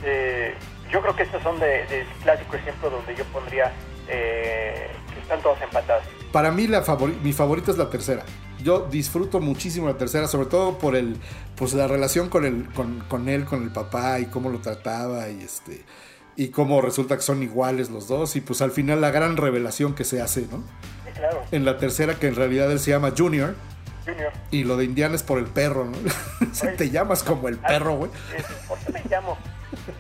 [0.06, 0.56] eh,
[0.90, 3.74] yo creo que estas son de, de clásico ejemplo donde yo pondría
[4.08, 6.04] eh, que están todas empatadas.
[6.32, 8.24] Para mí la favori- mi favorita es la tercera.
[8.64, 11.18] Yo disfruto muchísimo la tercera, sobre todo por el,
[11.58, 15.28] pues la relación con el, con, con él, con el papá y cómo lo trataba
[15.28, 15.84] y este
[16.40, 19.94] y cómo resulta que son iguales los dos y pues al final la gran revelación
[19.94, 20.64] que se hace, ¿no?
[21.06, 23.56] Sí, claro, En la tercera que en realidad él se llama Junior
[24.06, 24.32] Junior.
[24.50, 25.98] y lo de Indiana es por el perro, ¿no?
[26.54, 28.12] Si te llamas como el perro, güey.
[28.70, 29.38] ¿Por qué me llamo?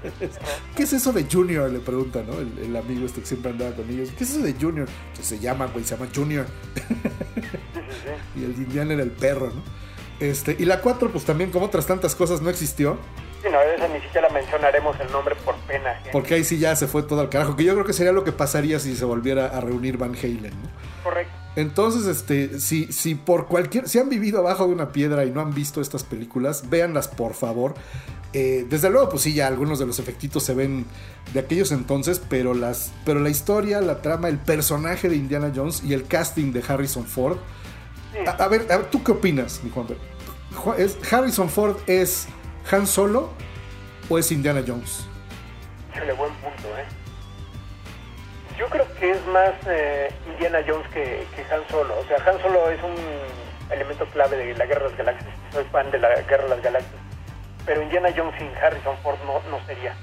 [0.78, 1.70] ¿Qué es eso de Junior?
[1.70, 2.40] Le pregunta, ¿no?
[2.40, 4.10] El, el amigo este que siempre andaba con ellos.
[4.18, 4.88] ¿Qué es eso de Junior?
[5.18, 6.45] Que se llama, güey, se llama Junior.
[8.36, 9.61] Y el Indiana era el perro, ¿no?
[10.20, 12.98] Este, y la 4, pues también como otras tantas cosas no existió.
[13.41, 16.02] Sí, no, esa ni siquiera mencionaremos el nombre por pena.
[16.11, 17.56] Porque ahí sí ya se fue todo al carajo.
[17.56, 20.52] Que yo creo que sería lo que pasaría si se volviera a reunir Van Halen,
[20.61, 20.70] ¿no?
[21.03, 21.32] Correcto.
[21.56, 23.88] Entonces, este, si, si por cualquier.
[23.88, 27.34] Si han vivido abajo de una piedra y no han visto estas películas, véanlas por
[27.34, 27.74] favor.
[28.34, 30.86] Eh, desde luego, pues sí, ya algunos de los efectitos se ven
[31.34, 35.82] de aquellos entonces, pero, las, pero la historia, la trama, el personaje de Indiana Jones
[35.84, 37.38] y el casting de Harrison Ford.
[38.28, 39.88] A, a ver, a ver, ¿tú qué opinas, mi Juan?
[40.56, 42.28] Ju- ¿Es, ¿Harrison Ford es
[42.72, 43.30] Han Solo
[44.10, 45.07] o es Indiana Jones?
[45.95, 46.86] Híjole, buen punto, ¿eh?
[48.57, 51.98] Yo creo que es más eh, Indiana Jones que, que Han Solo.
[51.99, 52.95] O sea, Han Solo es un
[53.72, 55.36] elemento clave de la Guerra de las Galaxias.
[55.52, 57.02] Soy fan de la Guerra de las Galaxias.
[57.65, 59.95] Pero Indiana Jones sin Harrison Ford no, no sería.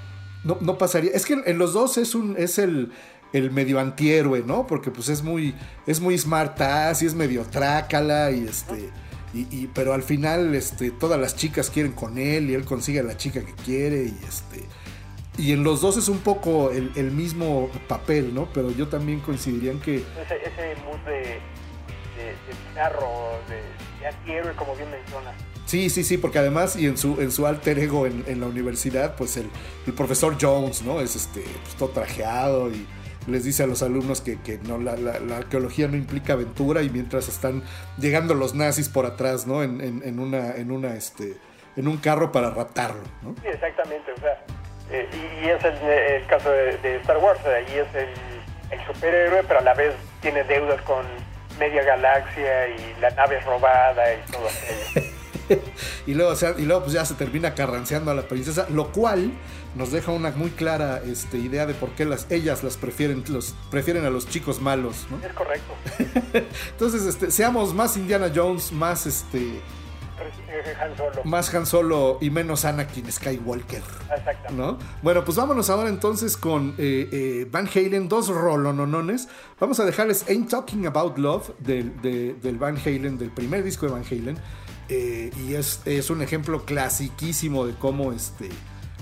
[0.45, 1.11] No, no pasaría.
[1.13, 2.93] Es que en, los dos es un es el,
[3.33, 4.67] el medio antihéroe, ¿no?
[4.67, 5.55] Porque pues es muy
[5.87, 8.91] es muy smart ass y es medio trácala y este
[9.51, 13.01] y, y- pero al final este todas las chicas quieren con él y él consigue
[13.01, 14.65] a la chica que quiere y este
[15.39, 18.49] y en los dos es un poco el, el mismo papel, ¿no?
[18.55, 23.07] Pero yo también coincidiría en que Ese, ese mood de, de, de bizarro,
[23.49, 25.35] de, antihéroe, como bien mencionas.
[25.67, 28.47] Sí, sí, sí, porque además, y en su, en su alter ego en, en la
[28.47, 29.51] universidad, pues el,
[29.87, 31.01] el profesor Jones, ¿no?
[31.01, 32.87] Es este, pues, todo trajeado y
[33.27, 36.83] les dice a los alumnos que, que no, la, la- la arqueología no implica aventura
[36.83, 37.63] y mientras están
[37.99, 39.63] llegando los nazis por atrás, ¿no?
[39.63, 41.37] En, en- en una, en una, este,
[41.77, 43.35] en un carro para raptarlo, ¿no?
[43.43, 44.13] Sí, exactamente.
[44.13, 44.39] O sea,
[44.91, 47.41] eh, y, y es el, el caso de, de Star Wars.
[47.45, 48.09] Ahí es el,
[48.79, 51.05] el superhéroe, pero a la vez tiene deudas con
[51.59, 55.09] media galaxia y la nave robada y todo aquello.
[56.07, 58.91] y luego, o sea, y luego pues ya se termina carranceando a la princesa, lo
[58.93, 59.33] cual
[59.77, 63.55] nos deja una muy clara este, idea de por qué las, ellas las prefieren, los,
[63.71, 65.19] prefieren a los chicos malos, ¿no?
[65.25, 65.75] Es correcto.
[66.71, 69.61] Entonces, este, seamos más Indiana Jones, más este,
[70.19, 71.25] Eh, Han Solo.
[71.25, 73.83] más Han Solo y menos Anakin Skywalker,
[74.17, 74.55] Exactamente.
[74.55, 74.79] ¿no?
[75.03, 79.29] Bueno, pues vámonos ahora entonces con eh, eh, Van Halen, dos rolononones.
[79.61, 83.85] Vamos a dejarles Ain't Talking About Love del, de- del Van Halen, del primer disco
[83.87, 84.39] de Van Halen.
[84.89, 88.49] eh, y es, es un ejemplo clasiquísimo de cómo este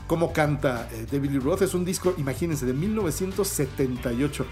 [0.07, 1.63] cómo canta eh, David Lee Roth.
[1.63, 4.47] Es un disco, imagínense, de 1978.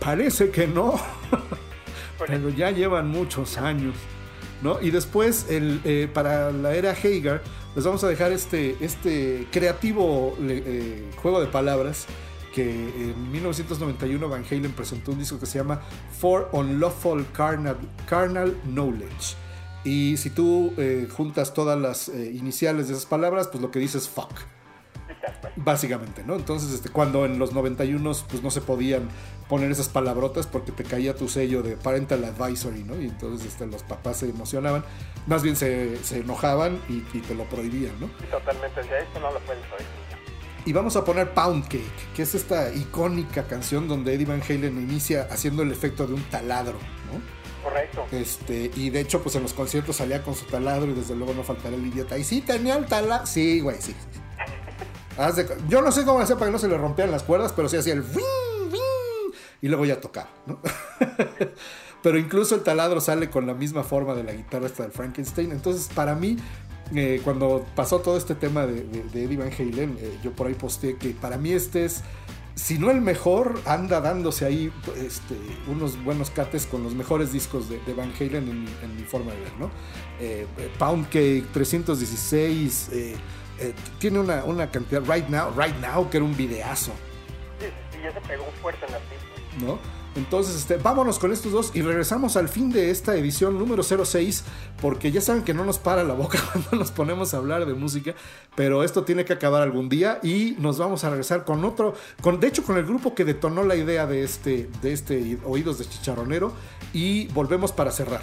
[0.00, 1.00] Parece que no,
[2.26, 3.94] pero ya llevan muchos años.
[4.62, 4.80] ¿no?
[4.80, 7.42] Y después, el, eh, para la era Hagar,
[7.74, 12.06] les vamos a dejar este, este creativo eh, juego de palabras
[12.56, 12.70] que
[13.10, 15.82] en 1991 Van Halen presentó un disco que se llama
[16.18, 17.76] For Unlawful Carnal,
[18.08, 19.36] Carnal Knowledge.
[19.84, 23.78] Y si tú eh, juntas todas las eh, iniciales de esas palabras, pues lo que
[23.78, 24.32] dice es fuck.
[25.56, 26.34] Básicamente, ¿no?
[26.36, 29.08] Entonces, este, cuando en los 91 pues no se podían
[29.48, 33.00] poner esas palabrotas porque te caía tu sello de parental advisory, ¿no?
[33.00, 34.84] Y entonces este, los papás se emocionaban,
[35.26, 38.08] más bien se, se enojaban y, y te lo prohibían, ¿no?
[38.30, 38.80] Totalmente.
[38.80, 39.86] Esto no lo puedes oír.
[40.66, 41.84] Y vamos a poner Pound Cake,
[42.14, 46.22] que es esta icónica canción donde Eddie Van Halen inicia haciendo el efecto de un
[46.24, 46.76] taladro,
[47.12, 47.36] ¿no?
[47.62, 48.04] Correcto.
[48.10, 51.34] Este, y de hecho, pues en los conciertos salía con su taladro y desde luego
[51.34, 52.18] no faltará el idiota.
[52.18, 53.26] Y sí, tenía el taladro.
[53.26, 53.94] Sí, güey, sí.
[55.68, 57.76] Yo no sé cómo hacer para que no se le rompieran las cuerdas, pero sí
[57.76, 58.04] hacía el
[59.62, 60.60] y luego ya tocaba, ¿no?
[62.02, 65.50] pero incluso el taladro sale con la misma forma de la guitarra esta del Frankenstein.
[65.50, 66.36] Entonces, para mí,
[66.94, 70.46] eh, cuando pasó todo este tema de, de- de Eddie Van Halen, eh, yo por
[70.46, 72.02] ahí posteé que para mí este es,
[72.54, 75.34] si no el mejor, anda dándose ahí este,
[75.68, 78.62] unos buenos cates con los mejores discos de, de Van Halen en,
[78.96, 79.70] mi- forma de ver, ¿no?
[80.78, 82.90] Pound Cake, 316,
[83.60, 86.92] eh, tiene una, una cantidad, Right Now, Right Now, que era un videazo,
[87.58, 89.64] Sí, sí, sí, ya se pegó fuerte en la pista.
[89.64, 89.78] ¿no?
[90.16, 94.44] Entonces, este, vámonos con estos dos y regresamos al fin de esta edición número 06,
[94.80, 97.74] porque ya saben que no nos para la boca cuando nos ponemos a hablar de
[97.74, 98.14] música,
[98.54, 102.40] pero esto tiene que acabar algún día y nos vamos a regresar con otro, con,
[102.40, 105.84] de hecho con el grupo que detonó la idea de este, de este Oídos de
[105.84, 106.52] Chicharronero
[106.92, 108.22] y volvemos para cerrar.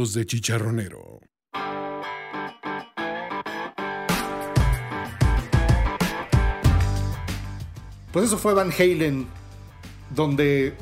[0.00, 1.20] De chicharronero.
[8.12, 9.28] Pues eso fue Van Halen,
[10.10, 10.74] donde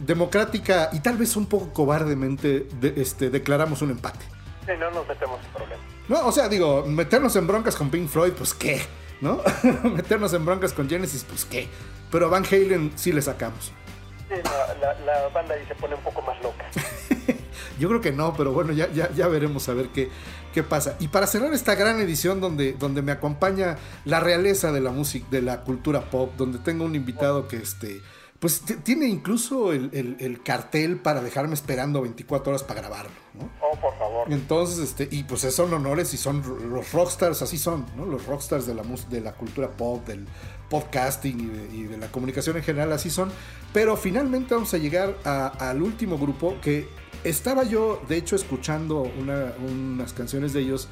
[0.00, 4.24] democrática y tal vez un poco cobardemente de- este, declaramos un empate.
[4.66, 5.84] Sí, no nos metemos en problemas.
[6.08, 8.82] No, o sea, digo, meternos en broncas con Pink Floyd, pues qué,
[9.20, 9.40] ¿no?
[9.94, 11.68] meternos en broncas con Genesis, pues qué.
[12.10, 13.72] Pero a Van Halen sí le sacamos.
[14.28, 14.34] Sí,
[14.80, 16.64] la, la banda ahí se pone un poco más loca.
[17.78, 20.08] Yo creo que no, pero bueno, ya, ya, ya veremos a ver qué,
[20.52, 20.96] qué pasa.
[21.00, 25.26] Y para cerrar esta gran edición donde, donde me acompaña la realeza de la música,
[25.30, 28.00] de la cultura pop, donde tengo un invitado que este.
[28.38, 33.48] Pues tiene incluso el, el- el cartel para dejarme esperando 24 horas para grabarlo, ¿no?
[33.62, 34.32] Oh, por favor.
[34.32, 38.04] Entonces, este, y pues son honores y son los rockstars, así son, ¿no?
[38.04, 40.26] Los rockstars de la, de la cultura pop, del
[40.72, 43.30] podcasting y de, y de la comunicación en general, así son.
[43.74, 46.88] Pero finalmente vamos a llegar al último grupo que
[47.24, 50.88] estaba yo, de hecho, escuchando una- unas canciones de ellos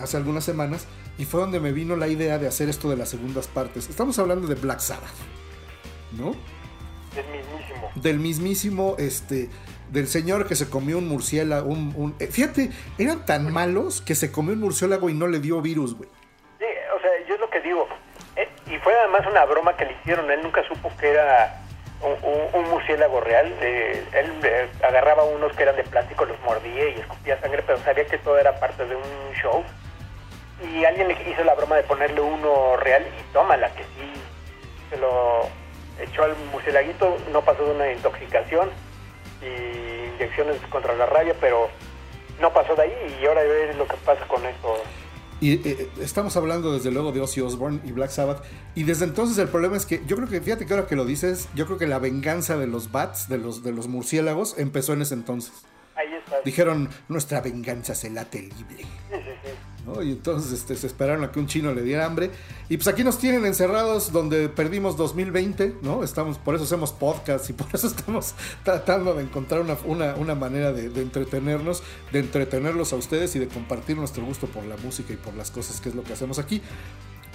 [0.00, 0.86] hace algunas semanas
[1.18, 3.88] y fue donde me vino la idea de hacer esto de las segundas partes.
[3.88, 5.14] Estamos hablando de Black Sabbath,
[6.18, 6.30] ¿no?
[7.16, 7.90] Es mismísimo.
[7.94, 9.50] del mismísimo, este,
[9.92, 14.14] del señor que se comió un murciélago, un, un- eh, fíjate, eran tan malos que
[14.14, 16.08] se comió un murciélago y no le dio virus, güey.
[16.58, 16.64] Sí,
[16.96, 17.86] o sea, yo es lo que digo.
[18.72, 20.30] Y fue además una broma que le hicieron.
[20.30, 21.58] Él nunca supo que era
[22.00, 22.16] un,
[22.54, 23.46] un- murciélago real.
[23.60, 28.06] Él eh, agarraba unos que eran de plástico, los mordía y escupía sangre, pero sabía
[28.06, 29.62] que todo era parte de un show.
[30.62, 34.12] Y alguien le hizo la broma de ponerle uno real y tómala, que sí
[34.90, 35.48] se lo
[36.00, 37.18] echó al murciélaguito.
[37.30, 38.70] No pasó de una intoxicación
[39.42, 41.68] y inyecciones contra la rabia, pero
[42.40, 43.18] no pasó de ahí.
[43.20, 44.82] Y ahora ver lo que pasa con esto.
[45.42, 48.44] Y eh, estamos hablando desde luego de Ozzy Osbourne y Black Sabbath.
[48.76, 51.04] Y desde entonces el problema es que yo creo que, fíjate que ahora que lo
[51.04, 54.92] dices, yo creo que la venganza de los bats, de los, de los murciélagos, empezó
[54.92, 55.52] en ese entonces.
[55.96, 56.36] Ahí está.
[56.44, 58.76] Dijeron, nuestra venganza será terrible.
[58.78, 59.50] Sí, sí, sí.
[59.86, 60.02] ¿No?
[60.02, 62.30] Y entonces este, se esperaron a que un chino le diera hambre.
[62.68, 66.02] Y pues aquí nos tienen encerrados donde perdimos 2020, ¿no?
[66.04, 68.34] Estamos, por eso hacemos podcast y por eso estamos
[68.64, 71.82] tratando de encontrar una, una- una manera de, de entretenernos,
[72.12, 75.50] de entretenerlos a ustedes y de compartir nuestro gusto por la música y por las
[75.50, 76.62] cosas que es lo que hacemos aquí.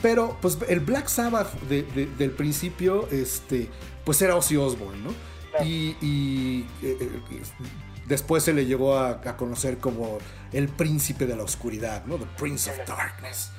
[0.01, 3.67] Pero pues el Black Sabbath de- de- del principio, este,
[4.05, 5.09] pues era Ozzy Osbourne, ¿no?
[5.65, 5.95] Y,
[6.83, 7.09] eh, eh,
[8.07, 10.17] después se le llegó a, conocer como
[10.51, 12.17] el príncipe de la oscuridad, ¿no?
[12.17, 13.51] The Prince of Darkness.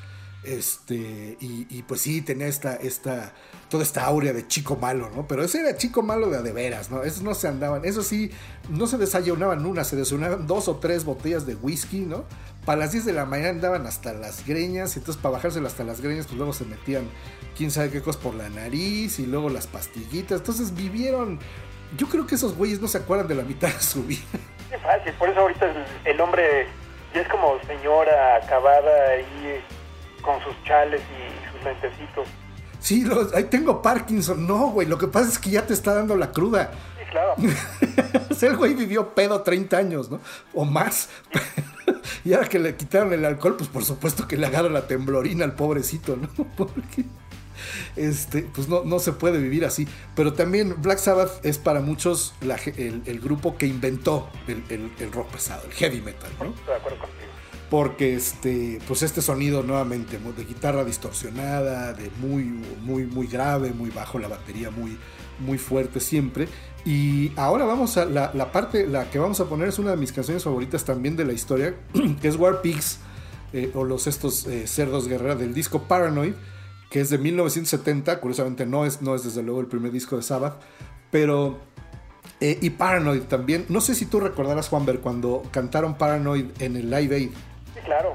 [0.44, 3.34] Este, y, y pues sí, tenía esta, esta,
[3.68, 5.26] toda esta aurea de chico malo, ¿no?
[5.26, 7.02] Pero ese era chico malo de a de veras, ¿no?
[7.02, 8.30] Esos no se andaban, eso sí,
[8.70, 12.24] no se desayunaban una, se desayunaban dos o tres botellas de whisky, ¿no?
[12.64, 15.84] Para las 10 de la mañana andaban hasta las greñas, y entonces para bajárselo hasta
[15.84, 17.08] las greñas, pues luego se metían
[17.56, 21.38] quién sabe qué cosas por la nariz, y luego las pastillitas, entonces vivieron,
[21.96, 24.22] yo creo que esos güeyes no se acuerdan de la mitad de su vida.
[24.70, 26.66] Es fácil, por eso ahorita el, el hombre
[27.14, 29.60] ya es como señora acabada ahí
[30.22, 32.28] con sus chales y sus lentecitos.
[32.80, 35.94] Sí, los- ahí tengo Parkinson, no, güey, lo que pasa es que ya te está
[35.94, 36.70] dando la cruda.
[36.98, 37.34] Sí, claro.
[38.40, 40.20] el güey vivió pedo 30 años, ¿no?
[40.54, 41.08] O más.
[42.24, 45.44] y ahora que le quitaron el alcohol, pues por supuesto que le agarra la temblorina
[45.44, 46.28] al pobrecito, ¿no?
[46.56, 47.04] Porque
[47.96, 49.86] este, pues no, no se puede vivir así.
[50.14, 54.90] Pero también Black Sabbath es para muchos la el, el grupo que inventó el, el-
[54.98, 56.46] el rock pesado, el heavy metal, ¿no?
[56.46, 57.28] Estoy de acuerdo contigo.
[57.70, 62.44] porque este pues este sonido nuevamente de guitarra distorsionada de muy
[62.82, 64.96] muy muy grave muy bajo la batería muy
[65.38, 66.48] muy fuerte siempre
[66.86, 69.96] y ahora vamos a la, la parte la que vamos a poner es una de
[69.98, 71.74] mis canciones favoritas también de la historia
[72.22, 72.98] que es War Pigs
[73.52, 76.32] eh, o los estos eh, cerdos guerrera del disco Paranoid
[76.90, 80.22] que es de 1970 curiosamente no es no es desde luego el primer disco de
[80.22, 80.60] Sabbath
[81.10, 81.58] pero
[82.40, 83.66] eh, y Paranoid también.
[83.68, 87.30] No sé si tú recordarás, Juanber, cuando cantaron Paranoid en el Live Aid,
[87.74, 88.14] Sí, claro.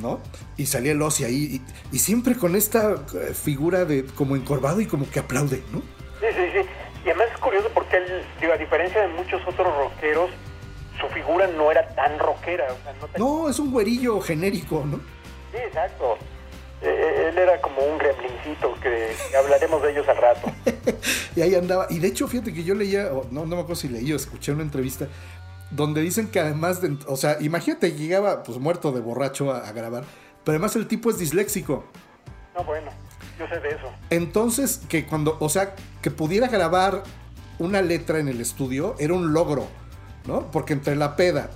[0.00, 0.20] ¿no?
[0.56, 1.62] Y salía el Ozzy ahí,
[1.92, 5.80] y, y siempre con esta eh, figura de como encorvado y como que aplaude, ¿no?
[6.20, 6.68] Sí, sí, sí.
[7.04, 8.04] Y además es curioso porque él,
[8.40, 10.30] digo, a diferencia de muchos otros rockeros,
[11.00, 12.66] su figura no era tan rockera.
[12.72, 14.96] O sea, no, No, es un güerillo genérico, ¿no?
[15.52, 16.16] Sí, exacto.
[16.80, 20.52] Eh, él era como un gremlincito que hablaremos de ellos al rato.
[21.36, 21.86] Y ahí andaba.
[21.88, 24.50] Y de hecho, fíjate que yo leía, no, no me acuerdo si leí o escuché
[24.50, 25.06] una entrevista,
[25.70, 26.96] donde dicen que además de.
[27.06, 30.02] O sea, imagínate, llegaba pues muerto de borracho a, a grabar,
[30.44, 31.84] pero además el tipo es disléxico.
[32.56, 32.90] No, bueno,
[33.38, 33.92] yo sé de eso.
[34.10, 37.04] Entonces, que cuando, o sea, que pudiera grabar
[37.60, 39.68] una letra en el estudio era un logro,
[40.26, 40.50] ¿no?
[40.50, 41.50] Porque entre la peda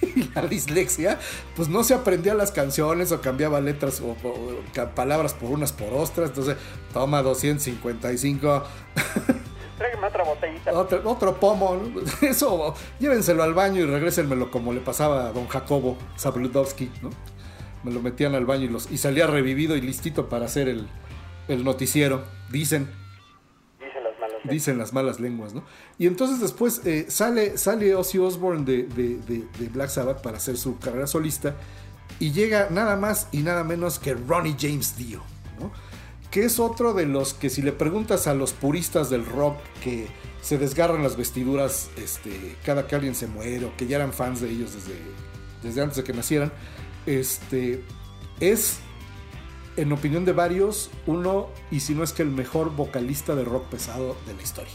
[0.34, 1.18] la dislexia,
[1.54, 5.50] pues no se aprendía las canciones o cambiaba letras o, o- o ca- palabras por
[5.50, 6.30] unas por otras.
[6.30, 6.56] Entonces,
[6.92, 8.62] toma 255,
[9.78, 10.72] Tráigame otra botellita.
[10.72, 12.00] otro, otro pomo, ¿no?
[12.28, 17.10] Eso, llévenselo al baño y regrésenmelo como le pasaba a don Jacobo Zabludowski, ¿no?
[17.84, 20.88] Me lo metían al baño y, los, y salía revivido y listito para hacer el,
[21.48, 22.88] el noticiero, dicen.
[24.50, 25.54] Dicen las malas lenguas.
[25.54, 25.62] ¿no?
[25.98, 30.36] Y entonces después eh, sale, sale Ozzy Osbourne de, de- de- de Black Sabbath para
[30.38, 31.56] hacer su carrera solista
[32.18, 35.22] y llega nada más y nada menos que Ronnie James Dio,
[35.60, 35.70] ¿no?
[36.30, 40.06] Que es otro de los que si le preguntas a los puristas del rock que
[40.42, 44.40] se desgarran las vestiduras este, cada que alguien se muere o que ya eran fans
[44.40, 44.94] de ellos desde,
[45.62, 46.52] desde antes de que nacieran,
[47.06, 47.82] este,
[48.40, 48.78] es
[49.76, 53.66] en opinión de varios, uno, y si no es que el mejor vocalista de rock
[53.66, 54.72] pesado de la historia.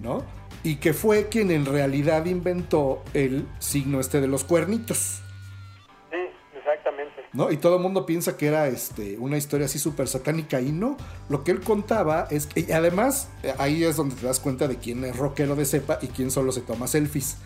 [0.00, 0.24] ¿No?
[0.64, 5.22] Y que fue quien en realidad inventó el signo este de los cuernitos.
[6.10, 6.18] Sí,
[6.56, 7.22] exactamente.
[7.32, 7.50] ¿No?
[7.50, 10.96] Y todo el mundo piensa que era este, una historia así súper satánica y no.
[11.28, 14.76] Lo que él contaba es que, y además, ahí es donde te das cuenta de
[14.76, 17.38] quién es rockero de cepa y quién solo se toma selfies.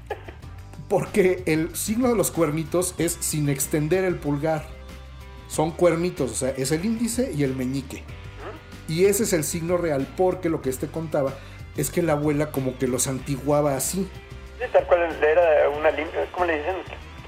[0.88, 4.79] Porque el signo de los cuernitos es sin extender el pulgar.
[5.50, 8.04] Son cuernitos, o sea, es el índice y el meñique.
[8.86, 11.34] Y ese es el signo real porque lo que este contaba
[11.76, 14.08] es que la abuela como que los antiguaba así.
[14.58, 16.76] Sí, tal cual era una limpia, ¿cómo le dicen?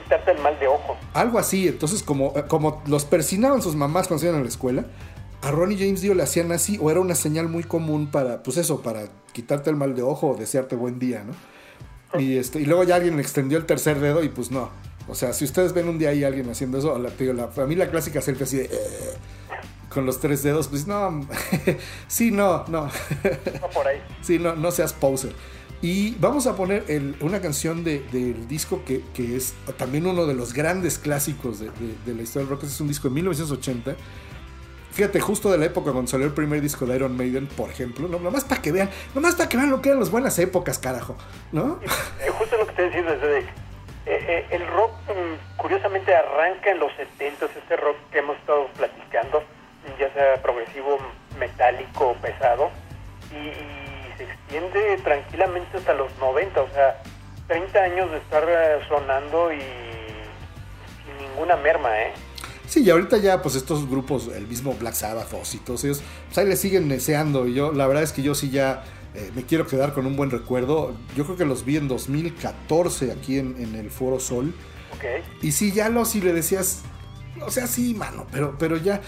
[0.04, 0.96] Quitarte el mal de ojo.
[1.14, 4.84] Algo así, entonces como, eh, como los persinaban sus mamás cuando iban a la escuela,
[5.42, 8.56] a Ronnie James Dio le hacían así, o era una señal muy común para, pues
[8.56, 12.20] eso, para quitarte el mal de ojo o desearte buen día, ¿no?
[12.20, 14.70] Y, este, y luego ya alguien le extendió el tercer dedo y pues no.
[15.08, 17.34] O sea, si ustedes ven un día ahí a alguien haciendo eso, la, te digo,
[17.34, 18.64] la familia clásica selfie así de...
[18.64, 18.70] "Eh",
[19.88, 21.20] con los tres dedos, pues no,
[22.08, 22.86] sí, no, no.
[23.60, 24.00] No por ahí.
[24.22, 25.32] Sí, no, no seas poser.
[25.82, 30.24] Y vamos a poner el- una canción de- del disco que, que es también uno
[30.26, 32.64] de los grandes clásicos de, de- de la historia del rock.
[32.64, 33.96] Es un disco de 1980.
[34.92, 38.08] Fíjate, justo de la época cuando salió el primer disco de Iron Maiden, por ejemplo.
[38.08, 40.78] No, nomás para que vean, nomás para que vean lo que eran las buenas épocas,
[40.78, 41.16] carajo.
[41.50, 41.80] ¿No?
[42.20, 43.46] Eh, justo lo que te decía desde
[44.04, 48.66] eh, eh, el rock mm, curiosamente arranca en los 70 este rock que hemos estado
[48.76, 49.44] platicando,
[49.98, 50.98] ya sea progresivo,
[51.38, 52.70] metálico, pesado,
[53.30, 53.52] y,
[54.16, 57.02] se extiende tranquilamente hasta los 90, o sea,
[57.46, 62.12] 30 años de estar eh, sonando y sin ninguna merma, ¿eh?
[62.66, 66.38] Sí, y ahorita ya, pues estos grupos, el mismo Black Sabbath, Ozzy, todos ellos, pues
[66.38, 67.46] ahí le siguen deseando.
[67.46, 68.82] Y yo, la verdad es que yo sí ya
[69.14, 70.94] eh, me quiero quedar con un buen recuerdo.
[71.16, 74.54] Yo creo que los vi en 2014 aquí en, en el Foro Sol.
[74.94, 75.04] Ok.
[75.42, 76.82] Y sí, ya lo si le decías,
[77.46, 79.00] O sea, sí, mano, pero, pero ya,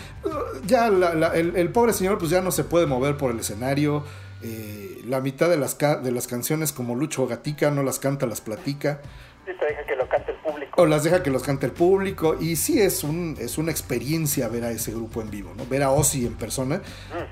[0.67, 3.39] ya la- la- el, el pobre señor pues ya no se puede mover por el
[3.41, 4.03] escenario.
[4.43, 8.27] eh, la mitad de las, ca- de las canciones como Lucho Gatica no las canta,
[8.27, 9.01] las platica.
[9.47, 10.83] Sí, te deja que lo cante el público.
[10.83, 12.37] O las deja que los cante el público.
[12.41, 15.67] Y sí es, un, es una experiencia ver a ese grupo en vivo, ¿no?
[15.67, 16.81] Ver a Ozzy en persona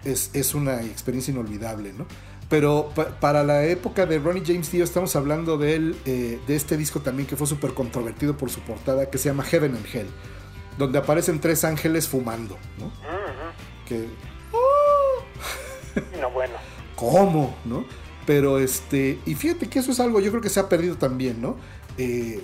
[0.05, 2.07] es, es una experiencia inolvidable, ¿no?
[2.53, 6.55] Pero pa- para la época de Ronnie James Dio estamos hablando de él, eh, de
[6.55, 9.87] este disco también que fue súper controvertido por su portada, que se llama Heaven and
[9.91, 10.07] Hell,
[10.77, 12.93] donde aparecen tres ángeles fumando, ¿no?
[13.89, 14.07] Que,
[16.21, 16.55] No, bueno.
[16.97, 17.57] ¿cómo?
[17.65, 17.85] ¿No?
[18.27, 21.41] Pero este, y fíjate que eso es algo yo creo que se ha perdido también,
[21.43, 21.57] ¿no?
[21.99, 22.43] Eh,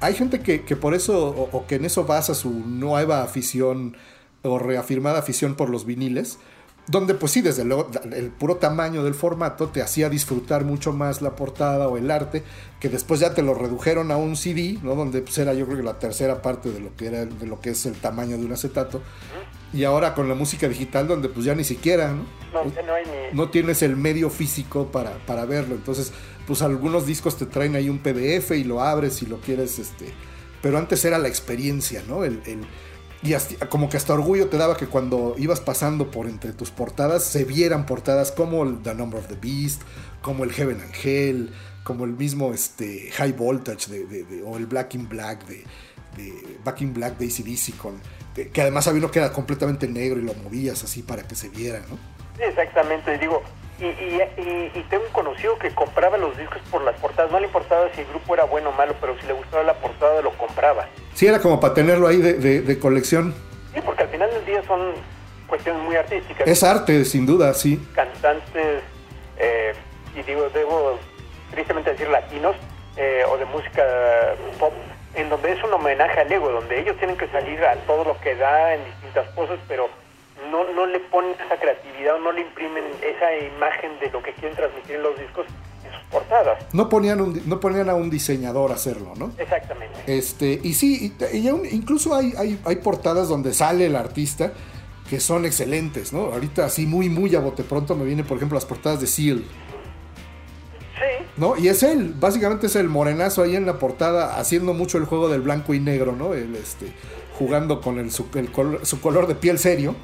[0.00, 3.96] hay gente que, que por eso, o, o que en eso basa su nueva afición
[4.42, 6.38] o reafirmada afición por los viniles,
[6.86, 11.22] donde pues sí, desde luego, el puro tamaño del formato te hacía disfrutar mucho más
[11.22, 12.42] la portada o el arte,
[12.78, 14.94] que después ya te lo redujeron a un CD, ¿no?
[14.94, 17.60] Donde pues era yo creo que la tercera parte de lo que era, de lo
[17.60, 19.00] que es el tamaño de un acetato.
[19.72, 22.24] Y ahora con la música digital, donde pues ya ni siquiera, ¿no?
[22.52, 23.36] No, no hay ni...
[23.36, 25.74] no tienes el medio físico para, para verlo.
[25.74, 26.12] Entonces,
[26.46, 30.12] pues algunos discos te traen ahí un PDF y lo abres si lo quieres, este.
[30.62, 32.24] Pero antes era la experiencia, ¿no?
[32.24, 32.64] El, el-
[33.24, 36.70] y hasta- como que hasta orgullo te daba que cuando ibas pasando por entre tus
[36.70, 39.82] portadas se vieran portadas como el The Number of the Beast,
[40.22, 41.50] como el Heaven and Hell,
[41.82, 45.64] como el mismo este, High Voltage de, de- o el Black in Black de,
[46.64, 48.00] Back in Black de ACDC con
[48.34, 51.48] que, además había uno que era completamente negro y lo movías así para que se
[51.48, 51.98] viera, ¿no?
[52.44, 53.42] Exactamente, digo,
[53.80, 57.46] y, y, y tengo un conocido que compraba los discos por las portadas, no le
[57.46, 60.36] importaba si el grupo era bueno o malo, pero si le gustaba la portada lo
[60.36, 60.88] compraba.
[61.14, 63.34] Sí, era como para tenerlo ahí de, de- de colección.
[63.72, 64.92] Sí, porque al final del día son
[65.46, 66.46] cuestiones muy artísticas.
[66.46, 67.80] Es arte, sin duda, sí.
[67.94, 68.82] cantantes,
[69.38, 69.72] eh,
[70.16, 70.98] y digo, debo
[71.52, 72.56] tristemente decir latinos,
[72.96, 73.82] eh, o de música
[74.58, 74.72] pop,
[75.14, 78.20] en donde es un homenaje al ego, donde ellos tienen que salir a todo lo
[78.20, 79.88] que da en distintas cosas, pero
[80.50, 84.32] no, no le ponen esa creatividad o no le imprimen esa imagen de lo que
[84.32, 85.46] quieren transmitir en los discos
[86.14, 86.64] portadas.
[86.72, 89.32] No ponían, un, no ponían a un diseñador a hacerlo, ¿no?
[89.36, 89.94] Exactamente.
[90.06, 94.52] Este, y sí, y, y aún- incluso hay, hay, hay portadas donde sale el artista
[95.10, 96.32] que son excelentes, ¿no?
[96.32, 99.44] Ahorita así muy, muy a bote pronto me vienen, por ejemplo, las portadas de Seal,
[100.94, 101.56] Sí, ¿no?
[101.56, 105.28] Y es él, básicamente es el morenazo ahí en la portada haciendo mucho el juego
[105.28, 106.34] del blanco y negro, ¿no?
[106.34, 106.92] El, este,
[107.38, 109.96] jugando con el, su, el color, su color de piel serio.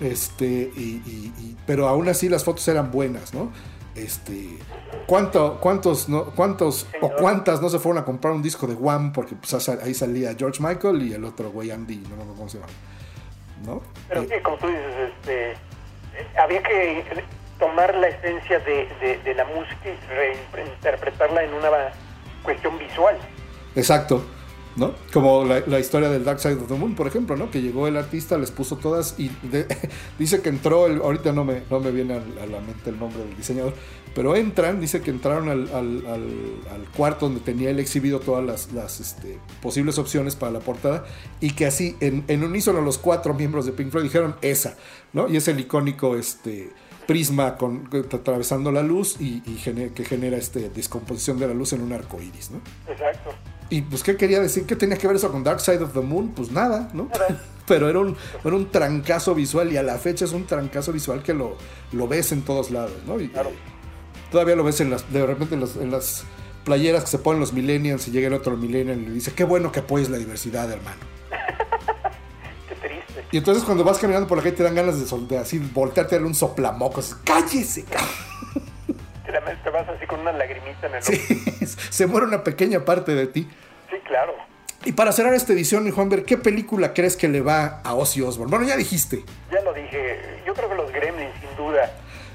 [0.00, 0.46] Este,
[0.76, 3.50] y, y- y- pero aún así las fotos eran buenas, ¿no?
[3.96, 4.58] Este,
[5.06, 9.12] ¿cuánto, cuántos, no, cuántos o cuántas no se fueron a comprar un disco de Wham?
[9.12, 12.48] Porque pues, ahí salía George Michael y el otro güey Andy, no me acuerdo cómo
[12.48, 12.72] se llama,
[13.64, 13.82] ¿no?
[14.08, 15.54] Pero Eh, sí, como tú dices, este,
[16.38, 17.24] había que
[17.58, 21.68] tomar la esencia de, de- de la música y reinterpretarla en una
[22.42, 23.16] cuestión visual.
[23.74, 24.22] Exacto,
[24.76, 24.92] ¿no?
[25.12, 27.50] Como la, historia del Dark Side of the Moon, por ejemplo, ¿no?
[27.50, 29.66] Que llegó el artista, les puso todas y de-
[30.18, 33.24] dice que entró, el, ahorita no me, no me viene a, la mente el nombre
[33.24, 33.74] del diseñador,
[34.14, 39.00] pero entran, dice que entraron al, al- al- cuarto donde tenía él exhibido todas las,
[39.00, 41.04] este, posibles opciones para la portada
[41.40, 44.76] y que así, en, en unísono los cuatro miembros de Pink Floyd dijeron esa,
[45.12, 45.28] ¿no?
[45.28, 46.70] Y es el icónico, este
[47.06, 51.80] prisma con, atravesando la luz y, y que genera este descomposición de la luz en
[51.82, 52.60] un arco iris, ¿no?
[52.90, 53.30] Exacto.
[53.68, 54.64] Y pues, ¿qué quería decir?
[54.64, 56.28] ¿Qué tenía que ver eso con Dark Side of the Moon?
[56.28, 57.08] Pues nada, ¿no?
[57.66, 61.22] Pero era un, era un trancazo visual y a la fecha es un trancazo visual
[61.24, 61.56] que lo,
[61.92, 63.18] lo ves en todos lados, ¿no?
[63.20, 63.50] Y, Claro.
[64.30, 66.22] todavía lo ves en las, de repente en, las- en las
[66.64, 69.42] playeras que se ponen los millennials y llega el otro millennial y le dice, qué
[69.44, 70.98] bueno que apoyes la diversidad, hermano.
[72.68, 73.24] Qué triste.
[73.32, 76.14] Y entonces cuando vas caminando por la calle te dan ganas de, de así voltearte
[76.14, 77.16] a darle un soplamocos.
[77.24, 77.82] ¡Cállese!
[77.84, 78.08] cabrón!
[79.26, 81.12] Te, vas así con una lagrimita en el ojo.
[81.12, 83.48] Sí, se muere una pequeña parte de ti.
[83.90, 84.34] Sí, claro.
[84.84, 87.94] Y para cerrar esta edición, mi Juan, ver ¿qué película crees que le va a
[87.94, 88.50] Ozzy Osbourne?
[88.50, 89.24] Bueno, ya dijiste.
[89.50, 90.42] Ya lo dije.
[90.46, 91.90] Yo creo que los Gremlins, sin duda,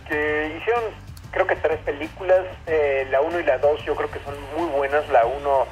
[0.09, 0.83] que hicieron,
[1.31, 2.45] creo que tres películas.
[2.67, 5.07] eh, la 1 y la 2 yo creo que son muy buenas.
[5.09, 5.65] La 1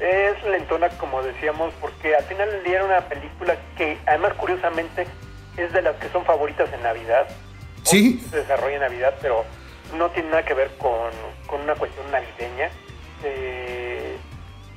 [0.00, 5.06] es lentona, como decíamos, porque al final del día era una película que, además, curiosamente,
[5.56, 7.26] es de las que son favoritas en Navidad.
[7.84, 8.22] Sí.
[8.30, 9.44] se desarrolla en Navidad, pero
[9.94, 11.10] no tiene nada que ver con,
[11.46, 12.70] con una cuestión navideña.
[13.24, 14.16] Eh,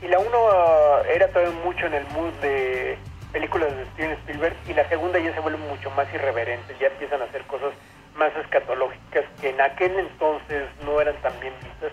[0.01, 2.97] y la uno ah, era todavía mucho en el mood de
[3.31, 7.21] películas de Steven Spielberg y la segunda ya se vuelve mucho más irreverente, ya empiezan
[7.21, 7.71] a hacer cosas
[8.15, 11.91] más escatológicas que en aquel entonces no eran tan bien vistas.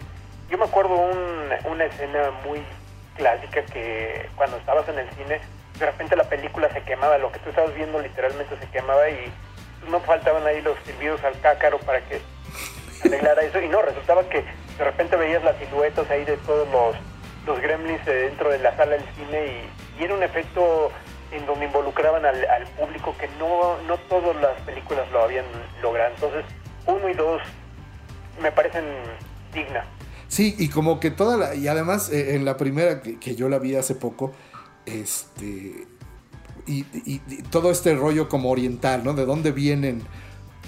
[0.49, 2.61] Yo me acuerdo un- una escena muy
[3.17, 5.41] clásica que cuando estabas en el cine,
[5.79, 9.31] de repente la película se quemaba, lo que tú estabas viendo literalmente se quemaba y
[9.89, 12.21] no faltaban ahí los silbidos al cácaro para que
[13.05, 14.45] arreglara eso y no, resultaba que
[14.79, 16.97] de repente veías las siluetas ahí de todos los,
[17.47, 20.91] los gremlins dentro de la sala del cine y, y era un efecto
[21.31, 25.45] en donde involucraban al, público que no, no todas las películas lo habían
[25.83, 26.15] logrado.
[26.15, 26.45] Entonces,
[26.87, 27.43] uno y dos
[28.41, 28.85] me parecen
[29.53, 29.87] dignas.
[30.29, 31.55] Sí, y como que toda la.
[31.55, 34.33] Y además, eh, en la primera que, que yo la vi hace poco,
[34.87, 35.87] este.
[36.67, 36.83] Y
[37.51, 39.15] todo este rollo como oriental, ¿no?
[39.15, 40.03] De dónde vienen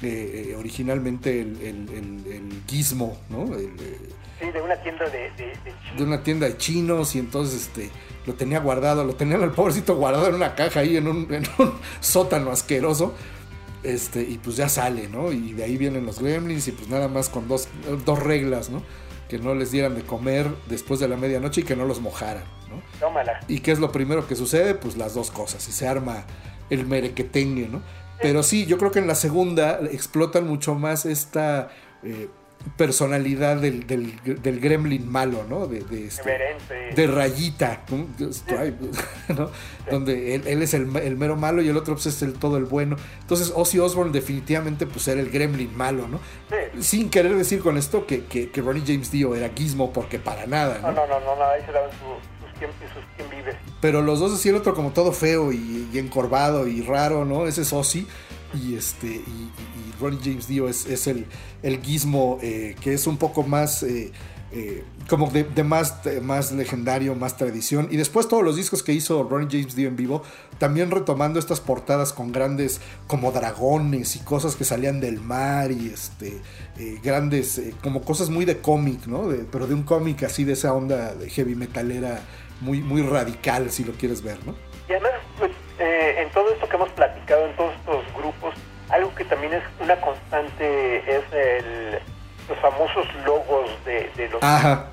[0.02, 3.44] eh, originalmente el, el, el- el gizmo, ¿no?
[3.54, 3.98] El, eh,
[4.40, 7.90] Sí, de una tienda de, de, de de una tienda de chinos y entonces este
[8.26, 11.44] lo tenía guardado, lo tenían al pobrecito guardado en una caja ahí en un, en
[11.58, 13.14] un sótano asqueroso.
[13.82, 15.32] Este, y pues ya sale, ¿no?
[15.32, 17.68] Y de ahí vienen los gremlins y pues nada más con dos,
[18.04, 18.82] dos reglas, ¿no?
[19.28, 22.44] Que no les dieran de comer después de la medianoche y que no los mojaran,
[22.68, 22.82] ¿no?
[22.98, 23.40] Tómala.
[23.48, 24.74] ¿Y qué es lo primero que sucede?
[24.74, 26.24] Pues las dos cosas, y se arma
[26.68, 27.80] el merequetengue, ¿no?
[28.22, 31.70] Pero sí, yo creo que en la segunda explotan mucho más esta
[32.02, 32.28] eh,
[32.76, 35.66] personalidad del, del- del gremlin malo, ¿no?
[35.66, 36.22] De, de este-
[36.94, 38.06] de rayita, ¿no?
[39.34, 39.50] ¿no?
[39.90, 42.56] donde él, él es el, el mero malo y el otro pues, es el todo
[42.58, 42.96] el bueno.
[43.20, 46.20] Entonces Ozzy Osbourne definitivamente pues era el gremlin malo, ¿no?
[46.50, 46.82] Sí.
[46.82, 50.46] Sin querer decir con esto que, que, que Ronnie James Dio era Gizmo porque para
[50.46, 51.06] nada, No, ¿no?
[51.06, 52.39] no, no, no, ahí se daban su-
[53.80, 57.46] Pero los dos así el otro como todo feo y, encorvado y raro, ¿no?
[57.46, 58.06] Ese es Ozzy
[58.54, 59.52] y este y, y-
[60.00, 61.26] Ronnie James Dio es, es el,
[61.62, 64.10] el Gizmo eh, que es un poco más eh,
[64.50, 67.86] eh, como de, de más, más legendario, más tradición.
[67.90, 70.22] Y después todos los discos que hizo Ronnie James Dio en vivo,
[70.58, 75.88] también retomando estas portadas con grandes como dragones y cosas que salían del mar y
[75.92, 76.40] este
[77.02, 79.28] grandes, como cosas muy de cómic, ¿no?
[79.52, 82.22] Pero de un cómic así de esa onda de heavy metalera
[82.60, 84.54] muy, muy radical, si lo quieres ver, ¿no?
[84.88, 88.54] Y además, pues, eh, en todo esto que hemos platicado, en todos estos grupos,
[88.88, 91.98] algo que también es una constante es el,
[92.48, 94.42] los famosos logos de, de los...
[94.42, 94.90] Ajá.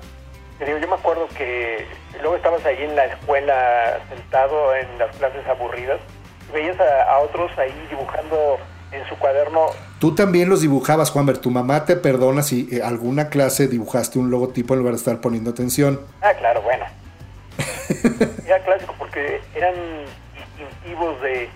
[0.64, 1.86] Digo, yo me acuerdo que
[2.20, 6.00] luego estabas ahí en la escuela sentado en las clases aburridas
[6.48, 8.58] y veías a, a otros ahí dibujando
[8.90, 9.66] en su cuaderno.
[10.00, 11.38] Tú también los dibujabas, Juanber.
[11.38, 15.20] Tu mamá te perdona si eh, alguna clase dibujaste un logotipo en lugar de estar
[15.20, 16.00] poniendo atención.
[16.22, 16.84] Ah, claro, bueno.
[18.46, 19.74] Era clásico porque eran
[20.34, 21.48] distintivos de,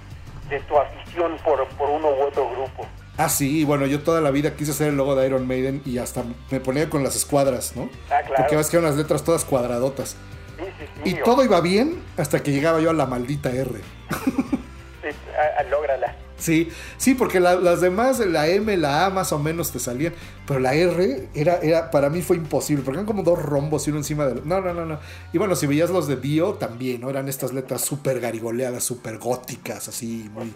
[0.48, 2.86] de tu afición por, por uno u otro grupo.
[3.18, 5.98] Ah, sí, bueno, yo toda la vida quise hacer el logo de Iron Maiden y
[5.98, 7.88] hasta me ponía con las escuadras, ¿no?
[8.10, 8.34] Ah, claro.
[8.36, 10.16] Porque ves que eran las letras todas cuadradotas.
[10.58, 11.10] Sí, sí, sí.
[11.10, 13.70] Y todo iba bien hasta que llegaba yo a la maldita R.
[14.10, 16.11] sí, a- a- lógrala.
[16.42, 20.12] Sí, sí, porque la- las demás, la M, la A más o menos te salían,
[20.44, 23.90] pero la R era, era, para mí fue imposible, porque eran como dos rombos y
[23.90, 24.42] uno encima del...
[24.46, 24.98] No, no, no, no.
[25.32, 27.10] Y bueno, si veías los de Dio, también, ¿no?
[27.10, 30.52] Eran estas letras súper garigoleadas, súper góticas, así, muy,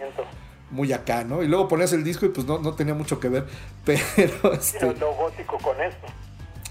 [0.73, 1.45] muy acá, ¿no?
[1.45, 3.47] Y luego ponías el disco y pues no, no tenía mucho que ver,
[3.85, 4.85] pero este...
[4.87, 6.05] lo, lo gótico con esto.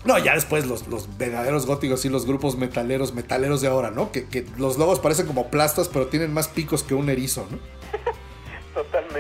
[0.04, 4.12] No, ya después los, los verdaderos góticos y los grupos metaleros, metaleros de ahora, ¿no?
[4.12, 7.58] Que, que los logos parecen como plastas, pero tienen más picos que un erizo, ¿no?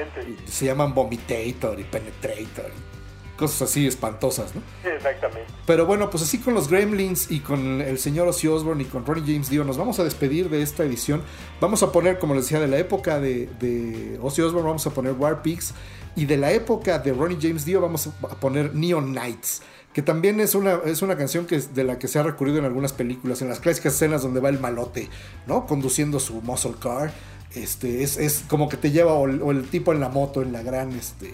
[0.04, 0.44] Totalmente.
[0.46, 4.62] Y se llaman Vomitator y Penetrator, y cosas así espantosas, ¿no?
[4.84, 5.46] Sí, exactamente.
[5.66, 9.06] Pero bueno, pues así con los Gremlins y con el señor Ozzy Osbourne y con
[9.06, 11.22] Ronnie James Dio nos vamos a despedir de esta edición.
[11.60, 14.92] Vamos a poner, como les decía, de la época de, de Ozzy Osbourne vamos a
[14.92, 15.74] poner War Pigs
[16.16, 19.62] y de la época de Ronnie James Dio vamos a poner Neon Nights.
[19.94, 22.58] Que también es una, es una canción que es de la que se ha recurrido
[22.58, 25.10] en algunas películas, en las clásicas escenas donde va el malote,
[25.48, 25.66] ¿no?
[25.66, 27.14] Conduciendo su muscle car.
[27.56, 30.42] Este, es, es como que te lleva, o el, o el tipo en la moto,
[30.42, 31.34] en la gran, este,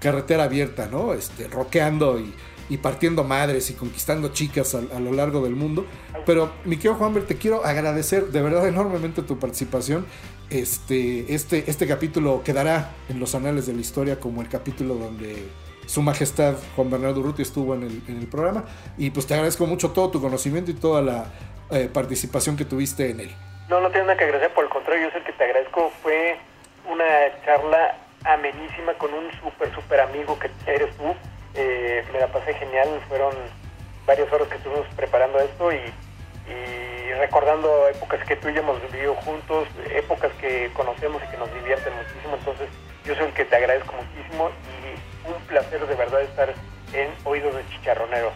[0.00, 1.14] carretera abierta, ¿no?
[1.14, 2.34] Este, rockeando y,
[2.68, 5.86] y partiendo madres y conquistando chicas a, a lo largo del mundo.
[6.26, 10.06] Pero, mi querido Juanber, te quiero agradecer de verdad enormemente tu participación.
[10.50, 15.48] Este, este, este capítulo quedará en los anales de la historia como el capítulo donde
[15.86, 18.64] su majestad Juan Bernardo Urruti estuvo en el, en el programa.
[18.96, 21.32] Y pues te agradezco mucho todo tu conocimiento y toda la
[21.70, 23.30] eh, participación que tuviste en él.
[23.68, 25.92] No, no tienes nada que agradecer, por el contrario, yo sé que te agradezco.
[26.02, 26.38] Fue
[26.88, 27.04] una
[27.44, 31.14] charla amenísima con un súper, súper amigo que eres tú.
[31.54, 33.34] Eh, me la pasé genial, fueron
[34.06, 35.92] varias horas que estuvimos preparando esto y,
[37.18, 41.52] recordando épocas que tú y yo hemos vivido juntos, épocas que conocemos y que nos
[41.52, 42.36] divierten muchísimo.
[42.36, 42.68] Entonces,
[43.04, 46.54] yo soy el que te agradezco muchísimo y un placer de verdad estar
[46.92, 48.32] en Oídos de Chicharronero.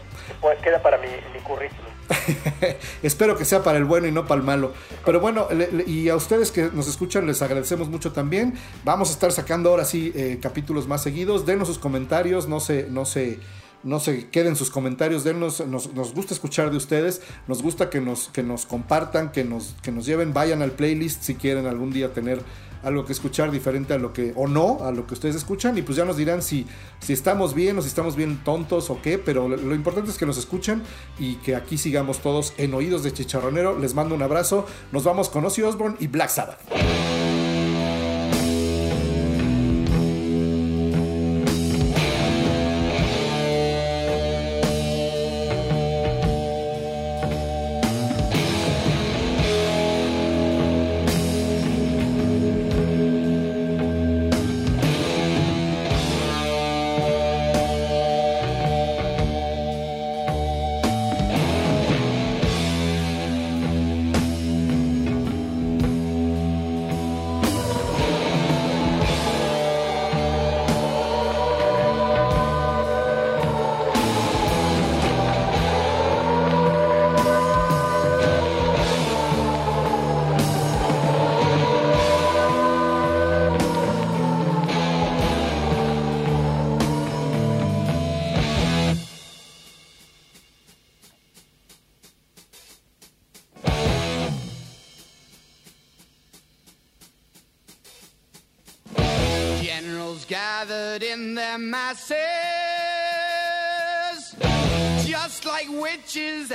[0.62, 1.91] Queda para mi, mi currículum.
[3.02, 4.72] Espero que sea para el bueno y no para el malo.
[5.04, 5.48] Pero bueno,
[5.86, 8.54] y a ustedes que nos escuchan les agradecemos mucho también.
[8.84, 11.46] Vamos a estar sacando ahora sí eh, capítulos más seguidos.
[11.46, 13.38] Denos sus comentarios, no se, no se,
[13.82, 18.00] no se queden sus comentarios, denos, nos, nos gusta escuchar de ustedes, nos gusta que
[18.00, 21.92] nos, que nos compartan, que nos, que nos lleven, vayan al playlist si quieren algún
[21.92, 22.42] día tener
[22.82, 25.82] algo que escuchar diferente a lo que, o no, a lo que ustedes escuchan, y
[25.82, 26.66] pues ya nos dirán si,
[27.00, 30.18] si estamos bien o si estamos bien tontos o qué, pero lo, lo importante es
[30.18, 30.82] que nos escuchen
[31.18, 33.78] y que aquí sigamos todos en oídos de chicharronero.
[33.78, 37.01] Les mando un abrazo, nos vamos con Ozzy Osbourne y Black Sabbath.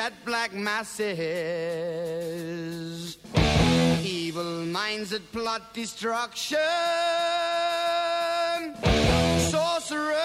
[0.08, 1.18] Witches at black masses.
[4.04, 6.58] Evil minds that plot destruction,
[9.50, 10.16] sorcerer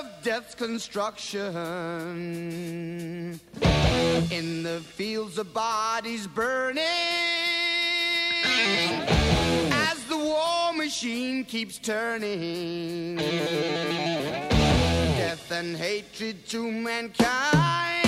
[0.00, 1.54] of death's construction.
[4.30, 6.84] In the fields of bodies burning
[9.72, 13.16] as the war machine keeps turning.
[15.16, 18.07] Death and hatred to mankind,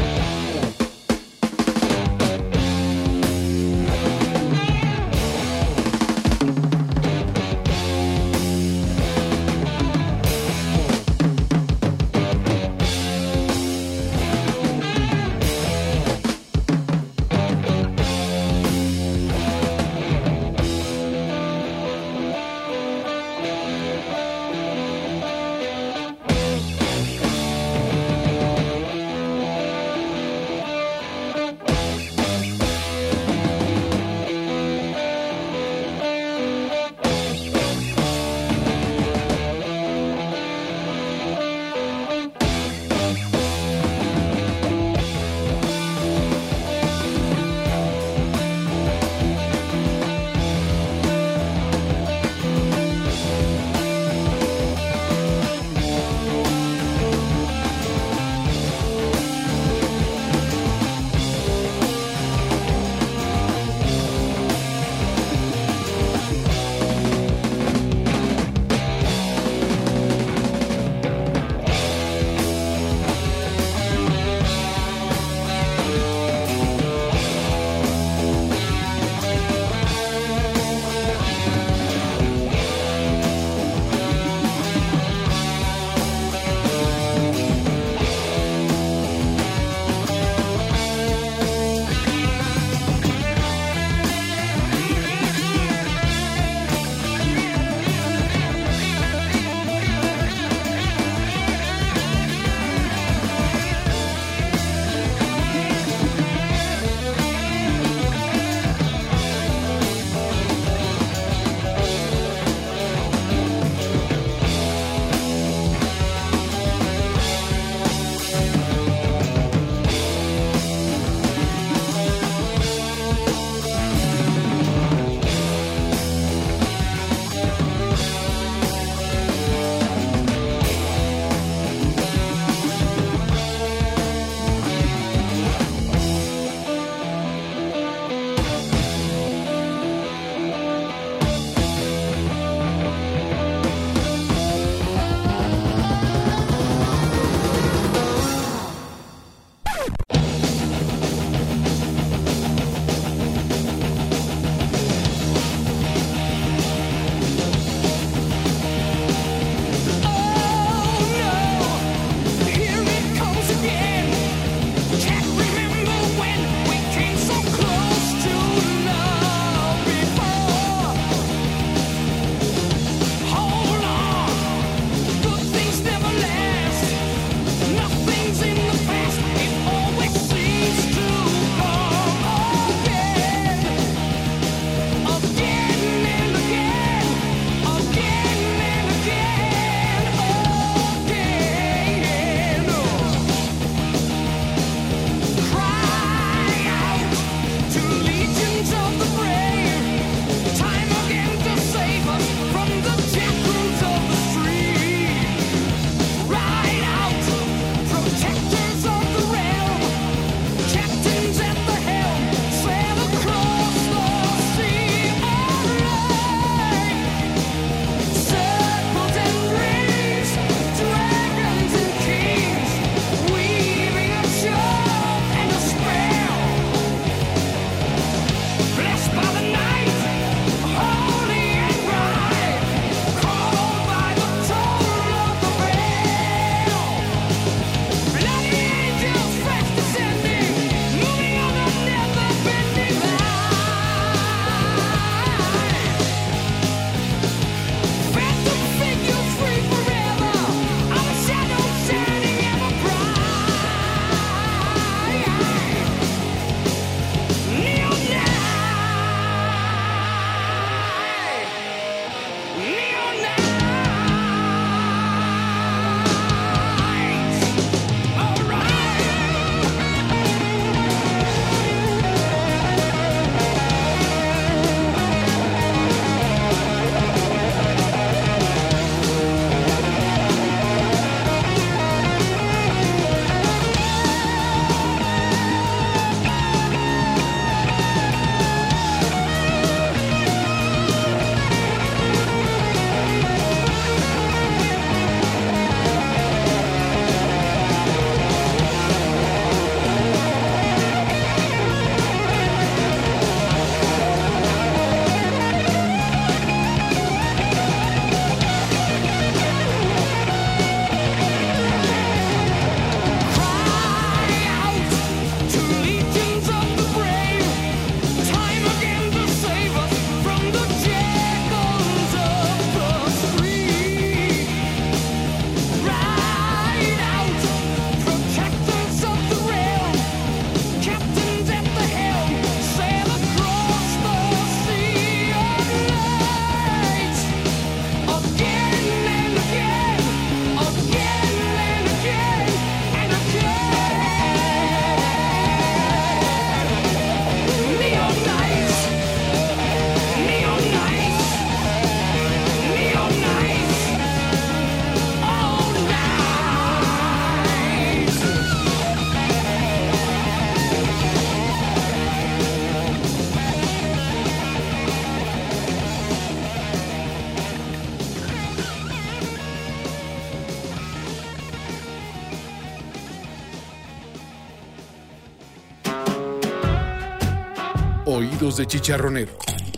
[378.57, 379.31] De Chicharronero,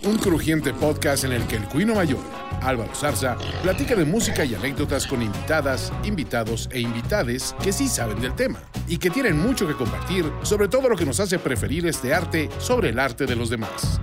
[0.03, 2.21] un crujiente podcast en el que el cuino mayor,
[2.61, 8.19] Álvaro Zarza, platica de música y anécdotas con invitadas, invitados e invitades que sí saben
[8.19, 11.85] del tema y que tienen mucho que compartir sobre todo lo que nos hace preferir
[11.85, 14.01] este arte sobre el arte de los demás.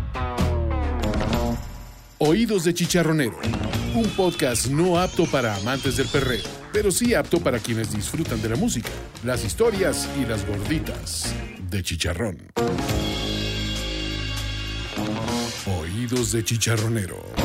[2.18, 3.38] Oídos de Chicharronero,
[3.94, 8.50] un podcast no apto para amantes del perreo, pero sí apto para quienes disfrutan de
[8.50, 8.90] la música,
[9.24, 11.34] las historias y las gorditas
[11.70, 12.38] de chicharrón.
[16.10, 17.39] De Chicharronero.